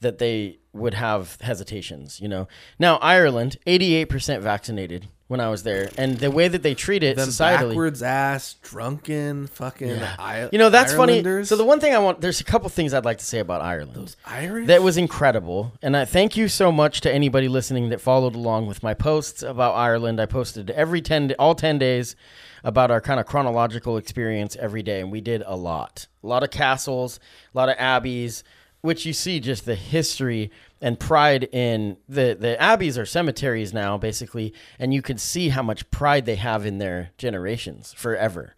that 0.01 0.17
they 0.19 0.59
would 0.73 0.93
have 0.93 1.37
hesitations, 1.41 2.19
you 2.19 2.27
know. 2.27 2.47
Now, 2.79 2.97
Ireland, 2.97 3.57
88% 3.67 4.41
vaccinated 4.41 5.07
when 5.27 5.39
I 5.41 5.49
was 5.49 5.63
there, 5.63 5.89
and 5.97 6.17
the 6.17 6.31
way 6.31 6.47
that 6.47 6.63
they 6.63 6.73
treat 6.73 7.03
it 7.03 7.17
them 7.17 7.27
societally 7.29 7.69
backwards 7.69 8.01
ass 8.01 8.55
drunken 8.63 9.47
fucking. 9.47 9.99
I- 10.17 10.47
You 10.51 10.57
know, 10.57 10.69
that's 10.69 10.93
funny. 10.93 11.13
Irelanders. 11.15 11.49
So 11.49 11.55
the 11.57 11.65
one 11.65 11.79
thing 11.81 11.93
I 11.93 11.99
want 11.99 12.21
there's 12.21 12.39
a 12.39 12.45
couple 12.45 12.69
things 12.69 12.93
I'd 12.93 13.03
like 13.05 13.17
to 13.17 13.25
say 13.25 13.39
about 13.39 13.61
Ireland. 13.61 13.95
those 13.95 14.15
Irish 14.25 14.67
That 14.67 14.81
was 14.83 14.95
incredible. 14.97 15.73
And 15.81 15.97
I 15.97 16.05
thank 16.05 16.37
you 16.37 16.47
so 16.47 16.71
much 16.71 17.01
to 17.01 17.11
anybody 17.13 17.47
listening 17.49 17.89
that 17.89 17.99
followed 17.99 18.35
along 18.35 18.67
with 18.67 18.81
my 18.83 18.93
posts 18.93 19.43
about 19.43 19.73
Ireland. 19.75 20.21
I 20.21 20.25
posted 20.27 20.69
every 20.71 21.01
10 21.01 21.33
all 21.37 21.55
10 21.55 21.77
days 21.77 22.15
about 22.63 22.89
our 22.91 23.01
kind 23.01 23.19
of 23.19 23.25
chronological 23.25 23.97
experience 23.97 24.55
every 24.59 24.81
day 24.83 24.99
and 25.01 25.11
we 25.11 25.21
did 25.21 25.43
a 25.45 25.55
lot. 25.55 26.07
A 26.23 26.27
lot 26.27 26.43
of 26.43 26.49
castles, 26.51 27.19
a 27.53 27.57
lot 27.57 27.69
of 27.69 27.77
abbeys, 27.77 28.43
which 28.87 29.05
you 29.05 29.11
see 29.11 29.41
just 29.41 29.65
the 29.65 29.75
history 29.75 30.49
and 30.79 30.97
pride 30.97 31.43
in 31.51 31.97
the 32.07 32.37
the 32.39 32.55
abbeys 32.57 32.97
are 32.97 33.05
cemeteries 33.05 33.73
now 33.73 33.97
basically 33.97 34.53
and 34.79 34.93
you 34.93 35.01
can 35.01 35.17
see 35.17 35.49
how 35.49 35.61
much 35.61 35.91
pride 35.91 36.25
they 36.25 36.37
have 36.37 36.65
in 36.65 36.77
their 36.77 37.09
generations 37.17 37.91
forever. 37.97 38.55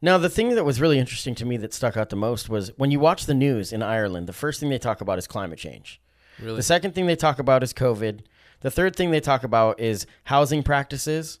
Now, 0.00 0.16
the 0.16 0.30
thing 0.30 0.54
that 0.54 0.64
was 0.64 0.80
really 0.80 0.98
interesting 0.98 1.34
to 1.34 1.44
me 1.44 1.58
that 1.58 1.74
stuck 1.74 1.94
out 1.94 2.08
the 2.08 2.16
most 2.16 2.48
was 2.48 2.70
when 2.78 2.90
you 2.90 3.00
watch 3.00 3.26
the 3.26 3.34
news 3.34 3.70
in 3.70 3.82
Ireland, 3.82 4.26
the 4.26 4.32
first 4.32 4.60
thing 4.60 4.70
they 4.70 4.78
talk 4.78 5.02
about 5.02 5.18
is 5.18 5.26
climate 5.26 5.58
change. 5.58 6.00
Really? 6.40 6.56
The 6.56 6.62
second 6.62 6.94
thing 6.94 7.06
they 7.06 7.16
talk 7.16 7.38
about 7.38 7.62
is 7.62 7.74
COVID. 7.74 8.20
The 8.60 8.70
third 8.70 8.96
thing 8.96 9.10
they 9.10 9.20
talk 9.20 9.44
about 9.44 9.78
is 9.78 10.06
housing 10.24 10.62
practices 10.62 11.40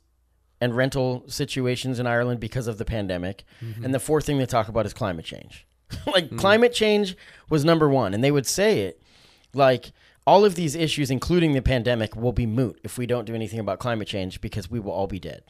and 0.60 0.76
rental 0.76 1.24
situations 1.26 1.98
in 1.98 2.06
Ireland 2.06 2.40
because 2.40 2.66
of 2.66 2.76
the 2.76 2.84
pandemic. 2.84 3.44
Mm-hmm. 3.62 3.84
And 3.84 3.94
the 3.94 4.00
fourth 4.00 4.26
thing 4.26 4.36
they 4.36 4.46
talk 4.46 4.68
about 4.68 4.84
is 4.84 4.92
climate 4.92 5.24
change. 5.24 5.66
like 6.06 6.30
Mm. 6.30 6.38
climate 6.38 6.72
change 6.72 7.16
was 7.48 7.64
number 7.64 7.88
1 7.88 8.14
and 8.14 8.22
they 8.24 8.30
would 8.30 8.46
say 8.46 8.80
it 8.80 9.00
like 9.54 9.92
all 10.26 10.44
of 10.44 10.54
these 10.56 10.74
issues 10.74 11.10
including 11.10 11.52
the 11.52 11.62
pandemic 11.62 12.16
will 12.16 12.32
be 12.32 12.46
moot 12.46 12.80
if 12.82 12.98
we 12.98 13.06
don't 13.06 13.24
do 13.24 13.34
anything 13.34 13.60
about 13.60 13.78
climate 13.78 14.08
change 14.08 14.40
because 14.40 14.70
we 14.70 14.80
will 14.80 14.90
all 14.92 15.06
be 15.06 15.20
dead 15.20 15.42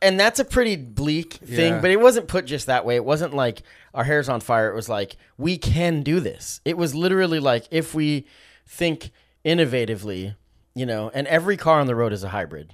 and 0.00 0.18
that's 0.18 0.38
a 0.38 0.44
pretty 0.44 0.76
bleak 0.76 1.34
thing 1.34 1.74
Yeah. 1.74 1.80
but 1.80 1.90
it 1.90 2.00
wasn't 2.00 2.28
put 2.28 2.46
just 2.46 2.66
that 2.66 2.84
way 2.86 2.96
it 2.96 3.04
wasn't 3.04 3.34
like 3.34 3.62
our 3.92 4.04
hair's 4.04 4.28
on 4.28 4.40
fire 4.40 4.70
it 4.70 4.74
was 4.74 4.88
like 4.88 5.16
we 5.36 5.58
can 5.58 6.02
do 6.02 6.20
this 6.20 6.60
it 6.64 6.78
was 6.78 6.94
literally 6.94 7.40
like 7.40 7.66
if 7.70 7.94
we 7.94 8.26
think 8.66 9.10
innovatively 9.44 10.34
you 10.74 10.86
know 10.86 11.10
and 11.12 11.26
every 11.26 11.56
car 11.56 11.80
on 11.80 11.86
the 11.86 11.94
road 11.96 12.12
is 12.12 12.22
a 12.24 12.28
hybrid 12.28 12.72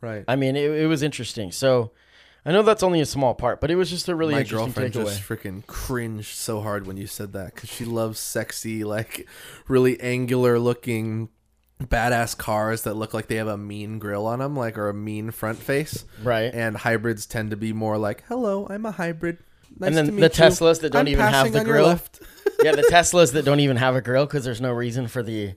right. 0.00 0.24
i 0.28 0.36
mean 0.36 0.56
it, 0.56 0.70
it 0.70 0.86
was 0.86 1.02
interesting 1.02 1.50
so 1.52 1.90
i 2.46 2.52
know 2.52 2.62
that's 2.62 2.82
only 2.82 3.00
a 3.02 3.06
small 3.06 3.34
part 3.34 3.60
but 3.60 3.70
it 3.70 3.74
was 3.76 3.90
just 3.90 4.08
a 4.08 4.14
really 4.14 4.32
My 4.34 4.40
interesting 4.40 4.66
girlfriend 4.72 4.94
takeaway 4.94 5.04
just 5.18 5.22
freaking 5.22 5.66
cringed 5.66 6.34
so 6.34 6.62
hard 6.62 6.86
when 6.86 6.96
you 6.96 7.06
said 7.06 7.32
that 7.34 7.54
because 7.54 7.68
she 7.68 7.84
loves 7.84 8.18
sexy, 8.18 8.84
like 8.84 9.26
really 9.68 10.00
angular 10.00 10.58
looking, 10.58 11.28
badass 11.82 12.36
cars 12.38 12.82
that 12.84 12.94
look 12.94 13.12
like 13.12 13.26
they 13.26 13.36
have 13.36 13.48
a 13.48 13.58
mean 13.58 13.98
grill 13.98 14.26
on 14.26 14.38
them, 14.38 14.56
like 14.56 14.78
or 14.78 14.88
a 14.88 14.94
mean 14.94 15.30
front 15.30 15.58
face. 15.58 16.04
right 16.22 16.54
And 16.54 16.76
hybrids 16.76 17.26
tend 17.26 17.50
to 17.50 17.56
be 17.56 17.72
more 17.74 17.98
like, 17.98 18.22
"Hello, 18.28 18.66
I'm 18.70 18.86
a 18.86 18.92
hybrid." 18.92 19.38
Nice 19.78 19.94
then 19.94 20.06
to 20.06 20.10
the 20.12 20.22
you. 20.22 20.28
Teslas 20.30 20.80
that 20.80 20.90
don't 20.92 21.00
I'm 21.02 21.08
even 21.08 21.26
have 21.26 21.52
the 21.52 21.64
grill. 21.64 21.86
left." 21.86 22.20
yeah 22.62 22.72
the 22.72 22.82
teslas 22.90 23.32
that 23.32 23.44
don't 23.44 23.60
even 23.60 23.76
have 23.76 23.94
a 23.96 24.00
grill 24.00 24.24
because 24.24 24.44
there's 24.44 24.60
no 24.60 24.72
reason 24.72 25.06
for 25.08 25.22
the 25.22 25.52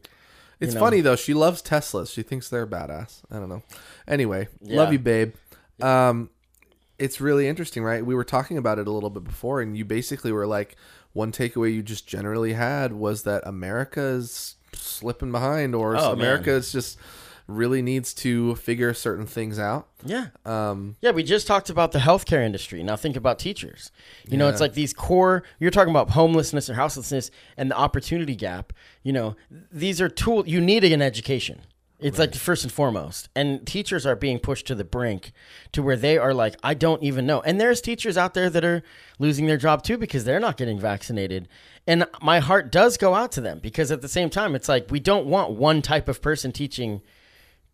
It's 0.60 0.74
know. 0.74 0.80
funny 0.82 1.00
though. 1.02 1.16
She 1.16 1.34
loves 1.34 1.62
Teslas. 1.62 2.12
She 2.14 2.22
thinks 2.24 2.50
they're 2.50 2.68
badass. 2.68 3.22
I 3.32 3.36
don't 3.36 3.48
know. 3.50 3.64
Anyway, 4.08 4.50
Yeah. 4.62 4.78
love 4.78 4.92
you, 4.92 5.00
babe. 5.00 5.36
Um, 5.82 6.30
it's 7.00 7.20
really 7.22 7.48
interesting, 7.48 7.84
right? 7.84 8.06
We 8.06 8.14
were 8.16 8.24
talking 8.24 8.58
about 8.58 8.78
it 8.80 8.88
a 8.88 8.92
little 8.92 9.10
bit 9.10 9.24
before, 9.24 9.62
and 9.62 9.78
you 9.78 9.86
basically 9.86 10.32
were 10.32 10.48
like, 10.48 10.76
one 11.14 11.32
takeaway 11.32 11.74
you 11.74 11.82
just 11.82 12.08
generally 12.08 12.54
had 12.54 12.94
was 12.94 13.24
that 13.24 13.42
America 13.46 14.02
is 14.02 14.56
slipping 14.74 15.32
behind, 15.32 15.74
or 15.76 15.96
Oh, 15.98 16.12
America 16.12 16.50
man. 16.52 16.60
is 16.60 16.72
just 16.72 16.98
really 17.48 17.82
needs 17.82 18.14
to 18.14 18.54
figure 18.58 18.94
certain 18.94 19.26
things 19.26 19.58
out. 19.58 19.88
yeah 20.06 20.28
Um, 20.46 20.98
Yeah, 21.02 21.10
we 21.10 21.24
just 21.24 21.48
talked 21.48 21.72
about 21.72 21.92
the 21.94 21.98
healthcare 21.98 22.46
industry. 22.46 22.84
Now 22.84 22.96
think 22.96 23.16
about 23.16 23.40
teachers. 23.40 23.92
You 24.28 24.38
know, 24.38 24.48
it's 24.50 24.62
like 24.62 24.74
these 24.74 24.94
core. 24.94 25.42
You're 25.60 25.72
talking 25.72 25.90
about 25.90 26.12
homelessness 26.12 26.70
or 26.70 26.76
houselessness 26.76 27.32
and 27.58 27.72
the 27.72 27.76
opportunity 27.76 28.36
gap. 28.36 28.72
You 29.02 29.14
know, 29.14 29.36
these 29.72 30.00
are 30.00 30.10
tools 30.10 30.48
you 30.48 30.62
need 30.62 30.84
an 30.84 31.02
education. 31.02 31.62
It's 32.00 32.18
like 32.18 32.34
first 32.34 32.64
and 32.64 32.72
foremost, 32.72 33.28
and 33.36 33.68
teachers 33.68 34.06
are 34.06 34.16
being 34.16 34.40
pushed 34.40 34.68
to 34.68 34.76
the 34.76 34.86
brink, 34.86 35.34
to 35.74 35.84
where 35.84 35.98
they 35.98 36.18
are 36.18 36.34
like, 36.34 36.56
I 36.64 36.74
don't 36.74 37.04
even 37.04 37.26
know. 37.26 37.42
And 37.42 37.60
there's 37.60 37.82
teachers 37.82 38.18
out 38.18 38.34
there 38.34 38.50
that 38.50 38.64
are 38.64 38.84
losing 39.20 39.48
their 39.48 39.58
job 39.58 39.84
too 39.84 39.98
because 39.98 40.24
they're 40.24 40.40
not 40.40 40.56
getting 40.56 40.80
vaccinated. 40.80 41.50
And 41.86 42.06
my 42.22 42.40
heart 42.40 42.72
does 42.72 42.96
go 42.96 43.16
out 43.16 43.34
to 43.34 43.42
them 43.42 43.60
because 43.60 43.92
at 43.92 44.02
the 44.02 44.08
same 44.08 44.30
time, 44.30 44.56
it's 44.56 44.70
like 44.70 44.90
we 44.90 45.02
don't 45.02 45.26
want 45.26 45.52
one 45.52 45.82
type 45.82 46.08
of 46.08 46.22
person 46.22 46.52
teaching 46.54 47.02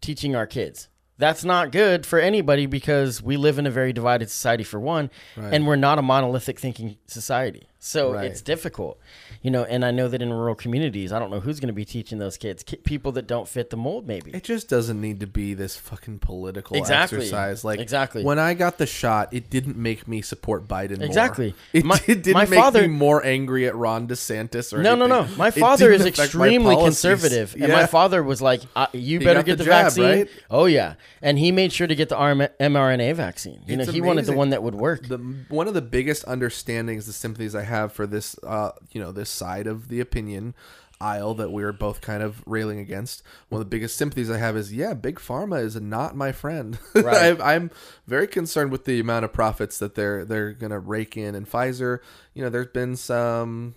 teaching 0.02 0.36
our 0.36 0.48
kids. 0.48 0.88
That's 1.18 1.46
not 1.46 1.72
good 1.72 2.06
for 2.06 2.20
anybody 2.20 2.66
because 2.66 3.22
we 3.22 3.38
live 3.38 3.58
in 3.58 3.66
a 3.66 3.72
very 3.72 3.94
divided 3.94 4.30
society 4.30 4.64
for 4.66 4.80
one, 4.80 5.10
and 5.38 5.66
we're 5.66 5.78
not 5.78 5.98
a 5.98 6.02
monolithic 6.02 6.60
thinking 6.60 6.98
society. 7.08 7.70
So 7.88 8.14
Right. 8.14 8.26
it's 8.26 8.42
difficult, 8.42 8.98
you 9.44 9.52
know. 9.52 9.64
And 9.64 9.86
I 9.86 9.92
know 9.92 10.08
that 10.08 10.20
in 10.20 10.34
rural 10.34 10.56
communities, 10.56 11.14
I 11.14 11.20
don't 11.20 11.30
know 11.30 11.40
who's 11.40 11.60
going 11.60 11.68
to 11.68 11.74
be 11.74 11.86
teaching 11.86 12.18
those 12.18 12.36
kids, 12.36 12.64
ki- 12.64 12.78
people 12.78 13.12
that 13.12 13.28
don't 13.28 13.48
fit 13.48 13.70
the 13.70 13.78
mold, 13.78 14.08
maybe. 14.08 14.32
It 14.32 14.44
just 14.44 14.68
doesn't 14.68 15.00
need 15.00 15.20
to 15.20 15.28
be 15.28 15.54
this 15.54 15.76
fucking 15.78 16.18
political 16.18 16.76
Exactly. 16.78 17.20
exercise. 17.20 17.64
Like 17.64 17.80
Exactly. 17.80 18.24
when 18.24 18.40
I 18.40 18.56
got 18.56 18.80
the 18.80 18.88
shot, 18.88 19.32
it 19.32 19.52
didn't 19.52 19.78
make 19.78 20.08
me 20.08 20.24
support 20.24 20.68
Biden. 20.68 20.98
more. 20.98 21.06
Exactly. 21.06 21.54
It, 21.74 21.86
My- 21.86 22.02
it 22.08 22.24
didn't 22.24 22.34
my 22.34 22.46
make 22.48 22.60
father- 22.60 22.82
me 22.82 22.88
more 22.88 23.24
angry 23.24 23.68
at 23.68 23.76
Ron 23.76 24.08
DeSantis 24.08 24.74
or 24.74 24.82
No, 24.82 24.96
no, 24.96 25.06
no. 25.06 25.20
anything. 25.20 25.38
My 25.38 25.52
father 25.52 25.92
is 25.92 26.02
didn't 26.04 26.16
affect 26.18 26.34
my 26.34 26.46
extremely 26.48 26.76
conservative, 26.78 27.56
and 27.60 27.72
my 27.72 27.86
father 27.86 28.24
was 28.24 28.42
like, 28.42 28.62
uh, 28.76 28.88
"You 28.94 29.20
better 29.20 29.44
get 29.44 29.60
the 29.60 29.64
the, 29.64 29.70
jab, 29.70 29.86
vaccine." 29.86 30.04
right? 30.06 30.28
Oh 30.50 30.66
yeah, 30.66 30.96
and 31.22 31.38
he 31.38 31.52
made 31.52 31.72
sure 31.72 31.86
to 31.86 31.94
get 31.96 32.10
the 32.10 32.16
mRNA 32.16 33.14
vaccine. 33.14 33.62
You 33.68 33.78
It's 33.78 33.86
know, 33.88 33.94
he 33.94 34.02
wanted 34.02 34.26
the 34.26 34.34
one 34.34 34.50
that 34.50 34.64
would 34.64 34.74
work. 34.74 35.08
the 35.08 35.20
one 35.50 35.68
of 35.68 35.76
the 35.76 35.84
biggest 35.84 36.26
understandings, 36.28 37.06
the 37.06 37.14
sympathies 37.14 37.54
I 37.54 37.62
have 37.62 37.75
for 37.94 38.06
this, 38.08 38.36
uh, 38.44 38.72
you 38.92 39.02
know, 39.02 39.12
this 39.12 39.30
side 39.30 39.68
of 39.68 39.88
the 39.90 40.00
opinion 40.00 40.54
aisle 41.02 41.34
that 41.36 41.52
we're 41.52 41.74
both 41.74 42.00
kind 42.00 42.24
of 42.24 42.42
railing 42.48 42.80
against. 42.80 43.22
One 43.50 43.62
of 43.62 43.66
the 43.68 43.70
biggest 43.70 43.98
sympathies 43.98 44.30
I 44.32 44.38
have 44.38 44.56
is, 44.56 44.72
yeah, 44.74 44.94
big 44.94 45.18
pharma 45.20 45.62
is 45.62 45.76
not 45.76 46.16
my 46.16 46.32
friend. 46.32 46.80
Right. 46.96 47.40
I, 47.40 47.56
I'm 47.56 47.70
very 48.08 48.28
concerned 48.28 48.72
with 48.72 48.86
the 48.86 49.00
amount 49.02 49.26
of 49.26 49.34
profits 49.34 49.78
that 49.80 49.96
they're 49.96 50.24
they're 50.24 50.54
gonna 50.54 50.80
rake 50.80 51.18
in. 51.18 51.36
And 51.36 51.50
Pfizer, 51.50 52.00
you 52.34 52.44
know, 52.44 52.50
there's 52.50 52.68
been 52.68 52.96
some. 52.96 53.76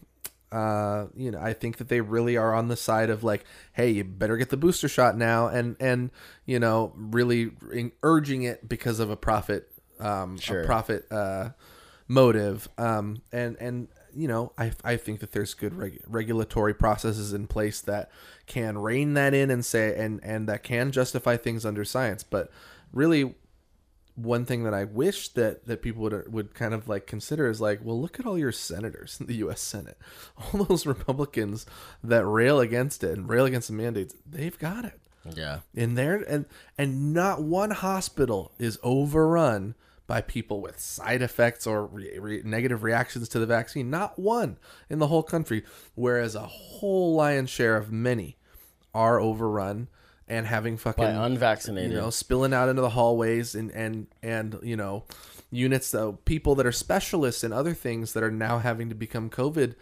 Uh, 0.50 1.08
you 1.14 1.30
know, 1.30 1.38
I 1.38 1.52
think 1.52 1.76
that 1.76 1.88
they 1.88 2.00
really 2.00 2.38
are 2.38 2.54
on 2.54 2.68
the 2.68 2.76
side 2.76 3.10
of 3.10 3.22
like, 3.22 3.44
hey, 3.74 3.90
you 3.90 4.02
better 4.04 4.38
get 4.38 4.48
the 4.48 4.56
booster 4.56 4.88
shot 4.88 5.14
now, 5.14 5.48
and 5.48 5.76
and 5.78 6.10
you 6.46 6.58
know, 6.58 6.94
really 6.96 7.50
urging 8.02 8.44
it 8.44 8.66
because 8.66 8.98
of 8.98 9.10
a 9.10 9.16
profit 9.16 9.70
um, 10.00 10.38
Sure. 10.38 10.62
a 10.62 10.64
profit 10.64 11.04
uh, 11.12 11.50
motive, 12.08 12.68
um, 12.78 13.22
and 13.32 13.56
and 13.60 13.88
you 14.14 14.26
know 14.26 14.52
I 14.58 14.72
I 14.82 14.96
think 14.96 15.20
that 15.20 15.32
there's 15.32 15.54
good 15.54 15.74
reg- 15.74 16.02
regulatory 16.06 16.74
processes 16.74 17.32
in 17.32 17.46
place 17.46 17.80
that 17.82 18.10
can 18.46 18.78
rein 18.78 19.14
that 19.14 19.34
in 19.34 19.50
and 19.50 19.64
say 19.64 19.94
and 19.96 20.18
and 20.24 20.48
that 20.48 20.62
can 20.62 20.90
justify 20.90 21.36
things 21.36 21.64
under 21.66 21.84
science, 21.84 22.22
but 22.22 22.50
really 22.92 23.34
one 24.14 24.44
thing 24.44 24.64
that 24.64 24.74
I 24.74 24.82
wish 24.82 25.28
that 25.30 25.66
that 25.66 25.80
people 25.82 26.02
would 26.02 26.32
would 26.32 26.54
kind 26.54 26.74
of 26.74 26.88
like 26.88 27.06
consider 27.06 27.48
is 27.48 27.60
like, 27.60 27.80
well, 27.84 28.00
look 28.00 28.18
at 28.18 28.26
all 28.26 28.36
your 28.38 28.50
senators 28.50 29.18
in 29.20 29.26
the 29.26 29.36
U.S. 29.36 29.60
Senate, 29.60 29.96
all 30.54 30.64
those 30.64 30.86
Republicans 30.86 31.66
that 32.02 32.26
rail 32.26 32.58
against 32.58 33.04
it 33.04 33.16
and 33.16 33.28
rail 33.28 33.44
against 33.44 33.68
the 33.68 33.74
mandates. 33.74 34.14
They've 34.28 34.58
got 34.58 34.84
it 34.84 34.98
Yeah. 35.36 35.60
in 35.72 35.94
there, 35.94 36.16
and 36.16 36.46
and 36.76 37.12
not 37.14 37.42
one 37.42 37.70
hospital 37.70 38.50
is 38.58 38.78
overrun 38.82 39.76
by 40.08 40.20
people 40.22 40.60
with 40.60 40.80
side 40.80 41.22
effects 41.22 41.66
or 41.68 41.86
re- 41.86 42.18
re- 42.18 42.42
negative 42.44 42.82
reactions 42.82 43.28
to 43.28 43.38
the 43.38 43.46
vaccine. 43.46 43.90
Not 43.90 44.18
one 44.18 44.56
in 44.90 44.98
the 44.98 45.06
whole 45.06 45.22
country, 45.22 45.62
whereas 45.94 46.34
a 46.34 46.46
whole 46.46 47.14
lion's 47.14 47.50
share 47.50 47.76
of 47.76 47.92
many 47.92 48.36
are 48.92 49.20
overrun 49.20 49.86
and 50.26 50.46
having 50.46 50.76
fucking 50.78 51.04
By 51.04 51.10
unvaccinated. 51.10 51.92
you 51.92 51.96
know, 51.98 52.10
spilling 52.10 52.52
out 52.52 52.68
into 52.68 52.82
the 52.82 52.90
hallways 52.90 53.54
and 53.54 53.70
and 53.70 54.06
and 54.22 54.58
you 54.62 54.76
know, 54.76 55.04
units 55.50 55.90
though 55.90 56.14
people 56.24 56.54
that 56.56 56.66
are 56.66 56.72
specialists 56.72 57.44
in 57.44 57.52
other 57.52 57.74
things 57.74 58.14
that 58.14 58.22
are 58.22 58.30
now 58.30 58.58
having 58.58 58.88
to 58.88 58.94
become 58.94 59.28
COVID 59.30 59.74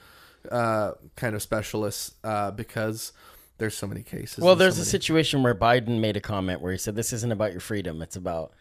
uh, 0.50 0.92
kind 1.16 1.34
of 1.34 1.42
specialists 1.42 2.14
uh, 2.24 2.50
because 2.50 3.12
there's 3.58 3.76
so 3.76 3.86
many 3.86 4.02
cases. 4.02 4.38
Well, 4.44 4.54
there's 4.56 4.74
so 4.74 4.80
a 4.80 4.82
many- 4.82 4.90
situation 4.90 5.42
where 5.42 5.54
Biden 5.54 6.00
made 6.00 6.16
a 6.16 6.20
comment 6.20 6.60
where 6.60 6.72
he 6.72 6.78
said, 6.78 6.94
"This 6.96 7.12
isn't 7.12 7.32
about 7.32 7.52
your 7.52 7.60
freedom; 7.60 8.02
it's 8.02 8.16
about 8.16 8.52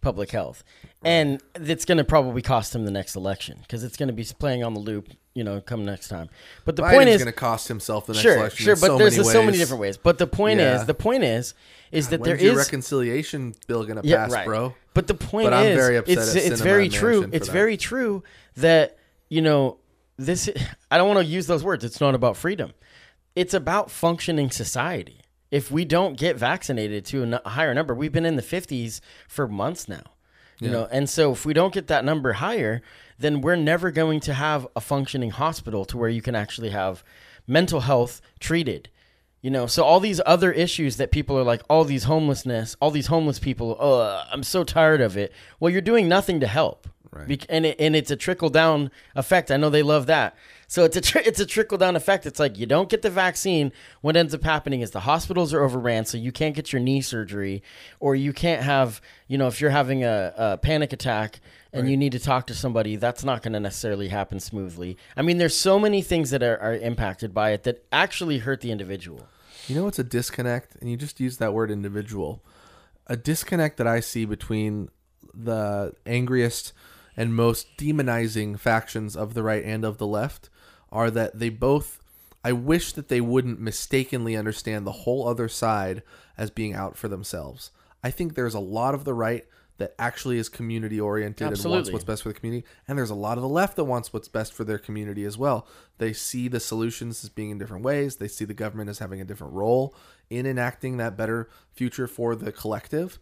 public 0.00 0.30
health," 0.30 0.62
and 1.04 1.40
it's 1.54 1.84
going 1.84 1.98
to 1.98 2.04
probably 2.04 2.42
cost 2.42 2.74
him 2.74 2.84
the 2.84 2.90
next 2.90 3.16
election 3.16 3.58
because 3.62 3.84
it's 3.84 3.96
going 3.96 4.08
to 4.08 4.12
be 4.12 4.24
playing 4.38 4.64
on 4.64 4.74
the 4.74 4.80
loop, 4.80 5.08
you 5.34 5.44
know, 5.44 5.60
come 5.60 5.84
next 5.84 6.08
time. 6.08 6.28
But 6.64 6.76
the 6.76 6.82
Biden's 6.82 6.94
point 6.94 7.08
is, 7.08 7.22
going 7.22 7.32
to 7.32 7.38
cost 7.38 7.68
himself 7.68 8.06
the 8.06 8.12
next 8.14 8.22
sure, 8.22 8.36
election. 8.36 8.64
sure, 8.64 8.76
but 8.76 8.86
so 8.86 8.98
there's 8.98 9.16
many 9.16 9.28
so 9.28 9.42
many 9.42 9.58
different 9.58 9.80
ways. 9.80 9.96
But 9.96 10.18
the 10.18 10.26
point 10.26 10.60
Yeah. 10.60 10.80
is, 10.80 10.86
the 10.86 10.94
point 10.94 11.24
is, 11.24 11.54
is 11.92 12.08
that 12.08 12.22
there 12.22 12.34
is 12.34 12.42
When's 12.42 12.52
your 12.52 12.60
is 12.60 12.66
reconciliation 12.66 13.54
bill 13.66 13.84
going 13.84 14.00
to 14.00 14.06
Yeah, 14.08 14.24
pass, 14.24 14.32
right. 14.32 14.46
bro? 14.46 14.74
But 14.94 15.06
the 15.06 15.14
point 15.14 15.50
But 15.50 15.66
is, 15.66 15.76
very 15.76 15.96
it's 15.96 16.34
it's 16.34 16.60
very 16.60 16.88
true. 16.88 17.28
It's 17.32 17.46
that. 17.46 17.52
very 17.52 17.76
true 17.76 18.22
that 18.56 18.98
you 19.28 19.42
know 19.42 19.78
this. 20.16 20.48
I 20.90 20.98
don't 20.98 21.08
want 21.08 21.20
to 21.20 21.24
use 21.24 21.46
those 21.46 21.62
words. 21.64 21.84
It's 21.84 22.00
not 22.00 22.14
about 22.14 22.36
freedom. 22.36 22.72
It's 23.36 23.54
about 23.54 23.90
functioning 23.90 24.50
society. 24.50 25.20
If 25.50 25.70
we 25.70 25.84
don't 25.84 26.18
get 26.18 26.36
vaccinated 26.36 27.04
to 27.06 27.40
a 27.44 27.48
higher 27.48 27.72
number, 27.72 27.94
we've 27.94 28.12
been 28.12 28.26
in 28.26 28.36
the 28.36 28.42
50s 28.42 29.00
for 29.26 29.48
months 29.48 29.88
now. 29.88 30.02
You 30.60 30.70
know, 30.70 30.88
and 30.90 31.08
so 31.08 31.30
if 31.30 31.46
we 31.46 31.54
don't 31.54 31.72
get 31.72 31.86
that 31.86 32.04
number 32.04 32.32
higher, 32.32 32.82
then 33.16 33.42
we're 33.42 33.54
never 33.54 33.92
going 33.92 34.18
to 34.20 34.34
have 34.34 34.66
a 34.74 34.80
functioning 34.80 35.30
hospital 35.30 35.84
to 35.84 35.96
where 35.96 36.08
you 36.08 36.20
can 36.20 36.34
actually 36.34 36.70
have 36.70 37.04
mental 37.46 37.80
health 37.80 38.20
treated. 38.40 38.88
You 39.40 39.52
know, 39.52 39.66
so 39.68 39.84
all 39.84 40.00
these 40.00 40.20
other 40.26 40.50
issues 40.50 40.96
that 40.96 41.12
people 41.12 41.38
are 41.38 41.44
like, 41.44 41.62
all 41.70 41.84
these 41.84 42.04
homelessness, 42.04 42.76
all 42.80 42.90
these 42.90 43.06
homeless 43.06 43.38
people, 43.38 43.76
oh, 43.78 44.20
I'm 44.32 44.42
so 44.42 44.64
tired 44.64 45.00
of 45.00 45.16
it. 45.16 45.32
Well, 45.60 45.70
you're 45.70 45.80
doing 45.80 46.08
nothing 46.08 46.40
to 46.40 46.48
help, 46.48 46.88
Right. 47.10 47.46
And 47.48 47.66
it, 47.66 47.76
and 47.78 47.96
it's 47.96 48.10
a 48.10 48.16
trickle 48.16 48.50
down 48.50 48.90
effect. 49.14 49.50
I 49.50 49.56
know 49.56 49.70
they 49.70 49.82
love 49.82 50.06
that. 50.06 50.36
So 50.70 50.84
it's 50.84 50.96
a 50.98 51.00
tri- 51.00 51.22
it's 51.24 51.40
a 51.40 51.46
trickle 51.46 51.78
down 51.78 51.96
effect. 51.96 52.26
It's 52.26 52.38
like 52.38 52.58
you 52.58 52.66
don't 52.66 52.90
get 52.90 53.00
the 53.02 53.10
vaccine. 53.10 53.72
What 54.02 54.16
ends 54.16 54.34
up 54.34 54.44
happening 54.44 54.82
is 54.82 54.90
the 54.90 55.00
hospitals 55.00 55.54
are 55.54 55.64
overran, 55.64 56.04
so 56.04 56.18
you 56.18 56.30
can't 56.30 56.54
get 56.54 56.72
your 56.72 56.80
knee 56.80 57.00
surgery, 57.00 57.62
or 58.00 58.14
you 58.14 58.34
can't 58.34 58.62
have 58.62 59.00
you 59.26 59.38
know 59.38 59.46
if 59.46 59.60
you're 59.60 59.70
having 59.70 60.04
a, 60.04 60.34
a 60.36 60.58
panic 60.58 60.92
attack 60.92 61.40
and 61.72 61.90
you 61.90 61.96
need 61.96 62.12
to 62.12 62.18
talk 62.18 62.46
to 62.46 62.54
somebody, 62.54 62.96
that's 62.96 63.24
not 63.24 63.42
going 63.42 63.52
to 63.52 63.60
necessarily 63.60 64.08
happen 64.08 64.40
smoothly. 64.40 64.96
I 65.16 65.22
mean, 65.22 65.38
there's 65.38 65.56
so 65.56 65.78
many 65.78 66.00
things 66.00 66.30
that 66.30 66.42
are, 66.42 66.58
are 66.58 66.74
impacted 66.74 67.34
by 67.34 67.50
it 67.50 67.64
that 67.64 67.84
actually 67.92 68.38
hurt 68.38 68.62
the 68.62 68.70
individual. 68.70 69.26
You 69.66 69.74
know 69.74 69.86
it's 69.86 69.98
a 69.98 70.04
disconnect? 70.04 70.76
And 70.76 70.90
you 70.90 70.96
just 70.96 71.20
use 71.20 71.36
that 71.38 71.52
word 71.52 71.70
individual. 71.70 72.42
A 73.06 73.16
disconnect 73.16 73.76
that 73.76 73.86
I 73.86 74.00
see 74.00 74.24
between 74.24 74.88
the 75.34 75.92
angriest 76.06 76.72
and 77.16 77.34
most 77.34 77.66
demonizing 77.76 78.58
factions 78.58 79.14
of 79.14 79.34
the 79.34 79.42
right 79.42 79.64
and 79.64 79.84
of 79.84 79.98
the 79.98 80.06
left 80.06 80.48
are 80.90 81.10
that 81.10 81.38
they 81.38 81.48
both 81.48 82.00
I 82.44 82.52
wish 82.52 82.92
that 82.92 83.08
they 83.08 83.20
wouldn't 83.20 83.60
mistakenly 83.60 84.36
understand 84.36 84.86
the 84.86 84.92
whole 84.92 85.28
other 85.28 85.48
side 85.48 86.02
as 86.36 86.50
being 86.50 86.72
out 86.72 86.96
for 86.96 87.08
themselves. 87.08 87.72
I 88.02 88.10
think 88.10 88.34
there's 88.34 88.54
a 88.54 88.60
lot 88.60 88.94
of 88.94 89.04
the 89.04 89.14
right 89.14 89.44
that 89.78 89.94
actually 89.98 90.38
is 90.38 90.48
community 90.48 91.00
oriented 91.00 91.46
and 91.46 91.64
wants 91.64 91.90
what's 91.90 92.04
best 92.04 92.22
for 92.22 92.30
the 92.30 92.34
community. 92.34 92.66
And 92.86 92.98
there's 92.98 93.10
a 93.10 93.14
lot 93.14 93.38
of 93.38 93.42
the 93.42 93.48
left 93.48 93.76
that 93.76 93.84
wants 93.84 94.12
what's 94.12 94.28
best 94.28 94.52
for 94.52 94.64
their 94.64 94.78
community 94.78 95.24
as 95.24 95.38
well. 95.38 95.66
They 95.98 96.12
see 96.12 96.48
the 96.48 96.60
solutions 96.60 97.22
as 97.22 97.30
being 97.30 97.50
in 97.50 97.58
different 97.58 97.84
ways. 97.84 98.16
They 98.16 98.28
see 98.28 98.44
the 98.44 98.54
government 98.54 98.90
as 98.90 98.98
having 98.98 99.20
a 99.20 99.24
different 99.24 99.52
role 99.52 99.94
in 100.30 100.46
enacting 100.46 100.96
that 100.96 101.16
better 101.16 101.48
future 101.72 102.08
for 102.08 102.34
the 102.34 102.50
collective. 102.50 103.18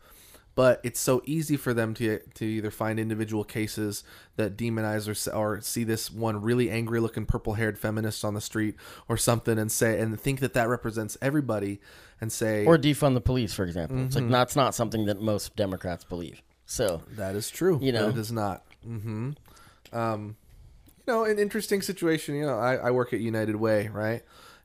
But 0.57 0.81
it's 0.83 0.99
so 0.99 1.23
easy 1.27 1.57
for 1.57 1.73
them 1.73 1.95
to 1.95 2.19
to 2.35 2.45
either 2.45 2.73
find 2.73 2.99
individual 2.99 3.45
cases 3.45 4.03
that 4.35 4.57
demonize 4.57 5.07
or 5.07 5.37
or 5.39 5.61
see 5.61 5.85
this 5.85 6.11
one 6.11 6.43
really 6.43 6.71
angry 6.71 6.99
looking 6.99 7.27
purple 7.27 7.55
haired 7.55 7.79
feminist 7.79 8.25
on 8.25 8.35
the 8.35 8.41
street 8.41 8.75
or 9.09 9.17
something 9.17 9.59
and 9.59 9.71
say 9.71 10.01
and 10.01 10.19
think 10.19 10.41
that 10.41 10.55
that 10.55 10.69
represents 10.69 11.17
everybody 11.23 11.79
and 12.21 12.33
say 12.33 12.65
Or 12.65 12.79
defund 12.79 13.15
the 13.15 13.21
police, 13.21 13.55
for 13.55 13.65
example. 13.65 14.03
It's 14.05 14.17
like 14.17 14.29
that's 14.31 14.57
not 14.57 14.75
something 14.75 15.05
that 15.07 15.21
most 15.21 15.55
Democrats 15.55 16.05
believe. 16.05 16.43
So 16.65 17.03
That 17.13 17.37
is 17.37 17.51
true. 17.51 17.79
You 17.81 17.93
know? 17.93 18.09
it 18.09 18.17
is 18.17 18.33
not. 18.33 18.65
Mm-hmm. 18.87 19.33
Um, 19.93 20.37
you 21.07 21.13
know, 21.13 21.25
an 21.25 21.39
interesting 21.39 21.83
situation. 21.83 22.35
You 22.35 22.47
know, 22.47 22.59
I, 22.59 22.77
I 22.77 22.91
work 22.91 23.13
at 23.13 23.21
United 23.21 23.57
Way, 23.57 23.89
right? 23.89 24.23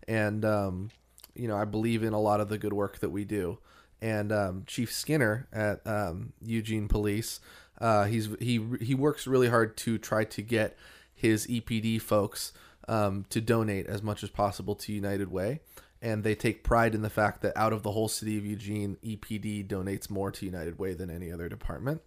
And 0.08 0.44
um, 0.46 0.90
you 1.36 1.48
know, 1.48 1.56
I 1.58 1.66
believe 1.66 2.04
in 2.04 2.14
a 2.14 2.20
lot 2.20 2.40
of 2.40 2.50
the 2.50 2.58
good 2.58 2.74
work 2.74 3.00
that 3.00 3.10
we 3.10 3.26
do. 3.26 3.60
And 4.02 4.32
um, 4.32 4.64
Chief 4.66 4.92
Skinner 4.92 5.48
at 5.54 5.86
um, 5.86 6.34
Eugene 6.44 6.88
Police, 6.88 7.40
uh, 7.80 8.06
he's 8.06 8.30
he 8.40 8.60
he 8.82 8.96
works 8.96 9.28
really 9.28 9.50
hard 9.50 9.78
to 9.78 9.98
try 9.98 10.24
to 10.24 10.42
get 10.42 10.76
his 11.14 11.46
EPD 11.46 12.02
folks 12.02 12.52
um, 12.88 13.26
to 13.30 13.40
donate 13.40 13.88
as 13.88 14.02
much 14.02 14.24
as 14.24 14.30
possible 14.30 14.76
to 14.76 14.92
United 14.92 15.32
Way. 15.32 15.62
And 16.02 16.24
they 16.24 16.34
take 16.34 16.64
pride 16.64 16.96
in 16.96 17.04
the 17.04 17.12
fact 17.12 17.42
that 17.42 17.56
out 17.56 17.74
of 17.74 17.84
the 17.84 17.92
whole 17.92 18.08
city 18.08 18.38
of 18.38 18.46
Eugene, 18.46 18.98
EPD 19.04 19.68
donates 19.68 20.10
more 20.10 20.32
to 20.32 20.46
United 20.46 20.80
Way 20.80 20.94
than 20.94 21.12
any 21.12 21.32
other 21.32 21.48
department. 21.48 22.02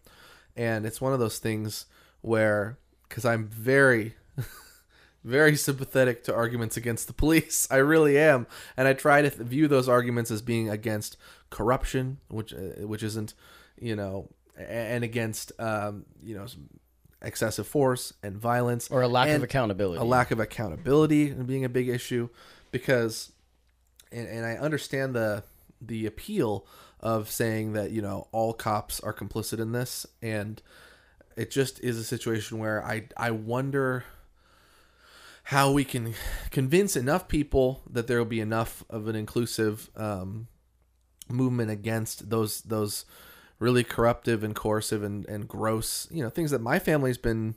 And 0.57 0.85
it's 0.85 1.01
one 1.01 1.13
of 1.13 1.21
those 1.21 1.39
things 1.39 1.87
where, 2.21 2.79
because 3.09 3.25
I'm 3.25 3.47
very, 3.47 4.15
very 5.25 5.55
sympathetic 5.55 6.25
to 6.25 6.35
arguments 6.35 6.77
against 6.77 7.07
the 7.07 7.13
police, 7.13 7.69
I 7.71 7.77
really 7.77 8.19
am, 8.19 8.49
and 8.77 8.89
I 8.89 8.95
try 8.95 9.23
to 9.23 9.31
th- 9.31 9.43
view 9.43 9.69
those 9.69 9.89
arguments 9.89 10.33
as 10.33 10.43
being 10.43 10.69
against 10.69 11.17
corruption, 11.55 12.19
which 12.29 12.53
uh, 12.53 12.87
which 12.87 13.03
isn't, 13.03 13.33
you 13.81 13.95
know, 13.95 14.29
and 14.59 15.05
against 15.05 15.53
um, 15.59 16.05
you 16.23 16.37
know 16.37 16.47
excessive 17.23 17.67
force 17.67 18.13
and 18.23 18.37
violence 18.37 18.91
or 18.91 19.01
a 19.01 19.09
lack 19.09 19.29
of 19.29 19.43
accountability. 19.43 20.01
a 20.01 20.05
lack 20.05 20.31
of 20.31 20.41
accountability 20.41 21.31
being 21.31 21.65
a 21.65 21.69
big 21.69 21.89
issue 21.89 22.29
because 22.71 23.33
and, 24.13 24.29
and 24.29 24.45
I 24.45 24.57
understand 24.57 25.15
the 25.15 25.45
the 25.81 26.07
appeal 26.07 26.67
of 27.01 27.31
saying 27.31 27.73
that 27.73 27.93
you 27.93 28.03
know 28.03 28.29
all 28.33 28.53
cops 28.53 29.01
are 29.01 29.15
complicit 29.15 29.59
in 29.59 29.73
this 29.73 30.07
and 30.21 30.61
it 31.37 31.51
just 31.51 31.81
is 31.81 31.99
a 31.99 32.05
situation 32.05 32.59
where 32.59 32.85
I 32.85 33.05
I 33.17 33.31
wonder 33.31 34.05
how 35.45 35.71
we 35.71 35.85
can 35.85 36.15
convince 36.51 36.97
enough 36.97 37.29
people 37.29 37.83
that 37.91 38.07
there 38.07 38.19
will 38.19 38.25
be 38.25 38.41
enough 38.41 38.83
of 38.91 39.09
an 39.09 39.17
inclusive 39.17 39.91
um, 39.97 40.49
movement 41.35 41.70
against 41.70 42.30
those 42.30 42.61
those 42.62 43.05
really 43.59 43.85
corruptive 43.85 44.43
and 44.45 44.55
coercive 44.55 45.03
and, 45.03 45.26
and 45.28 45.47
gross 45.49 46.09
you 46.11 46.22
know 46.22 46.30
things 46.30 46.51
that 46.51 46.61
my 46.61 46.78
family's 46.78 47.18
been 47.18 47.55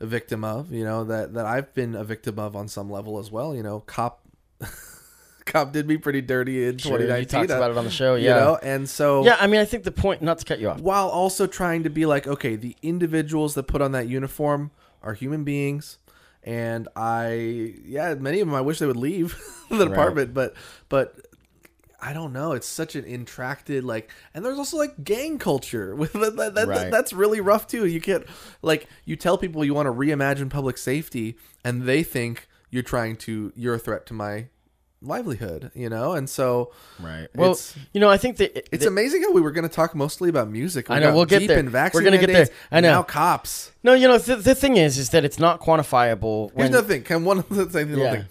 a 0.00 0.06
victim 0.06 0.42
of 0.44 0.72
you 0.72 0.84
know 0.84 1.04
that 1.04 1.32
that 1.34 1.46
I've 1.46 1.72
been 1.74 1.94
a 1.94 2.04
victim 2.04 2.38
of 2.38 2.56
on 2.56 2.68
some 2.68 2.90
level 2.90 3.18
as 3.18 3.30
well 3.30 3.54
you 3.54 3.62
know 3.62 3.80
cop 3.80 4.20
cop 5.44 5.72
did 5.72 5.86
me 5.86 5.96
pretty 5.96 6.20
dirty 6.20 6.64
in 6.66 6.78
Sure, 6.78 6.98
2019 6.98 7.20
you 7.20 7.26
talked 7.46 7.50
uh, 7.50 7.56
about 7.56 7.70
it 7.72 7.76
on 7.76 7.84
the 7.84 7.90
show. 7.90 8.14
you 8.14 8.26
Yeah, 8.26 8.34
know 8.34 8.58
and 8.62 8.88
so 8.88 9.24
yeah. 9.24 9.36
I 9.40 9.46
mean, 9.46 9.60
I 9.60 9.64
think 9.64 9.84
the 9.84 9.92
point. 9.92 10.22
Not 10.22 10.38
to 10.38 10.44
cut 10.44 10.58
you 10.60 10.68
off. 10.70 10.80
while 10.80 11.08
also 11.08 11.46
trying 11.46 11.82
to 11.84 11.90
be 11.90 12.06
like, 12.06 12.26
okay, 12.26 12.56
the 12.56 12.76
individuals 12.82 13.54
that 13.54 13.64
put 13.64 13.82
on 13.82 13.92
that 13.92 14.08
uniform 14.08 14.70
are 15.02 15.14
human 15.14 15.42
beings, 15.44 15.98
and 16.44 16.88
I, 16.94 17.74
yeah, 17.84 18.14
many 18.14 18.40
of 18.40 18.46
them 18.46 18.54
I 18.54 18.60
wish 18.60 18.78
they 18.78 18.86
would 18.86 18.96
leave 18.96 19.36
the 19.70 19.84
department, 19.84 20.32
but 20.32 20.54
but 20.88 21.16
I 22.04 22.12
don't 22.12 22.32
know. 22.32 22.50
It's 22.52 22.66
such 22.66 22.96
an 22.96 23.04
intracted 23.04 23.84
like, 23.84 24.10
and 24.34 24.44
there's 24.44 24.58
also 24.58 24.76
like 24.76 25.04
gang 25.04 25.38
culture 25.38 25.94
with 26.02 26.12
that, 26.14 26.34
that, 26.36 26.54
that- 26.56 26.68
Right. 26.68 26.90
that's 26.90 27.12
really 27.12 27.40
rough 27.40 27.66
too. 27.68 27.86
You 27.86 28.00
can't 28.00 28.24
like 28.60 28.88
you 29.04 29.14
tell 29.16 29.38
people 29.38 29.64
you 29.64 29.72
want 29.72 29.86
to 29.86 29.92
reimagine 29.92 30.50
public 30.50 30.76
safety, 30.78 31.36
and 31.64 31.82
they 31.82 32.02
think 32.02 32.48
you're 32.70 32.82
trying 32.82 33.16
to 33.18 33.52
you're 33.54 33.74
a 33.74 33.78
threat 33.78 34.04
to 34.06 34.14
my 34.14 34.46
livelihood, 35.04 35.70
you 35.74 35.88
know, 35.88 36.12
and 36.12 36.28
so 36.30 36.70
Right. 37.00 37.26
Well, 37.34 37.52
It's- 37.52 37.74
you 37.92 38.00
know, 38.00 38.08
I 38.08 38.16
think 38.16 38.36
that 38.38 38.56
it's 38.72 38.84
that- 38.84 38.88
amazing 38.88 39.22
how 39.22 39.32
we 39.32 39.40
were 39.40 39.50
going 39.50 39.68
to 39.68 39.74
talk 39.74 39.94
mostly 39.94 40.28
about 40.28 40.48
music. 40.50 40.88
We 40.88 40.96
I 40.96 40.98
know, 41.00 41.14
we'll 41.14 41.24
get 41.24 41.46
there. 41.48 41.62
We're 41.62 42.02
gonna 42.02 42.18
get 42.18 42.28
there. 42.32 42.48
I 42.70 42.80
know. 42.80 42.90
Now 42.92 43.02
cops. 43.02 43.72
no, 43.82 43.94
you 43.94 44.06
know, 44.08 44.18
the, 44.18 44.36
the 44.36 44.54
thing 44.54 44.76
is, 44.76 44.98
is 44.98 45.10
that 45.10 45.24
it's 45.24 45.38
not 45.38 45.60
quantifiable. 45.60 46.48
Here's 46.50 46.56
When, 46.56 46.66
another 46.68 46.86
thing. 46.88 47.02
Can 47.02 47.24
one 47.24 47.38
of 47.40 47.48
the 47.48 47.66
thing, 47.74 47.96
Yeah. 47.96 48.12
thing. 48.12 48.24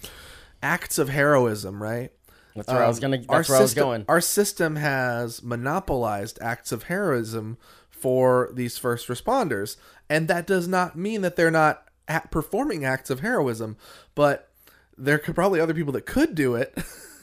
Acts 0.62 0.98
of 0.98 1.08
heroism, 1.10 1.82
right? 1.82 2.10
That's 2.54 2.68
where 2.68 2.82
I 2.84 2.88
was 2.88 2.98
Um, 2.98 3.02
gonna. 3.02 3.18
That's 3.28 3.48
where 3.48 3.58
I 3.58 3.60
was 3.62 3.70
system- 3.70 3.84
going. 3.84 4.04
Our 4.08 4.20
system 4.20 4.76
has 4.76 5.42
monopolized 5.42 6.38
acts 6.40 6.72
of 6.72 6.84
heroism 6.84 7.58
for 7.90 8.50
these 8.52 8.78
first 8.78 9.08
responders, 9.08 9.76
and 10.10 10.28
that 10.28 10.46
does 10.46 10.66
not 10.68 10.96
mean 10.96 11.20
that 11.22 11.36
they're 11.36 11.50
not 11.50 11.84
performing 12.30 12.84
acts 12.84 13.10
of 13.10 13.20
heroism, 13.20 13.76
but 14.14 14.50
there 14.98 15.18
could 15.18 15.34
probably 15.34 15.60
other 15.60 15.74
people 15.74 15.92
that 15.92 16.06
could 16.06 16.34
do 16.34 16.54
it. 16.54 16.76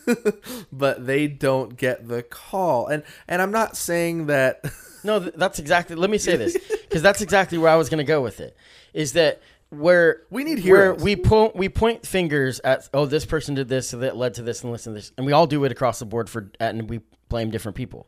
but 0.72 1.06
they 1.06 1.28
don't 1.28 1.78
get 1.78 2.08
the 2.08 2.24
call 2.24 2.88
and 2.88 3.04
and 3.28 3.44
i'm 3.44 3.52
not 3.52 3.78
saying 3.78 4.26
that 4.26 4.64
No, 5.04 5.20
that's 5.20 5.60
exactly. 5.60 5.96
Let 5.96 6.10
me 6.10 6.18
say 6.18 6.36
this 6.36 6.58
because 6.82 7.02
that's 7.02 7.22
exactly 7.22 7.58
where 7.58 7.72
I 7.72 7.76
was 7.78 7.88
going 7.88 8.00
to 8.00 8.04
go 8.04 8.22
with 8.22 8.42
it. 8.42 8.58
Is 8.94 9.14
that 9.14 9.42
where 9.70 10.24
We 10.30 10.44
need 10.44 10.64
where 10.66 10.94
heroes. 10.94 11.04
we 11.04 11.16
point 11.16 11.56
we 11.56 11.70
point 11.70 12.06
fingers 12.06 12.60
at 12.64 12.90
oh 12.94 13.06
this 13.06 13.26
person 13.26 13.56
did 13.56 13.68
this 13.68 13.90
so 13.90 13.98
that 14.00 14.18
led 14.18 14.34
to 14.36 14.42
this 14.42 14.64
and 14.64 14.74
this 14.74 14.88
and 14.88 14.96
this 14.96 15.12
and 15.18 15.26
we 15.26 15.32
all 15.32 15.48
do 15.48 15.64
it 15.64 15.72
across 15.72 16.00
the 16.00 16.06
board 16.06 16.30
for 16.30 16.52
and 16.60 16.90
we 16.90 17.02
blame 17.30 17.52
different 17.52 17.76
people. 17.76 18.08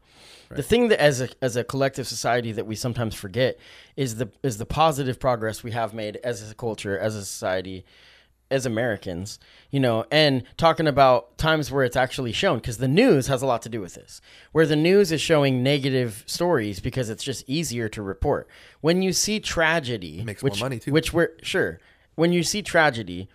The 0.49 0.63
thing 0.63 0.89
that 0.89 0.99
as 0.99 1.21
a 1.21 1.29
as 1.41 1.55
a 1.55 1.63
collective 1.63 2.07
society 2.07 2.51
that 2.51 2.65
we 2.65 2.75
sometimes 2.75 3.15
forget 3.15 3.57
is 3.95 4.17
the 4.17 4.29
is 4.43 4.57
the 4.57 4.65
positive 4.65 5.17
progress 5.17 5.63
we 5.63 5.71
have 5.71 5.93
made 5.93 6.17
as 6.23 6.49
a 6.51 6.55
culture 6.55 6.97
as 6.97 7.15
a 7.15 7.23
society 7.23 7.85
as 8.51 8.65
Americans, 8.65 9.39
you 9.69 9.79
know, 9.79 10.05
and 10.11 10.43
talking 10.57 10.87
about 10.87 11.37
times 11.37 11.71
where 11.71 11.83
it's 11.83 11.95
actually 11.95 12.31
shown 12.31 12.57
because 12.57 12.77
the 12.77 12.87
news 12.87 13.27
has 13.27 13.41
a 13.41 13.45
lot 13.45 13.61
to 13.63 13.69
do 13.69 13.81
with 13.81 13.95
this. 13.95 14.21
Where 14.51 14.65
the 14.65 14.75
news 14.75 15.11
is 15.11 15.21
showing 15.21 15.63
negative 15.63 16.23
stories 16.27 16.79
because 16.79 17.09
it's 17.09 17.23
just 17.23 17.43
easier 17.47 17.89
to 17.89 18.01
report. 18.01 18.47
When 18.81 19.01
you 19.01 19.13
see 19.13 19.39
tragedy, 19.39 20.23
makes 20.23 20.43
more 20.43 20.51
which, 20.51 20.61
money, 20.61 20.79
too. 20.79 20.91
Which 20.91 21.13
we're 21.13 21.31
sure. 21.41 21.79
When 22.15 22.33
you 22.33 22.43
see 22.43 22.61
tragedy, 22.61 23.29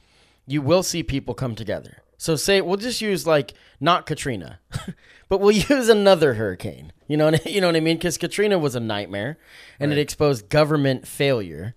you 0.46 0.62
will 0.62 0.82
see 0.82 1.02
people 1.02 1.34
come 1.34 1.54
together. 1.54 2.02
So 2.18 2.36
say 2.36 2.60
we'll 2.60 2.76
just 2.76 3.00
use 3.00 3.26
like 3.26 3.54
not 3.80 4.06
Katrina, 4.06 4.60
but 5.28 5.40
we'll 5.40 5.52
use 5.52 5.88
another 5.88 6.34
hurricane. 6.34 6.92
You 7.08 7.16
know, 7.16 7.30
what, 7.30 7.46
you 7.50 7.60
know 7.60 7.68
what 7.68 7.76
I 7.76 7.80
mean? 7.80 7.96
Because 7.96 8.18
Katrina 8.18 8.58
was 8.58 8.74
a 8.74 8.80
nightmare, 8.80 9.38
and 9.78 9.92
it 9.92 9.98
exposed 9.98 10.48
government 10.48 11.06
failure. 11.06 11.74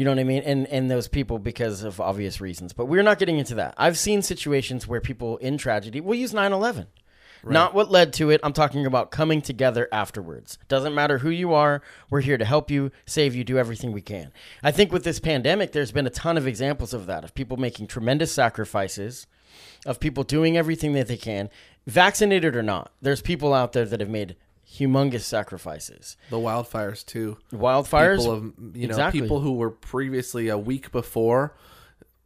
You 0.00 0.06
know 0.06 0.12
what 0.12 0.18
I 0.18 0.24
mean? 0.24 0.42
And 0.46 0.66
and 0.68 0.90
those 0.90 1.08
people 1.08 1.38
because 1.38 1.82
of 1.82 2.00
obvious 2.00 2.40
reasons. 2.40 2.72
But 2.72 2.86
we're 2.86 3.02
not 3.02 3.18
getting 3.18 3.36
into 3.36 3.54
that. 3.56 3.74
I've 3.76 3.98
seen 3.98 4.22
situations 4.22 4.88
where 4.88 4.98
people 4.98 5.36
in 5.36 5.58
tragedy 5.58 6.00
will 6.00 6.14
use 6.14 6.32
9/11. 6.32 6.86
Not 7.44 7.74
what 7.74 7.90
led 7.90 8.14
to 8.14 8.30
it. 8.30 8.40
I'm 8.42 8.54
talking 8.54 8.86
about 8.86 9.10
coming 9.10 9.42
together 9.42 9.88
afterwards. 9.92 10.56
Doesn't 10.68 10.94
matter 10.94 11.18
who 11.18 11.28
you 11.28 11.52
are. 11.52 11.82
We're 12.08 12.22
here 12.22 12.38
to 12.38 12.46
help 12.46 12.70
you, 12.70 12.92
save 13.04 13.34
you, 13.34 13.44
do 13.44 13.58
everything 13.58 13.92
we 13.92 14.00
can. 14.00 14.32
I 14.62 14.70
think 14.70 14.90
with 14.90 15.04
this 15.04 15.20
pandemic, 15.20 15.72
there's 15.72 15.92
been 15.92 16.06
a 16.06 16.10
ton 16.10 16.38
of 16.38 16.46
examples 16.46 16.94
of 16.94 17.04
that, 17.04 17.22
of 17.22 17.34
people 17.34 17.58
making 17.58 17.88
tremendous 17.88 18.32
sacrifices, 18.32 19.26
of 19.84 20.00
people 20.00 20.24
doing 20.24 20.56
everything 20.56 20.94
that 20.94 21.08
they 21.08 21.18
can, 21.18 21.50
vaccinated 21.86 22.56
or 22.56 22.62
not. 22.62 22.90
There's 23.02 23.20
people 23.20 23.52
out 23.52 23.74
there 23.74 23.84
that 23.84 24.00
have 24.00 24.08
made 24.08 24.36
humongous 24.70 25.22
sacrifices. 25.22 26.16
the 26.30 26.36
wildfires 26.36 27.04
too 27.04 27.36
Wildfires, 27.52 28.18
people 28.18 28.32
of 28.32 28.42
you 28.76 28.86
know 28.86 28.92
Exactly. 28.92 29.20
people 29.20 29.40
who 29.40 29.52
were 29.54 29.70
previously 29.70 30.48
a 30.48 30.56
week 30.58 30.92
before 30.92 31.54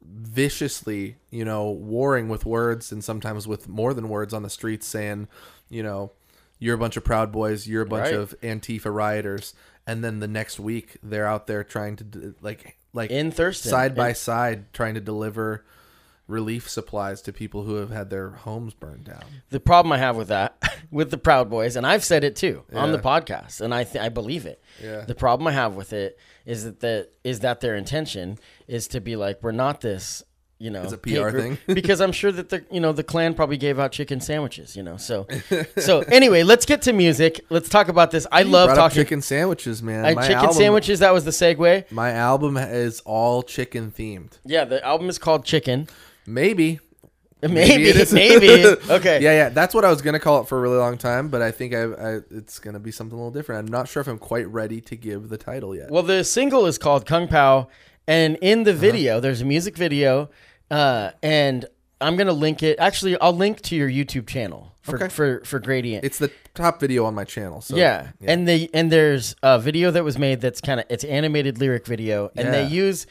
viciously 0.07 1.17
you 1.31 1.45
know 1.45 1.71
warring 1.71 2.29
with 2.29 2.45
words 2.45 2.93
and 2.93 3.03
sometimes 3.03 3.49
with 3.49 3.69
more 3.69 3.95
than 3.95 4.09
words 4.09 4.35
on 4.35 4.43
the 4.43 4.51
streets 4.51 4.87
saying 4.87 5.27
you 5.71 5.83
know 5.83 6.13
you're 6.59 6.75
a 6.75 6.79
bunch 6.79 6.97
of 6.97 7.05
proud 7.05 7.33
boys 7.33 7.67
you're 7.67 7.83
a 7.83 7.87
bunch 7.87 8.07
Right. 8.13 8.15
of 8.15 8.35
antifa 8.43 8.93
rioters 8.95 9.55
and 9.87 10.05
then 10.05 10.21
the 10.21 10.29
next 10.29 10.61
week 10.61 10.99
they're 11.03 11.27
out 11.27 11.47
there 11.47 11.65
trying 11.65 11.97
to 11.97 12.35
like 12.43 12.77
like 12.93 13.11
in 13.11 13.31
Thurston, 13.33 13.71
side 13.71 13.95
by 13.95 14.09
And- 14.09 14.17
side 14.17 14.73
trying 14.73 14.95
to 14.95 15.01
deliver 15.01 15.65
relief 16.27 16.69
supplies 16.71 17.21
to 17.23 17.33
people 17.33 17.65
who 17.65 17.75
have 17.77 17.91
had 17.91 18.09
their 18.11 18.31
homes 18.31 18.73
burned 18.75 19.05
down 19.05 19.25
the 19.51 19.61
problem 19.61 19.93
I 19.93 19.99
have 19.99 20.17
with 20.17 20.29
that, 20.29 20.57
with 20.91 21.11
the 21.11 21.19
Proud 21.19 21.51
Boys, 21.51 21.77
and 21.77 21.87
I've 21.87 22.05
said 22.05 22.25
it 22.25 22.35
too 22.37 22.63
on 22.73 22.93
the 22.93 22.99
podcast, 22.99 23.61
and 23.61 23.75
I 23.75 23.85
th- 23.85 24.03
I 24.03 24.09
believe 24.09 24.47
it. 24.47 24.63
Yeah. 24.83 25.03
The 25.03 25.15
problem 25.15 25.47
I 25.47 25.53
have 25.53 25.75
with 25.75 25.93
it 25.93 26.19
is 26.47 26.65
that 26.65 26.81
the, 26.81 27.09
is 27.25 27.41
that 27.41 27.61
their 27.61 27.75
intention 27.75 28.39
is 28.67 28.89
to 28.89 29.01
be 29.01 29.17
like 29.17 29.43
we're 29.43 29.53
not 29.53 29.81
this, 29.83 30.23
you 30.59 30.71
know, 30.71 30.83
It's 30.83 30.93
a 30.93 30.99
PR 30.99 31.31
thing. 31.31 31.59
because 31.67 32.01
I'm 32.01 32.13
sure 32.13 32.33
that 32.33 32.49
the 32.49 32.65
you 32.71 32.81
know 32.81 32.93
the 32.93 33.05
Klan 33.05 33.35
probably 33.35 33.59
gave 33.59 33.79
out 33.79 33.93
chicken 33.93 34.21
sandwiches, 34.21 34.75
you 34.77 34.83
know. 34.83 34.97
So 34.97 35.27
so 35.77 36.01
anyway, 36.03 36.43
let's 36.43 36.65
get 36.65 36.81
to 36.83 36.93
music. 36.95 37.45
Let's 37.51 37.69
talk 37.69 37.89
about 37.89 38.11
this. 38.13 38.27
I 38.33 38.43
love 38.45 38.69
Brought 38.69 38.79
up 38.79 38.91
talking 38.91 39.03
chicken 39.03 39.21
sandwiches 39.21 39.83
man 39.83 40.03
My 40.15 40.23
chicken 40.23 40.37
album- 40.37 40.55
sandwiches. 40.55 41.01
That 41.01 41.13
was 41.13 41.25
the 41.27 41.33
segue. 41.33 41.91
my 41.93 42.13
album 42.13 42.57
is 42.57 43.01
all 43.01 43.43
chicken 43.43 43.91
themed 43.93 44.39
Yeah, 44.47 44.65
the 44.65 44.83
album 44.85 45.11
is 45.11 45.19
called 45.19 45.45
Chicken. 45.45 45.87
maybe 46.27 46.81
Maybe, 47.43 47.85
is. 47.89 48.13
maybe. 48.13 48.65
Okay. 48.91 49.21
Yeah, 49.23 49.33
yeah, 49.33 49.49
that's 49.51 49.75
what 49.75 49.85
I 49.85 49.91
was 49.91 50.01
gonna 50.01 50.19
call 50.21 50.41
it 50.41 50.49
for 50.49 50.57
a 50.59 50.61
really 50.63 50.79
long 50.79 50.97
time, 50.97 51.29
but 51.29 51.43
I 51.43 51.51
think 51.51 51.75
I, 51.75 51.83
I 51.85 52.21
it's 52.31 52.59
gonna 52.59 52.79
be 52.79 52.91
something 52.91 53.15
a 53.19 53.21
little 53.21 53.31
different. 53.33 53.67
I'm 53.67 53.71
not 53.71 53.87
sure 53.89 54.01
if 54.01 54.07
I'm 54.09 54.19
quite 54.19 54.49
ready 54.49 54.81
to 54.83 54.97
give 54.97 55.29
the 55.29 55.37
title 55.37 55.75
yet. 55.77 55.91
Well, 55.91 56.03
the 56.03 56.25
single 56.25 56.65
is 56.67 56.79
called 56.79 57.05
Kung 57.07 57.29
Pao, 57.29 57.69
and 58.07 58.37
in 58.41 58.61
Uh-huh. 58.61 58.65
the 58.65 58.73
video, 58.75 59.21
there's 59.21 59.43
a 59.43 59.45
music 59.45 59.77
video, 59.77 60.31
uh, 60.71 61.11
and 61.23 61.67
I'm 62.01 62.17
gonna 62.17 62.33
link 62.33 62.63
it. 62.63 62.79
Actually, 62.79 63.19
I'll 63.21 63.37
link 63.37 63.61
to 63.63 63.77
your 63.77 63.91
YouTube 63.91 64.27
channel 64.27 64.73
for 64.81 64.97
Okay. 64.97 65.09
for 65.09 65.43
for 65.45 65.59
Gradient. 65.59 66.03
it's 66.05 66.19
the 66.19 66.31
top 66.55 66.81
video 66.81 67.05
on 67.05 67.15
my 67.15 67.25
channel. 67.25 67.61
So 67.61 67.77
yeah. 67.77 68.13
and 68.23 68.49
the 68.49 68.71
and 68.73 68.91
there's 68.91 69.37
a 69.43 69.59
video 69.59 69.91
that 69.91 70.03
was 70.03 70.19
made 70.19 70.41
that's 70.41 70.63
kind 70.63 70.81
of 70.81 70.87
it's 70.89 71.05
animated 71.05 71.59
lyric 71.59 71.87
video, 71.87 72.31
and 72.37 72.55
they 72.55 72.65
use. 72.67 73.07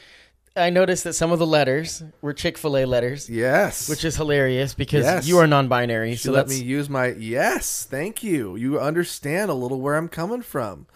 I 0.56 0.70
noticed 0.70 1.02
that 1.04 1.14
some 1.14 1.32
of 1.32 1.40
the 1.40 1.46
letters 1.46 2.02
were 2.20 2.32
Chick 2.32 2.56
Fil 2.56 2.76
A 2.76 2.84
letters, 2.84 3.28
yes, 3.28 3.88
which 3.88 4.04
is 4.04 4.16
hilarious 4.16 4.72
because 4.72 5.04
Yes. 5.04 5.26
you 5.26 5.38
are 5.38 5.46
non-binary. 5.48 6.10
you 6.10 6.16
So 6.16 6.30
let 6.30 6.46
that's 6.46 6.60
me 6.60 6.64
use 6.64 6.88
my 6.88 7.08
yes. 7.08 7.84
Thank 7.90 8.22
you. 8.22 8.54
You 8.54 8.78
understand 8.78 9.50
a 9.50 9.54
little 9.54 9.80
where 9.80 9.96
I'm 9.96 10.08
coming 10.08 10.42
from. 10.42 10.86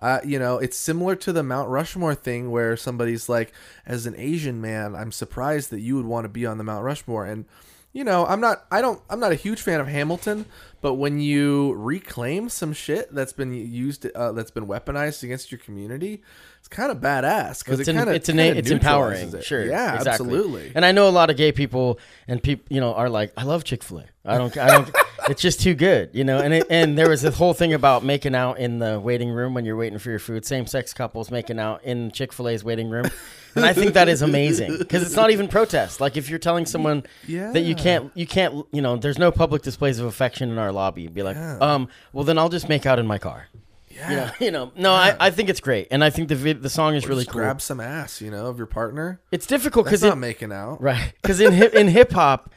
Uh, 0.00 0.18
you 0.24 0.38
know, 0.40 0.58
it's 0.58 0.76
similar 0.76 1.14
to 1.16 1.32
the 1.32 1.44
Mount 1.44 1.68
Rushmore 1.68 2.16
thing 2.16 2.50
where 2.50 2.76
somebody's 2.76 3.28
like, 3.28 3.52
as 3.86 4.04
an 4.06 4.14
Asian 4.18 4.60
man, 4.60 4.96
I'm 4.96 5.12
surprised 5.12 5.70
that 5.70 5.80
you 5.80 5.94
would 5.96 6.06
want 6.06 6.24
to 6.24 6.28
be 6.28 6.44
on 6.44 6.58
the 6.58 6.64
Mount 6.64 6.84
Rushmore. 6.84 7.24
And, 7.24 7.44
you 7.92 8.02
know, 8.02 8.26
I'm 8.26 8.40
not, 8.40 8.64
I 8.72 8.82
don't, 8.82 9.00
I'm 9.08 9.20
not 9.20 9.30
a 9.32 9.36
huge 9.36 9.62
fan 9.62 9.80
of 9.80 9.86
Hamilton, 9.86 10.44
but 10.84 10.96
when 10.96 11.18
you 11.18 11.72
reclaim 11.78 12.50
some 12.50 12.74
shit 12.74 13.10
that's 13.14 13.32
been 13.32 13.54
used, 13.54 14.06
uh, 14.14 14.32
that's 14.32 14.50
been 14.50 14.66
weaponized 14.66 15.22
against 15.22 15.50
your 15.50 15.58
community, 15.58 16.20
it's 16.58 16.68
kind 16.68 16.92
of 16.92 16.98
badass 16.98 17.64
because 17.64 17.80
it's 17.80 17.88
it 17.88 17.94
kind 17.94 18.10
of, 18.10 18.14
it's, 18.14 18.28
an, 18.28 18.38
it's 18.38 18.70
empowering. 18.70 19.40
Sure, 19.40 19.64
Yeah, 19.64 19.94
exactly. 19.94 20.26
absolutely. 20.26 20.72
And 20.74 20.84
I 20.84 20.92
know 20.92 21.08
a 21.08 21.10
lot 21.10 21.30
of 21.30 21.38
gay 21.38 21.52
people 21.52 21.98
and 22.28 22.42
people, 22.42 22.66
you 22.68 22.82
know, 22.82 22.92
are 22.92 23.08
like, 23.08 23.32
I 23.34 23.44
love 23.44 23.64
Chick 23.64 23.82
Fil 23.82 24.00
A. 24.00 24.04
I 24.26 24.36
don't, 24.36 24.54
I 24.58 24.66
don't. 24.66 24.94
it's 25.30 25.40
just 25.40 25.58
too 25.62 25.72
good, 25.72 26.10
you 26.12 26.22
know. 26.22 26.38
And 26.38 26.52
it, 26.52 26.66
and 26.68 26.98
there 26.98 27.08
was 27.08 27.22
this 27.22 27.34
whole 27.34 27.54
thing 27.54 27.72
about 27.72 28.04
making 28.04 28.34
out 28.34 28.58
in 28.58 28.78
the 28.78 29.00
waiting 29.00 29.30
room 29.30 29.54
when 29.54 29.64
you're 29.64 29.76
waiting 29.76 29.98
for 29.98 30.10
your 30.10 30.18
food. 30.18 30.44
Same 30.44 30.66
sex 30.66 30.92
couples 30.92 31.30
making 31.30 31.58
out 31.58 31.82
in 31.82 32.10
Chick 32.10 32.30
Fil 32.30 32.50
A's 32.50 32.62
waiting 32.62 32.90
room, 32.90 33.06
and 33.54 33.64
I 33.64 33.72
think 33.72 33.94
that 33.94 34.08
is 34.08 34.22
amazing 34.22 34.78
because 34.78 35.02
it's 35.02 35.16
not 35.16 35.30
even 35.30 35.48
protest. 35.48 36.00
Like 36.00 36.16
if 36.16 36.28
you're 36.30 36.38
telling 36.38 36.66
someone 36.66 37.04
that 37.28 37.60
you 37.62 37.74
can't, 37.74 38.10
you 38.14 38.26
can't, 38.26 38.66
you 38.72 38.82
know, 38.82 38.96
there's 38.96 39.18
no 39.18 39.30
public 39.30 39.62
displays 39.62 39.98
of 39.98 40.06
affection 40.06 40.50
in 40.50 40.58
our 40.58 40.72
lobby. 40.72 41.08
Be 41.08 41.22
like, 41.22 41.36
Yeah. 41.36 41.58
um, 41.60 41.88
well 42.12 42.24
then 42.24 42.38
I'll 42.38 42.48
just 42.48 42.68
make 42.68 42.86
out 42.86 42.98
in 42.98 43.06
my 43.06 43.18
car. 43.18 43.48
Yeah. 43.90 44.10
You 44.10 44.16
know, 44.16 44.30
you 44.40 44.50
know. 44.50 44.72
No, 44.76 44.92
I, 44.92 45.16
I 45.20 45.30
think 45.30 45.48
it's 45.48 45.60
great, 45.60 45.86
and 45.92 46.02
I 46.02 46.10
think 46.10 46.28
the 46.28 46.34
the 46.54 46.68
song 46.70 46.94
is 46.96 47.06
really 47.06 47.24
cool. 47.24 47.34
grab 47.42 47.60
some 47.60 47.78
ass, 47.80 48.20
you 48.20 48.30
know, 48.30 48.46
of 48.46 48.58
your 48.58 48.66
partner. 48.66 49.20
It's 49.30 49.46
difficult 49.46 49.84
because 49.86 50.02
not 50.02 50.18
making 50.18 50.52
out. 50.52 50.82
Right. 50.82 51.12
Because 51.22 51.38
in 51.40 51.52
hip 51.52 51.74
in 51.74 51.86
hip 51.86 52.10
hop, 52.10 52.50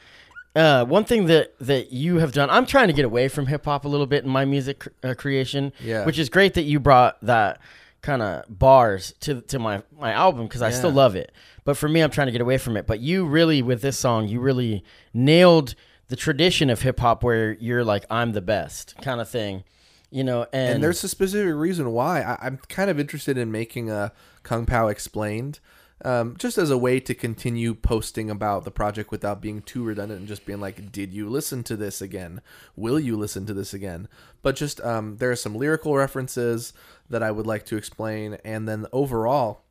uh, 0.56 0.84
one 0.84 1.04
thing 1.04 1.26
that 1.26 1.54
that 1.60 1.92
you 1.92 2.16
have 2.18 2.32
done, 2.32 2.50
I'm 2.50 2.66
trying 2.66 2.88
to 2.88 2.92
get 2.92 3.04
away 3.04 3.28
from 3.28 3.46
hip 3.46 3.64
hop 3.66 3.84
a 3.84 3.88
little 3.88 4.06
bit 4.06 4.24
in 4.24 4.30
my 4.30 4.44
music 4.44 4.80
cr- 4.80 4.88
uh, 5.04 5.14
creation. 5.14 5.72
Yeah. 5.78 6.04
Which 6.04 6.18
is 6.18 6.28
great 6.28 6.54
that 6.54 6.62
you 6.62 6.80
brought 6.80 7.18
that 7.22 7.60
kind 8.02 8.22
of 8.22 8.44
bars 8.48 9.12
to 9.20 9.40
to 9.42 9.58
my 9.58 9.82
my 9.98 10.12
album 10.12 10.46
because 10.46 10.62
I 10.62 10.70
still 10.70 10.90
love 10.92 11.16
it. 11.16 11.32
But 11.64 11.76
for 11.76 11.88
me, 11.88 12.00
I'm 12.00 12.10
trying 12.10 12.28
to 12.28 12.32
get 12.32 12.40
away 12.40 12.58
from 12.58 12.76
it. 12.76 12.86
But 12.86 13.00
you 13.00 13.26
really 13.26 13.62
with 13.62 13.82
this 13.82 13.98
song, 13.98 14.28
you 14.28 14.40
really 14.40 14.84
nailed 15.12 15.74
the 16.08 16.16
tradition 16.16 16.70
of 16.70 16.82
hip 16.82 17.00
hop 17.00 17.22
where 17.22 17.52
you're 17.54 17.84
like 17.84 18.04
I'm 18.10 18.32
the 18.32 18.40
best 18.40 18.94
kind 19.02 19.20
of 19.20 19.28
thing. 19.28 19.64
You 20.10 20.24
know, 20.24 20.46
and, 20.54 20.74
And 20.76 20.82
there's 20.82 21.04
a 21.04 21.08
specific 21.08 21.54
reason 21.54 21.92
why. 21.92 22.22
I, 22.22 22.38
I'm 22.46 22.58
kind 22.68 22.88
of 22.88 22.98
interested 22.98 23.36
in 23.36 23.52
making 23.52 23.90
a 23.90 24.12
Kung 24.42 24.64
Pao 24.64 24.88
explained, 24.88 25.60
um, 26.04 26.36
just 26.38 26.58
as 26.58 26.70
a 26.70 26.78
way 26.78 27.00
to 27.00 27.14
continue 27.14 27.74
posting 27.74 28.30
about 28.30 28.64
the 28.64 28.70
project 28.70 29.10
without 29.10 29.40
being 29.40 29.62
too 29.62 29.82
redundant 29.82 30.20
and 30.20 30.28
just 30.28 30.46
being 30.46 30.60
like, 30.60 30.92
"Did 30.92 31.12
you 31.12 31.28
listen 31.28 31.64
to 31.64 31.76
this 31.76 32.00
again? 32.00 32.40
Will 32.76 33.00
you 33.00 33.16
listen 33.16 33.46
to 33.46 33.54
this 33.54 33.74
again?" 33.74 34.08
But 34.42 34.56
just 34.56 34.80
um, 34.82 35.16
there 35.16 35.30
are 35.30 35.36
some 35.36 35.56
lyrical 35.56 35.96
references 35.96 36.72
that 37.10 37.22
I 37.22 37.30
would 37.30 37.46
like 37.46 37.64
to 37.66 37.76
explain, 37.76 38.38
and 38.44 38.68
then 38.68 38.86
overall, 38.92 39.62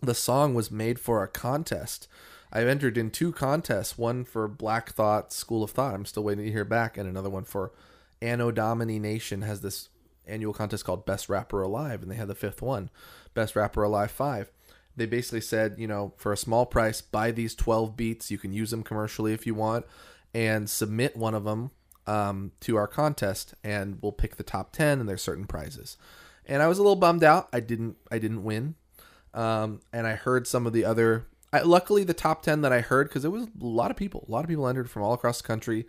the 0.00 0.14
song 0.14 0.54
was 0.54 0.70
made 0.70 0.98
for 0.98 1.22
a 1.22 1.28
contest. 1.28 2.08
I've 2.52 2.66
entered 2.66 2.98
in 2.98 3.10
two 3.10 3.32
contests. 3.32 3.96
One 3.96 4.24
for 4.24 4.48
Black 4.48 4.90
Thought 4.90 5.32
School 5.32 5.62
of 5.62 5.70
Thought. 5.70 5.94
I'm 5.94 6.04
still 6.04 6.24
waiting 6.24 6.44
to 6.44 6.52
hear 6.52 6.64
back, 6.64 6.96
and 6.96 7.08
another 7.08 7.30
one 7.30 7.44
for 7.44 7.70
Anno 8.20 8.50
Domini 8.50 8.98
Nation 8.98 9.42
has 9.42 9.60
this 9.60 9.88
annual 10.26 10.52
contest 10.52 10.84
called 10.84 11.06
Best 11.06 11.28
Rapper 11.28 11.62
Alive, 11.62 12.02
and 12.02 12.10
they 12.10 12.16
had 12.16 12.28
the 12.28 12.34
fifth 12.34 12.60
one, 12.60 12.90
Best 13.34 13.54
Rapper 13.54 13.82
Alive 13.84 14.10
Five. 14.10 14.50
They 14.96 15.06
basically 15.06 15.40
said, 15.40 15.76
you 15.78 15.86
know, 15.86 16.14
for 16.16 16.32
a 16.32 16.36
small 16.36 16.66
price, 16.66 17.00
buy 17.00 17.30
these 17.30 17.54
12 17.54 17.96
beats. 17.96 18.30
You 18.30 18.38
can 18.38 18.52
use 18.52 18.70
them 18.70 18.82
commercially 18.82 19.32
if 19.32 19.46
you 19.46 19.54
want, 19.54 19.86
and 20.34 20.68
submit 20.68 21.16
one 21.16 21.34
of 21.34 21.44
them 21.44 21.70
um, 22.06 22.52
to 22.60 22.76
our 22.76 22.86
contest, 22.86 23.54
and 23.62 23.98
we'll 24.02 24.12
pick 24.12 24.36
the 24.36 24.42
top 24.42 24.72
10, 24.72 25.00
and 25.00 25.08
there's 25.08 25.22
certain 25.22 25.46
prizes. 25.46 25.96
And 26.46 26.62
I 26.62 26.66
was 26.66 26.78
a 26.78 26.82
little 26.82 26.96
bummed 26.96 27.24
out. 27.24 27.48
I 27.52 27.60
didn't. 27.60 27.96
I 28.10 28.18
didn't 28.18 28.42
win. 28.42 28.74
Um, 29.32 29.80
and 29.92 30.06
I 30.06 30.14
heard 30.14 30.46
some 30.46 30.66
of 30.66 30.72
the 30.72 30.84
other. 30.84 31.26
I, 31.52 31.60
luckily, 31.60 32.04
the 32.04 32.14
top 32.14 32.42
10 32.42 32.62
that 32.62 32.72
I 32.72 32.80
heard, 32.80 33.08
because 33.08 33.24
it 33.24 33.30
was 33.30 33.44
a 33.44 33.48
lot 33.64 33.90
of 33.90 33.96
people. 33.96 34.24
A 34.28 34.30
lot 34.30 34.44
of 34.44 34.48
people 34.48 34.66
entered 34.66 34.90
from 34.90 35.02
all 35.02 35.12
across 35.12 35.40
the 35.40 35.46
country 35.46 35.86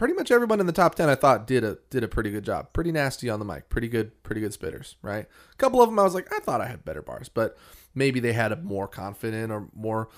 pretty 0.00 0.14
much 0.14 0.30
everyone 0.30 0.60
in 0.60 0.66
the 0.66 0.72
top 0.72 0.94
10 0.94 1.10
I 1.10 1.14
thought 1.14 1.46
did 1.46 1.62
a 1.62 1.76
did 1.90 2.02
a 2.02 2.08
pretty 2.08 2.30
good 2.30 2.42
job. 2.42 2.72
Pretty 2.72 2.90
nasty 2.90 3.28
on 3.28 3.38
the 3.38 3.44
mic. 3.44 3.68
Pretty 3.68 3.86
good 3.86 4.22
pretty 4.22 4.40
good 4.40 4.52
spitters, 4.52 4.94
right? 5.02 5.26
A 5.52 5.56
couple 5.56 5.82
of 5.82 5.90
them 5.90 5.98
I 5.98 6.02
was 6.02 6.14
like 6.14 6.32
I 6.32 6.38
thought 6.38 6.62
I 6.62 6.68
had 6.68 6.86
better 6.86 7.02
bars, 7.02 7.28
but 7.28 7.58
maybe 7.94 8.20
they 8.20 8.32
had 8.32 8.52
a 8.52 8.56
more 8.56 8.86
confident 8.88 9.50
or 9.52 9.68
more 9.74 10.08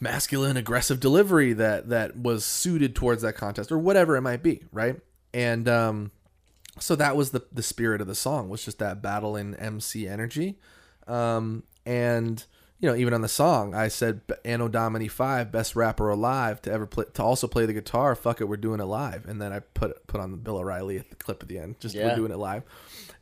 masculine 0.00 0.56
aggressive 0.56 0.98
delivery 1.00 1.52
that 1.52 1.88
that 1.88 2.16
was 2.16 2.44
suited 2.44 2.94
towards 2.96 3.22
that 3.22 3.34
contest 3.34 3.70
or 3.70 3.78
whatever 3.78 4.16
it 4.16 4.20
might 4.22 4.42
be, 4.42 4.64
right? 4.72 4.96
And 5.32 5.68
um 5.68 6.10
so 6.80 6.96
that 6.96 7.16
was 7.16 7.30
the 7.30 7.44
the 7.52 7.62
spirit 7.62 8.00
of 8.00 8.06
the 8.06 8.14
song 8.14 8.48
was 8.48 8.64
just 8.64 8.78
that 8.80 9.00
battle 9.02 9.36
in 9.36 9.54
MC 9.56 10.08
energy. 10.08 10.58
Um 11.06 11.62
and 11.86 12.44
you 12.80 12.88
know, 12.88 12.96
even 12.96 13.14
on 13.14 13.20
the 13.20 13.28
song, 13.28 13.76
I 13.76 13.86
said 13.86 14.22
Anno 14.44 14.66
Domini 14.66 15.06
Five, 15.06 15.52
best 15.52 15.76
rapper 15.76 16.08
alive 16.10 16.60
to 16.62 16.72
ever 16.72 16.84
play 16.84 17.04
to 17.14 17.22
also 17.22 17.46
play 17.46 17.64
the 17.64 17.72
guitar. 17.72 18.16
Fuck 18.16 18.40
it, 18.40 18.46
we're 18.48 18.56
doing 18.56 18.80
it 18.80 18.84
live. 18.86 19.24
And 19.26 19.40
then 19.40 19.52
I 19.52 19.60
put 19.60 20.04
put 20.08 20.20
on 20.20 20.32
the 20.32 20.36
Bill 20.36 20.56
O'Reilly 20.56 20.98
at 20.98 21.08
the 21.10 21.14
clip 21.16 21.44
at 21.44 21.48
the 21.48 21.58
end. 21.58 21.78
Just 21.78 21.94
Yeah. 21.94 22.08
we're 22.08 22.16
doing 22.16 22.32
it 22.32 22.38
live. 22.38 22.64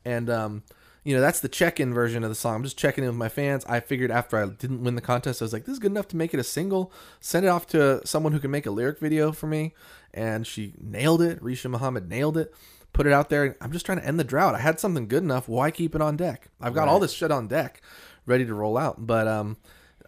And 0.02 0.30
um, 0.30 0.62
you 1.04 1.14
know, 1.14 1.20
that's 1.20 1.40
the 1.40 1.48
check-in 1.48 1.94
version 1.94 2.22
of 2.22 2.30
the 2.30 2.34
song. 2.34 2.56
I'm 2.56 2.62
just 2.64 2.78
checking 2.78 3.04
in 3.04 3.10
with 3.10 3.16
my 3.16 3.28
fans. 3.28 3.64
I 3.66 3.80
figured 3.80 4.10
after 4.10 4.36
I 4.36 4.46
didn't 4.46 4.84
win 4.84 4.96
the 4.96 5.00
contest, 5.00 5.40
I 5.40 5.44
was 5.44 5.52
like, 5.52 5.64
this 5.64 5.74
is 5.74 5.78
good 5.78 5.90
enough 5.90 6.08
to 6.08 6.16
make 6.16 6.34
it 6.34 6.40
a 6.40 6.44
single. 6.44 6.92
Send 7.20 7.46
it 7.46 7.48
off 7.48 7.66
to 7.68 8.06
someone 8.06 8.32
who 8.32 8.38
can 8.38 8.50
make 8.50 8.66
a 8.66 8.70
lyric 8.70 8.98
video 8.98 9.32
for 9.32 9.46
me. 9.46 9.74
And 10.12 10.46
she 10.46 10.74
nailed 10.78 11.22
it. 11.22 11.42
Risha 11.42 11.70
Muhammad 11.70 12.08
nailed 12.08 12.36
it. 12.36 12.52
Put 12.92 13.06
it 13.06 13.12
out 13.12 13.30
there. 13.30 13.56
I'm 13.60 13.72
just 13.72 13.86
trying 13.86 14.00
to 14.00 14.06
end 14.06 14.18
the 14.18 14.24
drought. 14.24 14.54
I 14.54 14.58
had 14.58 14.80
something 14.80 15.06
good 15.06 15.22
enough. 15.22 15.48
Why 15.48 15.70
keep 15.70 15.94
it 15.94 16.02
on 16.02 16.16
deck? 16.16 16.48
I've 16.60 16.74
got 16.74 16.88
all 16.88 16.98
this 16.98 17.12
shit 17.12 17.30
on 17.30 17.46
deck, 17.46 17.80
ready 18.26 18.44
to 18.44 18.52
roll 18.52 18.76
out. 18.76 19.06
But 19.06 19.28
um, 19.28 19.56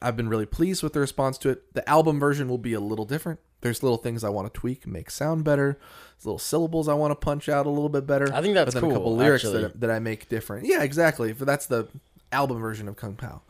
I've 0.02 0.16
been 0.16 0.28
really 0.28 0.46
pleased 0.46 0.82
with 0.82 0.92
the 0.92 1.00
response 1.00 1.38
to 1.38 1.50
it. 1.50 1.74
The 1.74 1.88
album 1.88 2.18
version 2.18 2.48
will 2.48 2.58
be 2.58 2.72
a 2.72 2.80
little 2.80 3.04
different. 3.04 3.38
There's 3.62 3.82
little 3.82 3.96
things 3.98 4.22
I 4.24 4.28
want 4.28 4.52
to 4.52 4.60
tweak, 4.60 4.86
make 4.86 5.10
sound 5.10 5.44
better. 5.44 5.78
There's 6.16 6.26
little 6.26 6.38
syllables 6.38 6.88
I 6.88 6.94
want 6.94 7.12
to 7.12 7.14
punch 7.16 7.48
out 7.48 7.64
a 7.64 7.70
little 7.70 7.88
bit 7.88 8.06
better. 8.06 8.32
I 8.34 8.42
think 8.42 8.54
that's 8.54 8.74
but 8.74 8.80
then 8.82 8.90
a 8.90 8.94
couple 8.94 9.16
lyrics 9.16 9.44
actually. 9.44 9.62
that, 9.62 9.80
that 9.80 9.90
I 9.90 9.98
make 10.00 10.28
different. 10.28 10.66
Yeah, 10.66 10.82
exactly. 10.82 11.32
But 11.32 11.46
that's 11.46 11.66
the 11.66 11.88
album 12.30 12.60
version 12.60 12.88
of 12.88 12.96
Kung 12.96 13.14
Pao. 13.14 13.42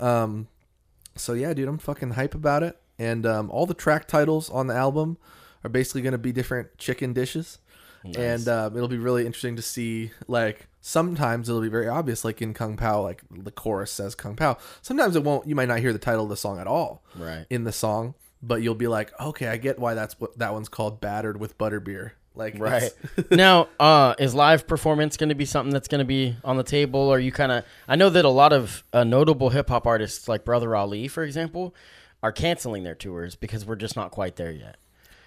Um, 0.00 0.48
so 1.16 1.32
yeah, 1.32 1.54
dude, 1.54 1.68
I'm 1.68 1.78
fucking 1.78 2.10
hype 2.12 2.34
about 2.34 2.62
it. 2.62 2.76
And 2.98 3.24
um, 3.24 3.50
all 3.50 3.66
the 3.66 3.74
track 3.74 4.06
titles 4.06 4.50
on 4.50 4.66
the 4.66 4.74
album 4.74 5.16
are 5.64 5.70
basically 5.70 6.02
going 6.02 6.12
to 6.12 6.18
be 6.18 6.32
different 6.32 6.76
chicken 6.78 7.12
dishes. 7.12 7.58
And 8.16 8.48
um, 8.48 8.76
it'll 8.76 8.88
be 8.88 8.98
really 8.98 9.26
interesting 9.26 9.54
to 9.54 9.62
see. 9.62 10.10
Like 10.26 10.66
sometimes 10.80 11.48
it'll 11.48 11.60
be 11.60 11.68
very 11.68 11.86
obvious, 11.86 12.24
like 12.24 12.42
in 12.42 12.52
Kung 12.52 12.76
Pao, 12.76 13.00
like 13.00 13.22
the 13.30 13.52
chorus 13.52 13.92
says 13.92 14.16
Kung 14.16 14.34
Pao. 14.34 14.58
Sometimes 14.82 15.14
it 15.14 15.22
won't. 15.22 15.46
You 15.46 15.54
might 15.54 15.68
not 15.68 15.78
hear 15.78 15.92
the 15.92 16.00
title 16.00 16.24
of 16.24 16.28
the 16.28 16.36
song 16.36 16.58
at 16.58 16.66
all 16.66 17.04
Right. 17.16 17.46
in 17.48 17.62
the 17.62 17.70
song, 17.70 18.14
but 18.42 18.62
you'll 18.62 18.74
be 18.74 18.88
like, 18.88 19.12
okay, 19.20 19.46
I 19.46 19.56
get 19.56 19.78
why 19.78 19.94
that's 19.94 20.18
what 20.18 20.38
that 20.38 20.52
one's 20.52 20.68
called, 20.68 21.00
battered 21.00 21.38
with 21.38 21.56
butterbeer. 21.56 22.12
Like 22.34 22.58
Right. 22.58 22.90
now, 23.30 23.68
uh, 23.78 24.14
is 24.18 24.34
live 24.34 24.66
performance 24.66 25.16
going 25.16 25.28
to 25.28 25.34
be 25.34 25.44
something 25.44 25.72
that's 25.72 25.88
going 25.88 25.98
to 25.98 26.04
be 26.06 26.36
on 26.44 26.56
the 26.56 26.62
table? 26.62 27.00
Or 27.00 27.18
you 27.18 27.30
kind 27.30 27.52
of? 27.52 27.64
I 27.86 27.96
know 27.96 28.08
that 28.10 28.24
a 28.24 28.30
lot 28.30 28.52
of 28.52 28.84
uh, 28.92 29.04
notable 29.04 29.50
hip 29.50 29.68
hop 29.68 29.86
artists, 29.86 30.28
like 30.28 30.44
Brother 30.44 30.74
Ali, 30.74 31.08
for 31.08 31.22
example, 31.22 31.74
are 32.22 32.32
canceling 32.32 32.84
their 32.84 32.94
tours 32.94 33.36
because 33.36 33.66
we're 33.66 33.76
just 33.76 33.96
not 33.96 34.10
quite 34.10 34.36
there 34.36 34.50
yet. 34.50 34.76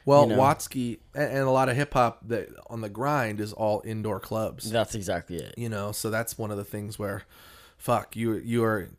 Well, 0.06 0.24
You 0.24 0.36
know. 0.36 0.42
Watsky 0.42 1.00
and, 1.14 1.32
and 1.32 1.42
a 1.42 1.52
lot 1.52 1.70
of 1.70 1.76
hip 1.76 1.94
hop 1.94 2.28
that 2.28 2.50
on 2.70 2.82
the 2.82 2.90
grind 2.90 3.40
is 3.40 3.54
all 3.54 3.82
indoor 3.86 4.20
clubs. 4.20 4.70
That's 4.70 4.96
exactly 4.96 5.38
it. 5.38 5.56
You 5.58 5.70
know, 5.70 5.92
so 5.92 6.10
that's 6.10 6.38
one 6.38 6.52
of 6.52 6.58
the 6.58 6.66
things 6.66 6.98
where, 6.98 7.24
fuck 7.78 8.16
you, 8.16 8.36
you 8.36 8.64
are, 8.64 8.90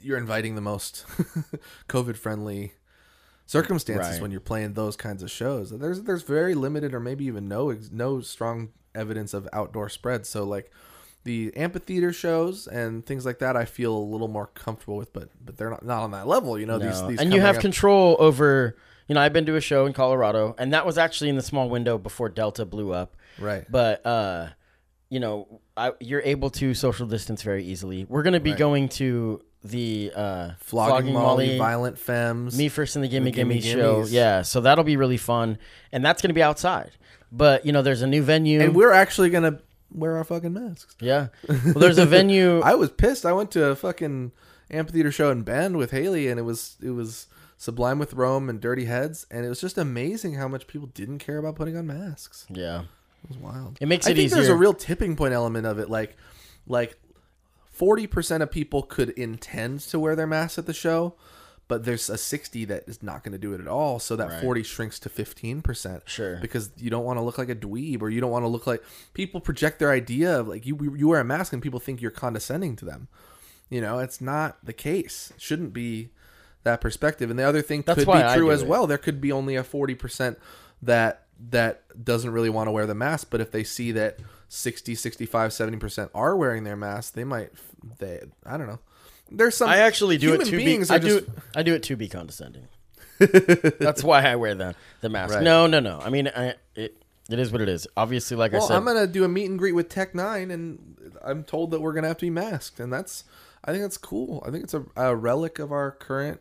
you're 0.00 0.18
inviting 0.18 0.54
the 0.54 0.60
most 0.60 1.06
COVID 1.88 2.16
friendly 2.16 2.72
circumstances 3.46 4.12
Right. 4.14 4.22
when 4.22 4.30
you're 4.30 4.40
playing 4.40 4.74
those 4.74 4.96
kinds 4.96 5.22
of 5.22 5.30
shows. 5.30 5.70
There's 5.70 6.02
there's 6.02 6.22
very 6.22 6.54
limited 6.54 6.94
or 6.94 7.00
maybe 7.00 7.24
even 7.26 7.48
no 7.48 7.76
no 7.92 8.20
strong 8.20 8.70
evidence 8.94 9.34
of 9.34 9.48
outdoor 9.52 9.88
spread. 9.88 10.26
So 10.26 10.44
like 10.44 10.70
the 11.24 11.52
amphitheater 11.56 12.12
shows 12.12 12.66
and 12.66 13.04
things 13.04 13.24
like 13.24 13.38
that, 13.38 13.56
I 13.56 13.64
feel 13.64 13.96
a 13.96 13.98
little 13.98 14.28
more 14.28 14.46
comfortable 14.48 14.96
with, 14.96 15.12
but 15.12 15.28
but 15.44 15.56
they're 15.56 15.70
not 15.70 15.84
not 15.84 16.02
on 16.02 16.10
that 16.12 16.26
level. 16.26 16.58
You 16.58 16.66
know, 16.66 16.78
these 16.78 17.00
No. 17.00 17.08
these 17.08 17.20
and 17.20 17.32
you 17.32 17.40
have 17.40 17.56
up- 17.56 17.62
control 17.62 18.16
over. 18.18 18.76
You 19.06 19.14
know, 19.14 19.20
I've 19.20 19.34
been 19.34 19.44
to 19.44 19.56
a 19.56 19.60
show 19.60 19.84
in 19.84 19.92
Colorado, 19.92 20.54
and 20.56 20.72
that 20.72 20.86
was 20.86 20.96
actually 20.96 21.28
in 21.28 21.36
the 21.36 21.42
small 21.42 21.68
window 21.68 21.98
before 21.98 22.30
Delta 22.30 22.64
blew 22.64 22.92
up. 22.94 23.16
right. 23.38 23.64
But 23.70 24.04
uh, 24.06 24.48
you 25.10 25.20
know, 25.20 25.60
I, 25.76 25.92
you're 26.00 26.22
able 26.22 26.48
to 26.50 26.72
social 26.72 27.06
distance 27.06 27.42
very 27.42 27.64
easily. 27.64 28.06
We're 28.08 28.22
going 28.22 28.32
to 28.32 28.40
be 28.40 28.50
Right. 28.52 28.58
going 28.58 28.88
to 28.90 29.42
the 29.64 30.12
uh, 30.14 30.50
Flogging, 30.60 31.12
Molly, 31.14 31.56
Violent 31.58 31.98
Femmes. 31.98 32.56
Me 32.56 32.68
First 32.68 32.96
and 32.96 33.04
the 33.04 33.08
Gimme 33.08 33.30
The 33.30 33.36
Gimme 33.36 33.58
Gimme 33.60 33.80
show. 33.80 34.04
Yeah, 34.06 34.42
so 34.42 34.60
that'll 34.60 34.84
be 34.84 34.96
really 34.96 35.16
fun, 35.16 35.58
and 35.90 36.04
that's 36.04 36.20
going 36.22 36.28
to 36.30 36.34
be 36.34 36.42
outside. 36.42 36.90
But 37.32 37.64
you 37.66 37.72
know, 37.72 37.82
there's 37.82 38.02
a 38.02 38.06
new 38.06 38.22
venue. 38.22 38.60
and 38.60 38.76
we're 38.76 38.92
actually 38.92 39.30
gonna 39.30 39.58
wear 39.90 40.16
our 40.18 40.24
fucking 40.24 40.52
masks. 40.52 40.94
yeah, 41.00 41.28
well, 41.48 41.74
there's 41.74 41.98
a 41.98 42.06
venue. 42.06 42.60
I 42.64 42.74
was 42.74 42.90
pissed. 42.90 43.24
I 43.26 43.32
went 43.32 43.50
to 43.52 43.64
a 43.66 43.74
fucking 43.76 44.32
amphitheater 44.70 45.10
show 45.10 45.30
in 45.30 45.42
Bend 45.42 45.76
with 45.76 45.90
Haley, 45.90 46.28
and 46.28 46.38
it 46.38 46.42
was 46.44 46.76
it 46.82 46.90
was 46.90 47.26
Sublime 47.56 47.98
with 47.98 48.12
Rome 48.12 48.48
and 48.50 48.60
Dirty 48.60 48.84
Heads, 48.84 49.26
and 49.30 49.44
it 49.46 49.48
was 49.48 49.60
just 49.60 49.78
amazing 49.78 50.34
how 50.34 50.46
much 50.46 50.66
people 50.66 50.88
didn't 50.88 51.18
care 51.20 51.38
about 51.38 51.56
putting 51.56 51.76
on 51.76 51.86
masks. 51.86 52.46
yeah, 52.50 52.82
It 53.24 53.28
was 53.30 53.38
wild. 53.38 53.78
It 53.80 53.86
makes 53.86 54.06
I 54.06 54.10
it 54.10 54.16
think 54.16 54.30
there's 54.30 54.48
a 54.48 54.54
real 54.56 54.74
tipping 54.74 55.16
point 55.16 55.32
element 55.34 55.66
of 55.66 55.78
it, 55.78 55.88
like 55.90 56.16
like 56.66 56.96
forty 57.74 58.06
percent 58.06 58.42
of 58.42 58.50
people 58.50 58.82
could 58.82 59.10
intend 59.10 59.80
to 59.80 59.98
wear 59.98 60.16
their 60.16 60.26
masks 60.26 60.58
at 60.58 60.66
the 60.66 60.72
show. 60.72 61.14
But 61.66 61.86
there's 61.86 62.10
a 62.10 62.18
60 62.18 62.66
that 62.66 62.84
is 62.86 63.02
not 63.02 63.24
going 63.24 63.32
to 63.32 63.38
do 63.38 63.54
it 63.54 63.60
at 63.60 63.66
all. 63.66 63.98
So 63.98 64.16
that 64.16 64.28
Right. 64.28 64.42
40 64.42 64.62
shrinks 64.64 64.98
to 64.98 65.08
15%. 65.08 66.02
Sure. 66.06 66.36
Because 66.36 66.68
you 66.76 66.90
don't 66.90 67.04
want 67.06 67.18
to 67.18 67.22
look 67.22 67.38
like 67.38 67.48
a 67.48 67.54
dweeb 67.54 68.02
or 68.02 68.10
you 68.10 68.20
don't 68.20 68.30
want 68.30 68.42
to 68.44 68.48
look 68.48 68.66
like 68.66 68.82
people 69.14 69.40
project 69.40 69.78
their 69.78 69.90
idea 69.90 70.40
of 70.40 70.46
like 70.46 70.66
you, 70.66 70.94
you 70.94 71.08
wear 71.08 71.20
a 71.20 71.24
mask 71.24 71.54
and 71.54 71.62
people 71.62 71.80
think 71.80 72.02
you're 72.02 72.10
condescending 72.10 72.76
to 72.76 72.84
them. 72.84 73.08
You 73.70 73.80
know, 73.80 73.98
it's 73.98 74.20
not 74.20 74.58
the 74.62 74.74
case. 74.74 75.32
It 75.36 75.40
shouldn't 75.40 75.72
be 75.72 76.10
that 76.64 76.82
perspective. 76.82 77.30
And 77.30 77.38
the 77.38 77.44
other 77.44 77.62
thing 77.62 77.82
That's 77.86 78.04
could 78.04 78.12
be 78.12 78.34
true 78.34 78.50
as 78.50 78.60
it. 78.60 78.68
well. 78.68 78.86
There 78.86 78.98
could 78.98 79.22
be 79.22 79.32
only 79.32 79.56
a 79.56 79.64
40% 79.64 80.36
that 80.82 81.22
that 81.48 82.04
doesn't 82.04 82.30
really 82.30 82.50
want 82.50 82.68
to 82.68 82.72
wear 82.72 82.86
the 82.86 82.94
mask, 82.94 83.28
but 83.30 83.40
if 83.40 83.50
they 83.50 83.64
see 83.64 83.90
that 83.92 84.18
60, 84.54 84.94
65, 84.94 85.50
70% 85.50 86.10
are 86.14 86.36
wearing 86.36 86.64
their 86.64 86.76
masks, 86.76 87.10
they 87.10 87.24
might 87.24 87.50
they 87.98 88.20
I 88.46 88.56
don't 88.56 88.68
know. 88.68 88.78
There's 89.30 89.56
some 89.56 89.68
I 89.68 89.78
actually 89.78 90.18
do 90.18 90.34
it 90.34 90.44
to 90.46 90.56
be. 90.56 90.78
I 90.90 90.98
do. 90.98 91.20
just 91.20 91.26
I 91.54 91.62
do 91.62 91.74
it 91.74 91.82
to 91.84 91.96
be 91.96 92.08
condescending. 92.08 92.68
That's 93.18 94.04
why 94.04 94.22
I 94.22 94.36
wear 94.36 94.54
the 94.54 94.74
the 95.00 95.08
mask. 95.08 95.34
Right. 95.34 95.42
No, 95.42 95.66
no, 95.66 95.80
no. 95.80 95.98
I 96.02 96.10
mean, 96.10 96.28
I, 96.28 96.54
it 96.74 97.02
it 97.30 97.38
is 97.38 97.50
what 97.50 97.60
it 97.60 97.68
is. 97.68 97.86
Obviously, 97.96 98.36
like 98.36 98.54
I 98.54 98.58
said, 98.60 98.76
I'm 98.76 98.84
gonna 98.84 99.06
do 99.06 99.24
a 99.24 99.28
meet 99.28 99.48
and 99.48 99.58
greet 99.58 99.72
with 99.72 99.88
Tech 99.88 100.12
N9ne, 100.12 100.52
and 100.52 101.16
I'm 101.22 101.42
told 101.42 101.70
that 101.70 101.80
we're 101.80 101.94
gonna 101.94 102.08
have 102.08 102.18
to 102.18 102.26
be 102.26 102.30
masked, 102.30 102.80
and 102.80 102.92
that's 102.92 103.24
I 103.64 103.72
think 103.72 103.82
that's 103.82 103.96
cool. 103.96 104.42
I 104.46 104.50
think 104.50 104.64
it's 104.64 104.74
a, 104.74 104.84
a 104.96 105.16
relic 105.16 105.58
of 105.58 105.72
our 105.72 105.90
current 105.90 106.40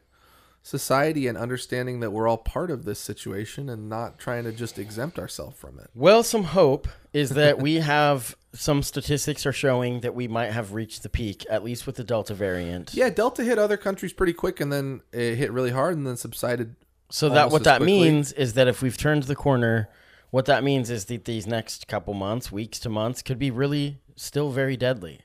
society 0.64 1.28
and 1.28 1.38
understanding 1.38 2.00
that 2.00 2.12
we're 2.12 2.28
all 2.28 2.38
part 2.38 2.72
of 2.72 2.86
this 2.86 2.98
situation 2.98 3.70
and 3.70 3.90
not 3.90 4.18
trying 4.18 4.46
to 4.46 4.52
just 4.52 4.80
exempt 4.80 5.20
ourselves 5.20 5.58
from 5.60 5.78
it. 5.78 5.90
Well, 5.94 6.24
some 6.24 6.46
hope 6.46 6.88
is 7.12 7.32
that 7.32 7.60
we 7.60 7.76
have 7.82 8.36
some 8.54 8.82
statistics 8.82 9.46
are 9.46 9.52
showing 9.52 10.00
that 10.00 10.16
we 10.16 10.28
might 10.28 10.52
have 10.52 10.74
reached 10.74 11.04
the 11.04 11.10
peak, 11.10 11.46
at 11.50 11.64
least 11.64 11.86
with 11.86 11.98
the 11.98 12.04
Delta 12.04 12.34
variant. 12.34 12.94
Yeah, 12.94 13.10
Delta 13.10 13.44
hit 13.44 13.60
other 13.60 13.78
countries 13.78 14.14
pretty 14.14 14.34
quick, 14.34 14.62
and 14.62 14.72
then 14.72 15.02
it 15.12 15.36
hit 15.36 15.52
really 15.52 15.72
hard, 15.72 15.98
and 15.98 16.08
then 16.08 16.18
subsided. 16.18 16.76
So 17.10 17.30
that 17.30 17.52
what 17.52 17.66
that 17.66 17.78
quickly. 17.78 18.00
means 18.00 18.32
is 18.32 18.54
that 18.54 18.68
if 18.68 18.82
we've 18.82 18.98
turned 18.98 19.24
the 19.24 19.36
corner, 19.36 19.90
what 20.30 20.46
that 20.46 20.64
means 20.64 20.90
is 20.90 21.06
that 21.06 21.26
these 21.26 21.46
next 21.46 21.88
couple 21.88 22.14
months, 22.14 22.52
weeks 22.52 22.80
to 22.80 22.90
months, 22.90 23.22
could 23.22 23.38
be 23.38 23.52
really 23.52 24.00
still 24.16 24.52
very 24.52 24.78
deadly. 24.78 25.22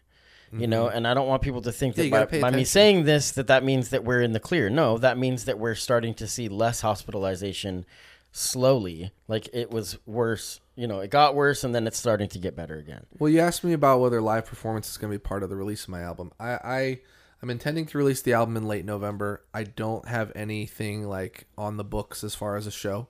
You 0.53 0.67
know, 0.67 0.89
and 0.89 1.07
I 1.07 1.15
don't 1.15 1.29
want 1.29 1.43
people 1.43 1.63
to 1.63 1.73
think 1.73 1.97
Mm-hmm. 1.97 2.15
Yeah, 2.15 2.25
that 2.25 2.31
by, 2.31 2.51
by 2.51 2.57
me 2.57 2.65
saying 2.65 3.05
this 3.05 3.33
that 3.33 3.49
that 3.49 3.65
means 3.65 3.91
that 3.91 4.05
we're 4.05 4.23
in 4.23 4.33
the 4.33 4.41
clear. 4.41 4.71
No, 4.71 4.99
that 4.99 5.19
means 5.19 5.45
that 5.45 5.59
we're 5.59 5.75
starting 5.75 6.15
to 6.15 6.27
see 6.27 6.49
less 6.49 6.81
hospitalization 6.81 7.85
slowly. 8.33 9.11
Like 9.27 9.49
it 9.53 9.71
was 9.71 9.99
worse, 10.07 10.61
you 10.77 10.87
know, 10.87 11.01
it 11.01 11.11
got 11.11 11.35
worse 11.35 11.65
and 11.65 11.75
then 11.75 11.87
it's 11.87 11.99
starting 11.99 12.29
to 12.31 12.39
get 12.39 12.57
better 12.57 12.77
again. 12.77 13.07
Well, 13.19 13.31
you 13.31 13.41
asked 13.41 13.65
me 13.65 13.73
about 13.73 14.01
whether 14.01 14.21
live 14.21 14.47
performance 14.47 14.91
is 14.91 14.97
going 14.97 15.13
to 15.13 15.19
be 15.19 15.23
part 15.23 15.43
of 15.43 15.51
the 15.51 15.57
release 15.57 15.85
of 15.85 15.91
my 15.91 16.03
album. 16.03 16.33
I, 16.39 16.51
I 16.53 17.01
I'm 17.43 17.51
intending 17.51 17.87
to 17.87 17.99
release 17.99 18.23
the 18.23 18.33
album 18.33 18.57
in 18.57 18.67
late 18.67 18.85
November. 18.85 19.45
I 19.55 19.65
don't 19.65 20.07
have 20.09 20.33
anything 20.35 21.09
like 21.09 21.47
on 21.57 21.77
the 21.77 21.85
books 21.85 22.25
as 22.25 22.35
far 22.35 22.57
as 22.57 22.67
a 22.67 22.73
show, 22.73 23.09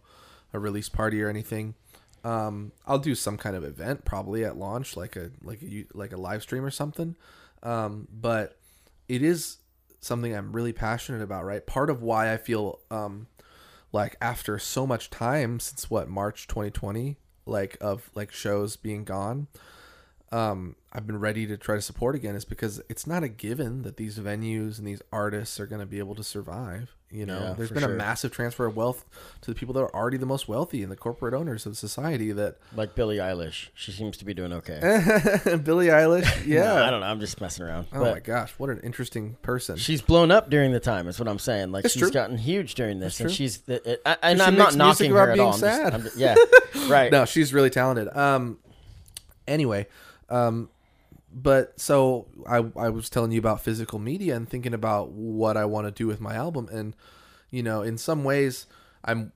a 0.52 0.58
release 0.58 0.88
party 0.88 1.22
or 1.22 1.28
anything. 1.28 1.74
Um, 2.24 2.72
I'll 2.86 2.98
do 2.98 3.14
some 3.14 3.36
kind 3.36 3.56
of 3.56 3.64
event 3.64 4.04
probably 4.04 4.44
at 4.44 4.56
launch, 4.56 4.96
like 4.96 5.16
a 5.16 5.30
like 5.42 5.62
a 5.62 5.86
like 5.94 6.12
a 6.12 6.16
live 6.16 6.42
stream 6.42 6.64
or 6.64 6.70
something. 6.70 7.16
Um, 7.62 8.08
but 8.12 8.58
it 9.08 9.22
is 9.22 9.58
something 10.00 10.34
I'm 10.34 10.52
really 10.52 10.72
passionate 10.72 11.22
about. 11.22 11.44
Right, 11.44 11.64
part 11.66 11.90
of 11.90 12.02
why 12.02 12.32
I 12.32 12.36
feel 12.36 12.80
um, 12.90 13.28
like 13.92 14.16
after 14.20 14.58
so 14.58 14.86
much 14.86 15.10
time 15.10 15.60
since 15.60 15.90
what 15.90 16.08
March 16.08 16.46
2020, 16.46 17.16
like 17.46 17.76
of 17.80 18.10
like 18.14 18.32
shows 18.32 18.76
being 18.76 19.04
gone, 19.04 19.48
um, 20.30 20.76
I've 20.92 21.06
been 21.06 21.18
ready 21.20 21.46
to 21.46 21.56
try 21.56 21.74
to 21.76 21.80
support 21.82 22.14
again 22.14 22.34
is 22.34 22.44
because 22.44 22.82
it's 22.88 23.06
not 23.06 23.22
a 23.22 23.28
given 23.28 23.82
that 23.82 23.96
these 23.96 24.18
venues 24.18 24.78
and 24.78 24.86
these 24.86 25.00
artists 25.12 25.58
are 25.58 25.66
going 25.66 25.80
to 25.80 25.86
be 25.86 25.98
able 25.98 26.14
to 26.16 26.22
survive. 26.24 26.94
You 27.10 27.24
know, 27.24 27.38
Yeah, 27.40 27.54
there's 27.54 27.70
been 27.70 27.82
sure. 27.82 27.94
a 27.94 27.96
massive 27.96 28.32
transfer 28.32 28.66
of 28.66 28.76
wealth 28.76 29.06
to 29.40 29.50
the 29.50 29.54
people 29.58 29.72
that 29.72 29.80
are 29.80 29.94
already 29.96 30.18
the 30.18 30.26
most 30.26 30.46
wealthy 30.46 30.82
and 30.82 30.92
the 30.92 30.96
corporate 30.96 31.32
owners 31.32 31.64
of 31.64 31.78
society. 31.78 32.32
That 32.32 32.56
Like 32.76 32.94
Billie 32.94 33.16
Eilish, 33.16 33.68
she 33.74 33.92
seems 33.92 34.18
to 34.18 34.26
be 34.26 34.34
doing 34.34 34.52
okay. 34.52 34.80
Billie 35.64 35.86
Eilish, 35.86 36.28
yeah. 36.46 36.64
No, 36.64 36.84
I 36.84 36.90
don't 36.90 37.00
know. 37.00 37.06
I'm 37.06 37.20
just 37.20 37.40
messing 37.40 37.64
around. 37.64 37.86
oh 37.94 38.00
but 38.00 38.12
my 38.14 38.20
gosh, 38.20 38.52
what 38.58 38.68
an 38.68 38.80
interesting 38.80 39.38
person. 39.40 39.76
she's 39.78 40.02
blown 40.02 40.30
up 40.30 40.50
during 40.50 40.72
the 40.72 40.80
time. 40.80 41.08
Is 41.08 41.18
what 41.18 41.28
I'm 41.28 41.38
saying. 41.38 41.72
Like 41.72 41.86
It's 41.86 41.94
she's 41.94 42.02
true. 42.02 42.10
gotten 42.10 42.36
huge 42.36 42.74
during 42.74 42.98
this, 43.00 43.18
and 43.20 43.30
true. 43.30 43.34
she's. 43.34 43.62
It, 43.66 44.02
I, 44.04 44.16
and 44.22 44.38
She 44.38 44.44
I'm 44.44 44.56
not 44.56 44.76
knocking 44.76 45.10
her 45.12 45.30
at 45.30 45.38
all. 45.40 45.54
I'm 45.54 45.60
just-. 45.60 45.94
I'm 45.94 46.02
just- 46.02 46.16
yeah, 46.18 46.34
right. 46.88 47.10
no, 47.12 47.24
she's 47.24 47.54
really 47.54 47.70
talented. 47.70 48.14
Um, 48.14 48.58
anyway, 49.46 49.86
um, 50.30 50.70
but 51.32 51.78
so 51.78 52.26
I 52.48 52.56
I 52.76 52.88
was 52.88 53.10
telling 53.10 53.32
you 53.32 53.38
about 53.38 53.60
physical 53.60 53.98
media 53.98 54.34
and 54.36 54.48
thinking 54.48 54.74
about 54.74 55.10
what 55.10 55.56
I 55.56 55.64
want 55.64 55.86
to 55.86 55.90
do 55.90 56.06
with 56.06 56.20
my 56.20 56.34
album, 56.34 56.68
and 56.72 56.94
you 57.50 57.62
know, 57.62 57.82
in 57.82 57.98
some 57.98 58.24
ways, 58.24 58.66
I'm. 59.04 59.32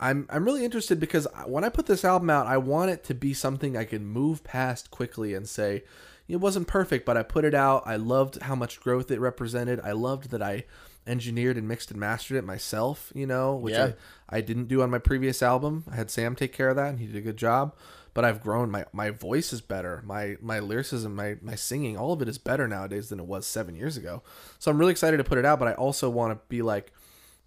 I'm, 0.00 0.26
I'm 0.28 0.44
really 0.44 0.64
interested 0.64 0.98
because 0.98 1.26
when 1.46 1.62
I 1.62 1.68
put 1.68 1.86
this 1.86 2.04
album 2.04 2.28
out, 2.28 2.48
I 2.48 2.58
want 2.58 2.90
it 2.90 3.04
to 3.04 3.14
be 3.14 3.32
something 3.32 3.76
I 3.76 3.84
can 3.84 4.04
move 4.04 4.42
past 4.42 4.90
quickly 4.90 5.34
and 5.34 5.48
say, 5.48 5.84
it 6.26 6.36
wasn't 6.36 6.66
perfect, 6.66 7.06
but 7.06 7.16
I 7.16 7.22
put 7.22 7.44
it 7.44 7.54
out. 7.54 7.84
I 7.86 7.94
loved 7.96 8.42
how 8.42 8.56
much 8.56 8.80
growth 8.80 9.10
it 9.12 9.20
represented. 9.20 9.80
I 9.80 9.92
loved 9.92 10.30
that 10.30 10.42
I 10.42 10.64
engineered 11.06 11.56
and 11.56 11.68
mixed 11.68 11.92
and 11.92 12.00
mastered 12.00 12.36
it 12.36 12.44
myself, 12.44 13.12
you 13.14 13.26
know, 13.26 13.54
which 13.54 13.74
Yeah. 13.74 13.92
I, 14.28 14.38
I 14.38 14.40
didn't 14.40 14.66
do 14.66 14.82
on 14.82 14.90
my 14.90 14.98
previous 14.98 15.42
album. 15.42 15.84
I 15.90 15.94
had 15.94 16.10
Sam 16.10 16.34
take 16.34 16.52
care 16.52 16.70
of 16.70 16.76
that 16.76 16.88
and 16.90 16.98
he 16.98 17.06
did 17.06 17.16
a 17.16 17.20
good 17.20 17.38
job. 17.38 17.74
But 18.14 18.24
I've 18.24 18.40
grown 18.40 18.70
my, 18.70 18.84
my 18.92 19.10
voice 19.10 19.52
is 19.52 19.60
better. 19.60 20.02
My 20.06 20.36
my 20.40 20.60
lyricism, 20.60 21.14
my, 21.16 21.36
my 21.42 21.56
singing, 21.56 21.96
all 21.96 22.12
of 22.12 22.22
it 22.22 22.28
is 22.28 22.38
better 22.38 22.68
nowadays 22.68 23.08
than 23.08 23.18
it 23.18 23.26
was 23.26 23.46
seven 23.46 23.74
years 23.74 23.96
ago. 23.96 24.22
So 24.58 24.70
I'm 24.70 24.78
really 24.78 24.92
excited 24.92 25.16
to 25.16 25.24
put 25.24 25.38
it 25.38 25.44
out, 25.44 25.58
but 25.58 25.68
I 25.68 25.74
also 25.74 26.08
want 26.08 26.32
to 26.32 26.40
be 26.48 26.62
like, 26.62 26.92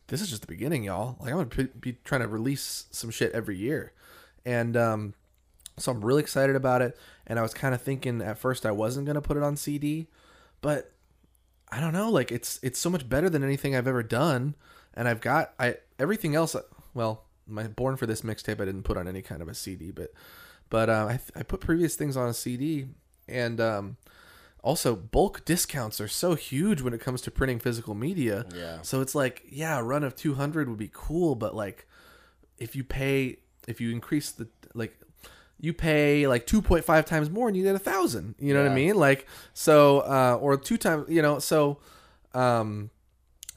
this 0.07 0.21
is 0.21 0.29
just 0.29 0.41
the 0.41 0.47
beginning, 0.47 0.83
y'all. 0.83 1.17
Like 1.19 1.31
I'm 1.31 1.47
gonna 1.47 1.69
be 1.79 1.97
trying 2.03 2.21
to 2.21 2.27
release 2.27 2.85
some 2.91 3.09
shit 3.09 3.31
every 3.31 3.57
year. 3.57 3.93
And 4.45 4.75
um 4.75 5.13
so 5.77 5.91
I'm 5.91 6.03
really 6.03 6.21
excited 6.21 6.55
about 6.55 6.81
it. 6.81 6.97
And 7.25 7.39
I 7.39 7.41
was 7.41 7.53
kind 7.53 7.73
of 7.73 7.81
thinking 7.81 8.21
at 8.21 8.37
first 8.37 8.65
I 8.65 8.71
wasn't 8.71 9.07
gonna 9.07 9.21
put 9.21 9.37
it 9.37 9.43
on 9.43 9.55
CD, 9.55 10.07
but 10.61 10.91
I 11.69 11.79
don't 11.79 11.93
know. 11.93 12.09
Like 12.09 12.31
it's 12.31 12.59
it's 12.63 12.79
so 12.79 12.89
much 12.89 13.07
better 13.07 13.29
than 13.29 13.43
anything 13.43 13.75
I've 13.75 13.87
ever 13.87 14.03
done, 14.03 14.55
and 14.93 15.07
I've 15.07 15.21
got 15.21 15.53
I 15.59 15.77
everything 15.99 16.35
else. 16.35 16.55
Well, 16.93 17.23
my 17.45 17.67
Born 17.67 17.97
for 17.97 18.05
this 18.05 18.21
mixtape 18.21 18.61
I 18.61 18.65
didn't 18.65 18.83
put 18.83 18.97
on 18.97 19.07
any 19.07 19.21
kind 19.21 19.41
of 19.41 19.47
a 19.47 19.53
CD, 19.53 19.91
but 19.91 20.13
but 20.69 20.89
uh, 20.89 21.07
I 21.09 21.19
I 21.35 21.43
put 21.43 21.61
previous 21.61 21.95
things 21.95 22.17
on 22.17 22.29
a 22.29 22.33
CD, 22.33 22.87
and 23.27 23.59
um, 23.59 23.97
also 24.61 24.95
bulk 24.95 25.45
discounts 25.45 26.01
are 26.01 26.07
so 26.07 26.35
huge 26.35 26.81
when 26.81 26.93
it 26.93 26.99
comes 26.99 27.21
to 27.21 27.31
printing 27.31 27.59
physical 27.59 27.95
media. 27.95 28.45
Yeah. 28.53 28.81
So 28.81 29.01
it's 29.01 29.15
like 29.15 29.43
yeah, 29.49 29.79
a 29.79 29.83
run 29.83 30.03
of 30.03 30.15
two 30.15 30.35
hundred 30.35 30.69
would 30.69 30.77
be 30.77 30.91
cool, 30.91 31.35
but 31.35 31.55
like 31.55 31.87
if 32.57 32.75
you 32.75 32.83
pay 32.83 33.37
if 33.67 33.79
you 33.81 33.91
increase 33.91 34.31
the 34.31 34.47
like 34.73 34.97
you 35.59 35.73
pay 35.73 36.27
like 36.27 36.45
2.5 36.45 37.05
times 37.05 37.31
more 37.31 37.47
and 37.47 37.57
you 37.57 37.63
get 37.63 37.75
a 37.75 37.79
thousand 37.79 38.35
you 38.37 38.53
know 38.53 38.61
what 38.61 38.71
i 38.71 38.75
mean? 38.75 38.95
Like 38.95 39.25
so 39.53 40.01
uh 40.01 40.37
or 40.39 40.55
two 40.55 40.77
times 40.77 41.09
you 41.09 41.21
know 41.21 41.39
so 41.39 41.79
um 42.33 42.91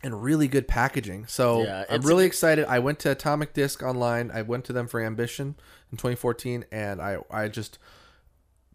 and 0.02 0.22
really 0.22 0.48
good 0.48 0.66
packaging. 0.66 1.26
So 1.26 1.64
Yeah, 1.64 1.84
i'm 1.90 2.00
really 2.00 2.24
excited. 2.24 2.64
I 2.66 2.78
went 2.78 3.00
to 3.00 3.10
atomic 3.10 3.52
disc 3.52 3.82
online. 3.82 4.30
I 4.32 4.40
went 4.40 4.64
to 4.66 4.72
them 4.72 4.88
for 4.88 4.98
ambition 5.00 5.56
in 5.90 5.96
2014 5.96 6.64
and 6.72 7.00
i 7.00 7.18
i 7.30 7.48
just 7.48 7.78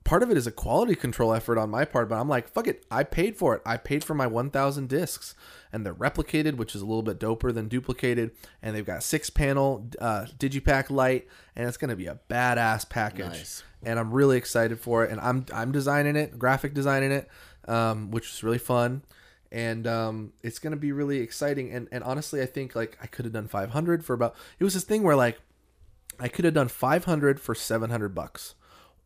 part 0.05 0.22
of 0.24 0.32
it 0.32 0.38
is 0.38 0.47
a 0.47 0.51
quality 0.51 0.95
control 0.95 1.34
effort 1.34 1.57
on 1.57 1.70
my 1.70 1.84
part, 1.84 2.07
but 2.07 2.16
I'm 2.16 2.30
like, 2.30 2.47
fuck 2.47 2.68
it. 2.68 2.86
I 2.89 3.03
paid 3.03 3.36
for 3.36 3.55
it. 3.55 3.61
I 3.66 3.76
paid 3.76 4.03
for 4.03 4.13
my 4.13 4.28
1,000 4.28 4.88
discs, 4.88 5.36
and 5.74 5.86
they're 5.86 5.95
replicated, 5.95 6.55
which 6.55 6.76
is 6.76 6.82
a 6.82 6.86
little 6.86 7.03
bit 7.03 7.20
doper 7.20 7.53
than 7.53 7.68
duplicated. 7.68 8.32
And 8.61 8.76
they've 8.76 8.86
got 8.86 9.03
six 9.03 9.30
panel 9.30 9.89
uh, 9.99 10.28
digipak 10.38 10.89
light, 10.89 11.28
and 11.55 11.68
it's 11.68 11.76
gonna 11.76 11.97
be 11.97 12.05
a 12.05 12.20
badass 12.30 12.88
package. 12.88 13.26
Nice. 13.26 13.63
And 13.84 13.99
I'm 13.99 14.11
really 14.11 14.38
excited 14.38 14.80
for 14.80 15.03
it. 15.03 15.11
And 15.11 15.20
I'm 15.20 15.45
I'm 15.53 15.72
designing 15.72 16.16
it, 16.16 16.39
graphic 16.39 16.74
designing 16.74 17.11
it, 17.11 17.28
um, 17.68 18.11
which 18.11 18.30
is 18.30 18.43
really 18.43 18.57
fun. 18.59 19.03
And 19.51 19.86
um, 19.88 20.34
it's 20.43 20.59
gonna 20.59 20.76
be 20.76 20.91
really 20.91 21.20
exciting. 21.20 21.72
And 21.72 21.88
and 21.91 22.03
honestly, 22.03 22.41
I 22.41 22.45
think 22.45 22.76
like 22.76 22.97
I 23.01 23.07
could 23.07 23.26
have 23.26 23.34
done 23.34 23.47
500 23.47 24.05
for 24.05 24.13
about. 24.13 24.36
It 24.59 24.63
was 24.63 24.76
this 24.76 24.84
thing 24.84 25.01
where 25.01 25.16
like 25.16 25.39
I 26.20 26.28
could 26.28 26.45
have 26.45 26.53
done 26.53 26.68
500 26.68 27.39
for 27.39 27.55
700 27.55 28.16
bucks, 28.16 28.55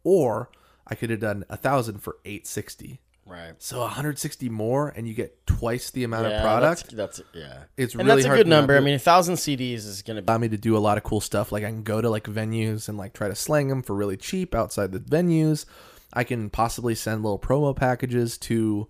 or 0.03 0.49
I 0.88 0.95
could 0.95 1.10
have 1.10 1.20
done 1.20 1.45
a 1.49 1.57
thousand 1.57 1.99
for 1.99 2.18
860. 2.26 2.99
Right. 3.26 3.53
So 3.60 3.82
160 3.82 4.49
more, 4.49 4.89
and 4.89 5.07
you 5.07 5.14
get 5.14 5.45
twice 5.45 5.91
the 5.91 6.03
amount 6.03 6.28
Yeah, 6.28 6.38
of 6.38 6.41
product. 6.41 6.95
That's, 6.95 7.18
that's 7.18 7.30
yeah. 7.36 7.64
It's 7.78 7.93
and 7.93 8.07
really 8.07 8.24
that's 8.24 8.34
a 8.34 8.38
good 8.38 8.47
number. 8.47 8.76
I 8.76 8.80
mean, 8.80 8.95
a 8.95 8.99
thousand 8.99 9.36
CDs 9.36 9.86
is 9.86 10.01
gonna 10.01 10.22
allow 10.22 10.39
me 10.39 10.49
to 10.49 10.57
do 10.57 10.76
a 10.76 10.80
lot 10.80 10.97
of 10.97 11.03
cool 11.03 11.22
stuff. 11.22 11.51
Like 11.51 11.64
I 11.64 11.68
can 11.68 11.84
go 11.84 12.01
to 12.01 12.10
like 12.10 12.24
venues 12.24 12.89
and 12.89 12.97
like 12.97 13.14
try 13.14 13.28
to 13.28 13.36
slang 13.36 13.68
them 13.68 13.84
for 13.84 13.95
really 13.95 14.18
cheap 14.18 14.55
outside 14.55 14.91
the 14.91 14.99
venues. 14.99 15.66
I 16.12 16.24
can 16.24 16.49
possibly 16.49 16.95
send 16.95 17.22
little 17.22 17.38
promo 17.38 17.76
packages 17.76 18.36
to 18.39 18.88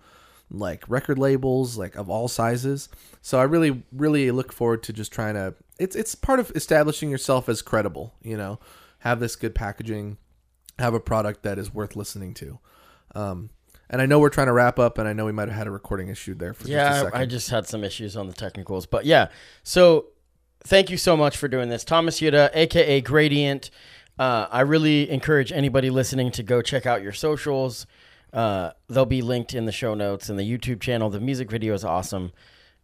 like 0.49 0.89
record 0.89 1.20
labels 1.20 1.78
like 1.78 1.95
of 1.95 2.09
all 2.09 2.30
sizes. 2.30 2.88
So 3.22 3.39
I 3.39 3.43
really 3.43 3.84
really 3.91 4.32
look 4.32 4.53
forward 4.53 4.84
to 4.84 4.93
just 4.93 5.11
trying 5.11 5.34
to 5.34 5.53
it's 5.80 5.95
it's 5.95 6.15
part 6.15 6.39
of 6.39 6.51
establishing 6.55 7.09
yourself 7.09 7.49
as 7.49 7.61
credible, 7.61 8.13
you 8.21 8.38
know. 8.38 8.59
Have 8.99 9.19
this 9.19 9.36
good 9.38 9.55
packaging, 9.55 10.17
have 10.77 10.93
a 10.93 10.99
product 10.99 11.43
that 11.43 11.57
is 11.57 11.73
worth 11.73 11.95
listening 11.95 12.34
to. 12.36 12.59
Um 13.15 13.49
and 13.89 14.01
I 14.01 14.05
know 14.05 14.19
we're 14.19 14.30
trying 14.30 14.47
to 14.47 14.53
wrap 14.53 14.77
up 14.77 14.97
and 14.99 15.07
I 15.07 15.13
know 15.13 15.25
we 15.25 15.32
might 15.32 15.47
have 15.47 15.57
had 15.57 15.67
a 15.67 15.71
recording 15.71 16.09
issue 16.09 16.36
there 16.36 16.53
for 16.53 16.63
just 16.63 16.69
a 16.71 16.75
Yeah, 16.75 17.01
second. 17.03 17.17
I, 17.19 17.23
I 17.23 17.25
just 17.25 17.49
had 17.49 17.65
some 17.65 17.84
issues 17.84 18.15
on 18.15 18.27
the 18.27 18.34
technicals, 18.34 18.86
but 18.86 19.05
yeah. 19.05 19.30
So 19.63 20.07
thank 20.63 20.89
you 20.91 20.97
so 20.97 21.17
much 21.17 21.38
for 21.38 21.47
doing 21.47 21.69
this, 21.69 21.84
Thomas 21.84 22.19
Yuta, 22.19 22.51
aka 22.53 23.01
Gradient. 23.01 23.71
Uh, 24.19 24.47
I 24.51 24.61
really 24.61 25.09
encourage 25.09 25.51
anybody 25.51 25.89
listening 25.89 26.30
to 26.32 26.43
go 26.43 26.61
check 26.61 26.86
out 26.86 27.01
your 27.01 27.13
socials. 27.13 27.88
Uh, 28.34 28.71
they'll 28.89 29.05
be 29.05 29.21
linked 29.21 29.53
in 29.55 29.65
the 29.65 29.71
show 29.71 29.93
notes 29.95 30.30
and 30.30 30.38
the 30.38 30.43
YouTube 30.43 30.82
channel. 30.82 31.09
The 31.09 31.21
music 31.21 31.49
video 31.49 31.73
is 31.73 31.84
awesome, 31.86 32.32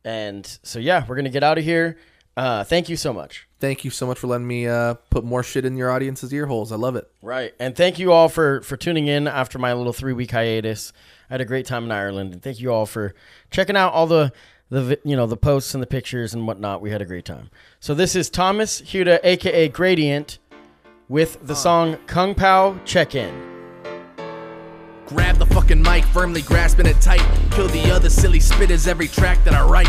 and 0.04 0.46
so 0.64 0.80
yeah, 0.80 1.06
we're 1.08 1.18
gonna 1.18 1.30
get 1.30 1.44
out 1.44 1.58
of 1.58 1.64
here. 1.66 1.98
Uh, 2.38 2.64
thank 2.64 2.90
you 2.90 2.98
so 2.98 3.14
much. 3.14 3.48
Thank 3.60 3.86
you 3.86 3.92
so 3.92 4.06
much 4.06 4.20
for 4.20 4.28
letting 4.28 4.48
me 4.48 4.68
uh, 4.68 4.96
put 5.10 5.24
more 5.24 5.42
shit 5.42 5.64
in 5.64 5.78
your 5.78 5.90
audience's 5.90 6.34
ear 6.34 6.48
holes. 6.48 6.72
I 6.72 6.76
love 6.76 6.96
it. 6.96 7.10
Right, 7.22 7.54
and 7.60 7.76
thank 7.76 7.98
you 7.98 8.12
all 8.12 8.28
for 8.28 8.62
for 8.62 8.76
tuning 8.76 9.08
in 9.08 9.28
after 9.28 9.58
my 9.58 9.74
little 9.74 9.94
three 9.94 10.14
week 10.14 10.32
hiatus. 10.32 10.92
I 11.30 11.34
had 11.36 11.42
a 11.42 11.46
great 11.46 11.66
time 11.66 11.86
in 11.86 11.92
Ireland, 11.92 12.34
and 12.34 12.42
thank 12.42 12.60
you 12.60 12.74
all 12.74 12.86
for 12.86 13.16
checking 13.52 13.78
out 13.78 13.94
all 13.94 14.08
the 14.08 14.34
the 14.70 15.00
you 15.04 15.16
know 15.16 15.28
the 15.28 15.38
posts 15.38 15.74
and 15.74 15.82
the 15.82 15.88
pictures 15.88 16.34
and 16.34 16.46
whatnot. 16.46 16.82
We 16.82 16.92
had 16.92 17.02
a 17.02 17.06
great 17.06 17.26
time. 17.26 17.50
So 17.80 17.96
this 17.96 18.16
is 18.16 18.30
Thomas 18.30 18.82
Huda, 18.82 19.20
aka 19.24 19.70
Gradient, 19.70 20.40
with 21.08 21.38
the 21.42 21.56
song 21.56 21.98
Kung 22.08 22.36
Pao 22.36 22.78
Check 22.84 23.16
In. 23.16 23.55
Grab 25.08 25.38
the 25.38 25.46
fucking 25.46 25.82
mic, 25.84 26.04
firmly 26.06 26.42
grasping 26.42 26.88
it 26.88 27.00
tight. 27.00 27.22
Kill 27.52 27.68
the 27.68 27.92
other 27.92 28.10
silly 28.10 28.40
spitters 28.40 28.88
every 28.88 29.08
track 29.08 29.44
that 29.44 29.54
I 29.54 29.64
write. 29.64 29.88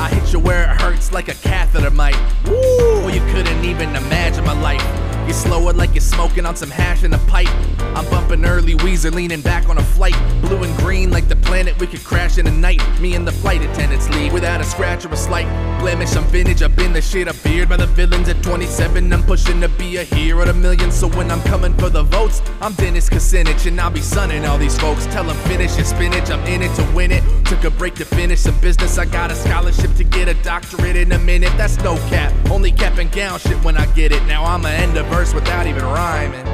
I 0.00 0.08
hit 0.08 0.32
you 0.32 0.40
where 0.40 0.64
it 0.64 0.80
hurts 0.80 1.12
like 1.12 1.28
a 1.28 1.34
catheter 1.34 1.90
might. 1.90 2.16
Woo! 2.46 3.08
You 3.08 3.20
couldn't 3.32 3.64
even 3.64 3.90
imagine 3.94 4.44
my 4.44 4.60
life. 4.60 5.05
You 5.26 5.32
slow 5.32 5.68
it 5.68 5.76
like 5.76 5.94
you're 5.94 6.00
smoking 6.00 6.46
on 6.46 6.54
some 6.54 6.70
hash 6.70 7.02
in 7.02 7.12
a 7.12 7.18
pipe. 7.26 7.48
I'm 7.96 8.08
bumping 8.10 8.44
early 8.44 8.74
Weezer, 8.74 9.12
leaning 9.12 9.40
back 9.40 9.68
on 9.68 9.78
a 9.78 9.82
flight. 9.82 10.14
Blue 10.42 10.62
and 10.62 10.76
green 10.78 11.10
like 11.10 11.28
the 11.28 11.36
planet 11.36 11.78
we 11.80 11.86
could 11.86 12.04
crash 12.04 12.38
in 12.38 12.46
a 12.46 12.50
night. 12.50 12.80
Me 13.00 13.14
and 13.14 13.26
the 13.26 13.32
flight 13.32 13.62
attendants 13.62 14.08
leave 14.10 14.32
without 14.32 14.60
a 14.60 14.64
scratch 14.64 15.04
or 15.04 15.08
a 15.08 15.16
slight 15.16 15.46
blemish. 15.80 16.14
I'm 16.14 16.24
vintage, 16.24 16.62
I've 16.62 16.76
been 16.76 16.92
the 16.92 17.00
shit, 17.00 17.26
I'm 17.28 17.68
by 17.68 17.76
the 17.76 17.86
villains 17.86 18.28
at 18.28 18.42
27. 18.42 19.12
I'm 19.12 19.22
pushing 19.22 19.60
to 19.62 19.68
be 19.68 19.96
a 19.96 20.04
hero 20.04 20.44
to 20.44 20.52
millions. 20.52 20.94
So 20.94 21.08
when 21.08 21.30
I'm 21.30 21.42
coming 21.42 21.74
for 21.74 21.88
the 21.88 22.02
votes, 22.02 22.42
I'm 22.60 22.74
Dennis 22.74 23.08
Kucinich 23.08 23.66
and 23.66 23.80
I'll 23.80 23.90
be 23.90 24.00
sunning 24.00 24.44
all 24.44 24.58
these 24.58 24.78
folks. 24.78 25.06
Tell 25.06 25.24
them 25.24 25.36
finish 25.48 25.76
your 25.76 25.86
spinach, 25.86 26.30
I'm 26.30 26.44
in 26.46 26.62
it 26.62 26.74
to 26.76 26.84
win 26.94 27.10
it. 27.10 27.24
Took 27.46 27.64
a 27.64 27.70
break 27.70 27.94
to 27.96 28.04
finish 28.04 28.40
some 28.40 28.60
business. 28.60 28.98
I 28.98 29.06
got 29.06 29.30
a 29.30 29.34
scholarship 29.34 29.94
to 29.96 30.04
get 30.04 30.28
a 30.28 30.34
doctorate 30.42 30.96
in 30.96 31.12
a 31.12 31.18
minute. 31.18 31.52
That's 31.56 31.78
no 31.78 31.96
cap, 32.08 32.32
only 32.50 32.70
cap 32.70 32.98
and 32.98 33.10
gown 33.10 33.38
shit 33.38 33.62
when 33.64 33.76
I 33.76 33.86
get 33.94 34.12
it. 34.12 34.24
Now 34.26 34.44
I'ma 34.44 34.68
end 34.68 34.96
a 34.96 35.02
verse 35.16 35.32
without 35.32 35.66
even 35.66 35.82
rhyming. 35.82 36.44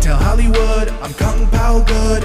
Tell 0.00 0.16
Hollywood 0.16 0.88
I'm 1.02 1.12
Kung 1.14 1.48
Pao 1.48 1.80
good. 1.80 2.22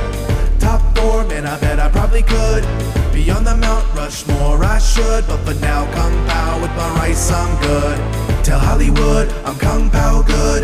Top 0.60 0.82
form 0.96 1.32
and 1.32 1.48
I 1.48 1.60
bet 1.60 1.80
I 1.80 1.90
probably 1.90 2.22
could 2.22 2.64
be 3.12 3.32
on 3.32 3.44
the 3.44 3.56
Mount 3.56 3.86
Rushmore. 3.96 4.64
I 4.64 4.78
should, 4.78 5.26
but 5.26 5.40
for 5.46 5.56
now, 5.56 5.92
Kung 5.98 6.16
Pao 6.28 6.62
with 6.62 6.74
my 6.82 6.90
rice, 7.00 7.32
I'm 7.32 7.54
good. 7.62 7.98
Tell 8.46 8.60
Hollywood 8.60 9.28
I'm 9.44 9.58
Kung 9.58 9.90
Pao 9.90 10.22
good. 10.22 10.64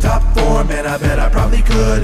Top 0.00 0.22
form, 0.34 0.70
and 0.70 0.86
I 0.86 0.96
bet 0.96 1.18
I 1.18 1.28
probably 1.28 1.62
could 1.62 2.02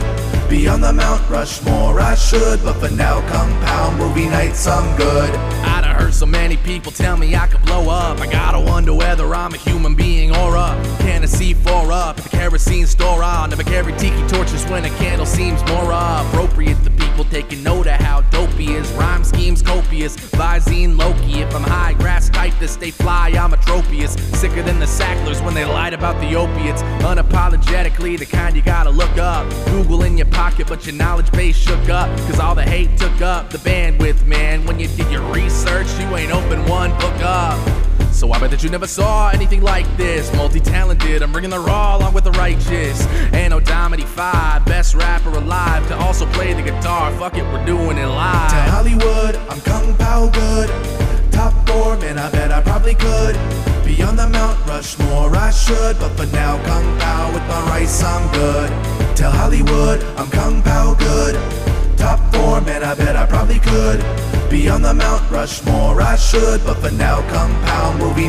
be 0.48 0.68
on 0.68 0.80
the 0.82 0.92
Mount 0.92 1.22
Rushmore. 1.30 2.00
I 2.00 2.14
should, 2.14 2.62
but 2.62 2.74
for 2.80 2.90
now, 2.90 3.20
Kung 3.32 3.50
Pao 3.64 3.96
movie 3.96 4.13
nights, 4.54 4.66
I'm 4.66 4.96
good. 4.96 5.34
I 5.64 5.80
done 5.80 5.96
heard 5.96 6.14
so 6.14 6.26
many 6.26 6.56
people 6.58 6.92
tell 6.92 7.16
me 7.16 7.34
I 7.34 7.46
could 7.46 7.62
blow 7.62 7.88
up. 7.88 8.20
I 8.20 8.30
gotta 8.30 8.60
wonder 8.60 8.94
whether 8.94 9.34
I'm 9.34 9.52
a 9.52 9.56
human 9.56 9.94
being 9.94 10.30
or 10.30 10.56
a 10.56 10.96
can 11.00 11.24
of 11.24 11.30
C4 11.30 11.90
up 11.90 12.18
at 12.18 12.24
the 12.24 12.28
kerosene 12.30 12.86
store. 12.86 13.22
I'll 13.22 13.48
never 13.48 13.64
carry 13.64 13.92
tiki 13.96 14.26
torches 14.28 14.64
when 14.66 14.84
a 14.84 14.90
candle 14.90 15.26
seems 15.26 15.62
more 15.64 15.90
appropriate. 15.90 16.82
The 16.84 17.03
people 17.14 17.30
taking 17.30 17.62
note 17.62 17.86
of 17.86 18.00
how 18.00 18.22
dope 18.22 18.50
he 18.54 18.74
is. 18.74 18.90
Rhyme 18.92 19.22
schemes 19.22 19.62
copious, 19.62 20.16
Visine 20.16 20.98
Loki. 20.98 21.42
If 21.42 21.54
I'm 21.54 21.62
high 21.62 21.92
grass 21.94 22.28
type 22.28 22.58
to 22.58 22.66
stay 22.66 22.90
fly, 22.90 23.28
I'm 23.30 23.52
a 23.52 23.56
tropius. 23.56 24.18
Sicker 24.34 24.62
than 24.62 24.80
the 24.80 24.86
Sacklers 24.86 25.40
when 25.40 25.54
they 25.54 25.64
lied 25.64 25.94
about 25.94 26.20
the 26.20 26.34
opiates. 26.34 26.82
Unapologetically, 27.02 28.18
the 28.18 28.26
kind 28.26 28.56
you 28.56 28.62
gotta 28.62 28.90
look 28.90 29.16
up. 29.16 29.48
Google 29.66 30.02
in 30.02 30.18
your 30.18 30.26
pocket, 30.26 30.66
but 30.66 30.86
your 30.86 30.96
knowledge 30.96 31.30
base 31.30 31.56
shook 31.56 31.88
up. 31.88 32.08
Cause 32.26 32.40
all 32.40 32.56
the 32.56 32.64
hate 32.64 32.98
took 32.98 33.20
up 33.20 33.50
the 33.50 33.58
bandwidth, 33.58 34.26
man. 34.26 34.66
When 34.66 34.80
you 34.80 34.88
did 34.88 35.08
your 35.12 35.22
research, 35.32 35.86
you 36.00 36.16
ain't 36.16 36.32
open 36.32 36.66
one 36.66 36.90
book 36.98 37.22
up. 37.22 37.84
So 38.14 38.30
I 38.30 38.38
bet 38.38 38.52
that 38.52 38.62
you 38.62 38.70
never 38.70 38.86
saw 38.86 39.30
anything 39.30 39.60
like 39.60 39.84
this. 39.96 40.32
Multi-talented, 40.34 41.20
I'm 41.20 41.32
bringing 41.32 41.50
the 41.50 41.58
raw 41.58 41.96
along 41.96 42.14
with 42.14 42.22
the 42.22 42.30
righteous. 42.30 43.04
Anno 43.34 43.58
Domini 43.58 44.04
5, 44.04 44.64
best 44.64 44.94
rapper 44.94 45.30
alive 45.30 45.86
to 45.88 45.96
also 45.98 46.24
play 46.26 46.54
the 46.54 46.62
guitar. 46.62 47.12
Fuck 47.18 47.36
it, 47.36 47.42
we're 47.42 47.66
doing 47.66 47.98
it 47.98 48.06
live. 48.06 48.50
To 48.50 48.56
Hollywood, 48.70 49.34
I'm 49.50 49.60
Kung 49.62 49.96
Pao 49.96 50.28
good. 50.28 50.70
Top 51.32 51.52
form, 51.68 52.02
and 52.02 52.20
I 52.20 52.30
bet 52.30 52.52
I 52.52 52.62
probably 52.62 52.94
could. 52.94 53.34
Be 53.84 54.00
on 54.02 54.14
the 54.14 54.28
Mount 54.28 54.64
Rushmore, 54.64 55.34
I 55.36 55.50
should. 55.50 55.98
But 55.98 56.10
for 56.10 56.26
now, 56.26 56.56
Kung 56.64 56.98
Pao 57.00 57.32
with 57.32 57.42
my 57.42 57.60
rice, 57.68 58.02
I'm 58.02 58.32
good. 58.32 58.70
Tell 59.16 59.32
Hollywood, 59.32 60.02
I'm 60.16 60.30
Kung 60.30 60.62
Pao 60.62 60.94
good. 60.94 61.73
Top 62.04 62.20
form, 62.34 62.68
and 62.68 62.84
I 62.84 62.94
bet 62.94 63.16
I 63.16 63.24
probably 63.24 63.58
could 63.60 64.04
be 64.50 64.68
on 64.68 64.82
the 64.82 64.92
Mount 64.92 65.22
Rushmore. 65.30 66.02
I 66.02 66.16
should, 66.16 66.62
but 66.66 66.76
for 66.76 66.90
now, 66.90 67.22
Pao 67.64 67.96
movie 67.96 68.28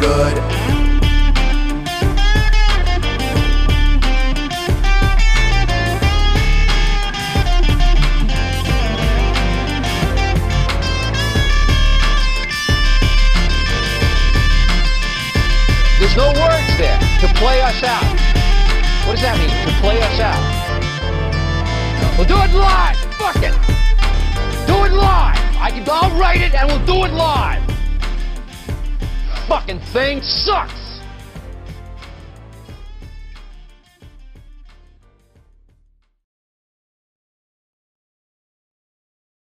good. 0.00 0.34
There's 16.00 16.16
no 16.16 16.26
words 16.42 16.76
there. 16.76 16.98
To 17.20 17.28
play 17.38 17.60
us 17.60 17.84
out. 17.84 18.02
What 19.06 19.12
does 19.12 19.22
that 19.22 19.38
mean? 19.38 19.50
To 19.68 19.80
play 19.80 20.02
us 20.02 20.18
out. 20.18 20.55
We'll 22.16 22.26
do 22.26 22.36
it 22.36 22.50
live. 22.54 22.96
Fuck 23.16 23.36
it. 23.36 23.52
Do 24.66 24.84
it 24.84 24.92
live. 24.92 25.36
I 25.60 25.70
can, 25.70 25.86
I'll 25.86 26.18
write 26.18 26.40
it 26.40 26.54
and 26.54 26.66
we'll 26.66 26.86
do 26.86 27.04
it 27.04 27.12
live. 27.12 27.62
Fucking 29.46 29.80
thing 29.80 30.22
sucks. 30.22 30.85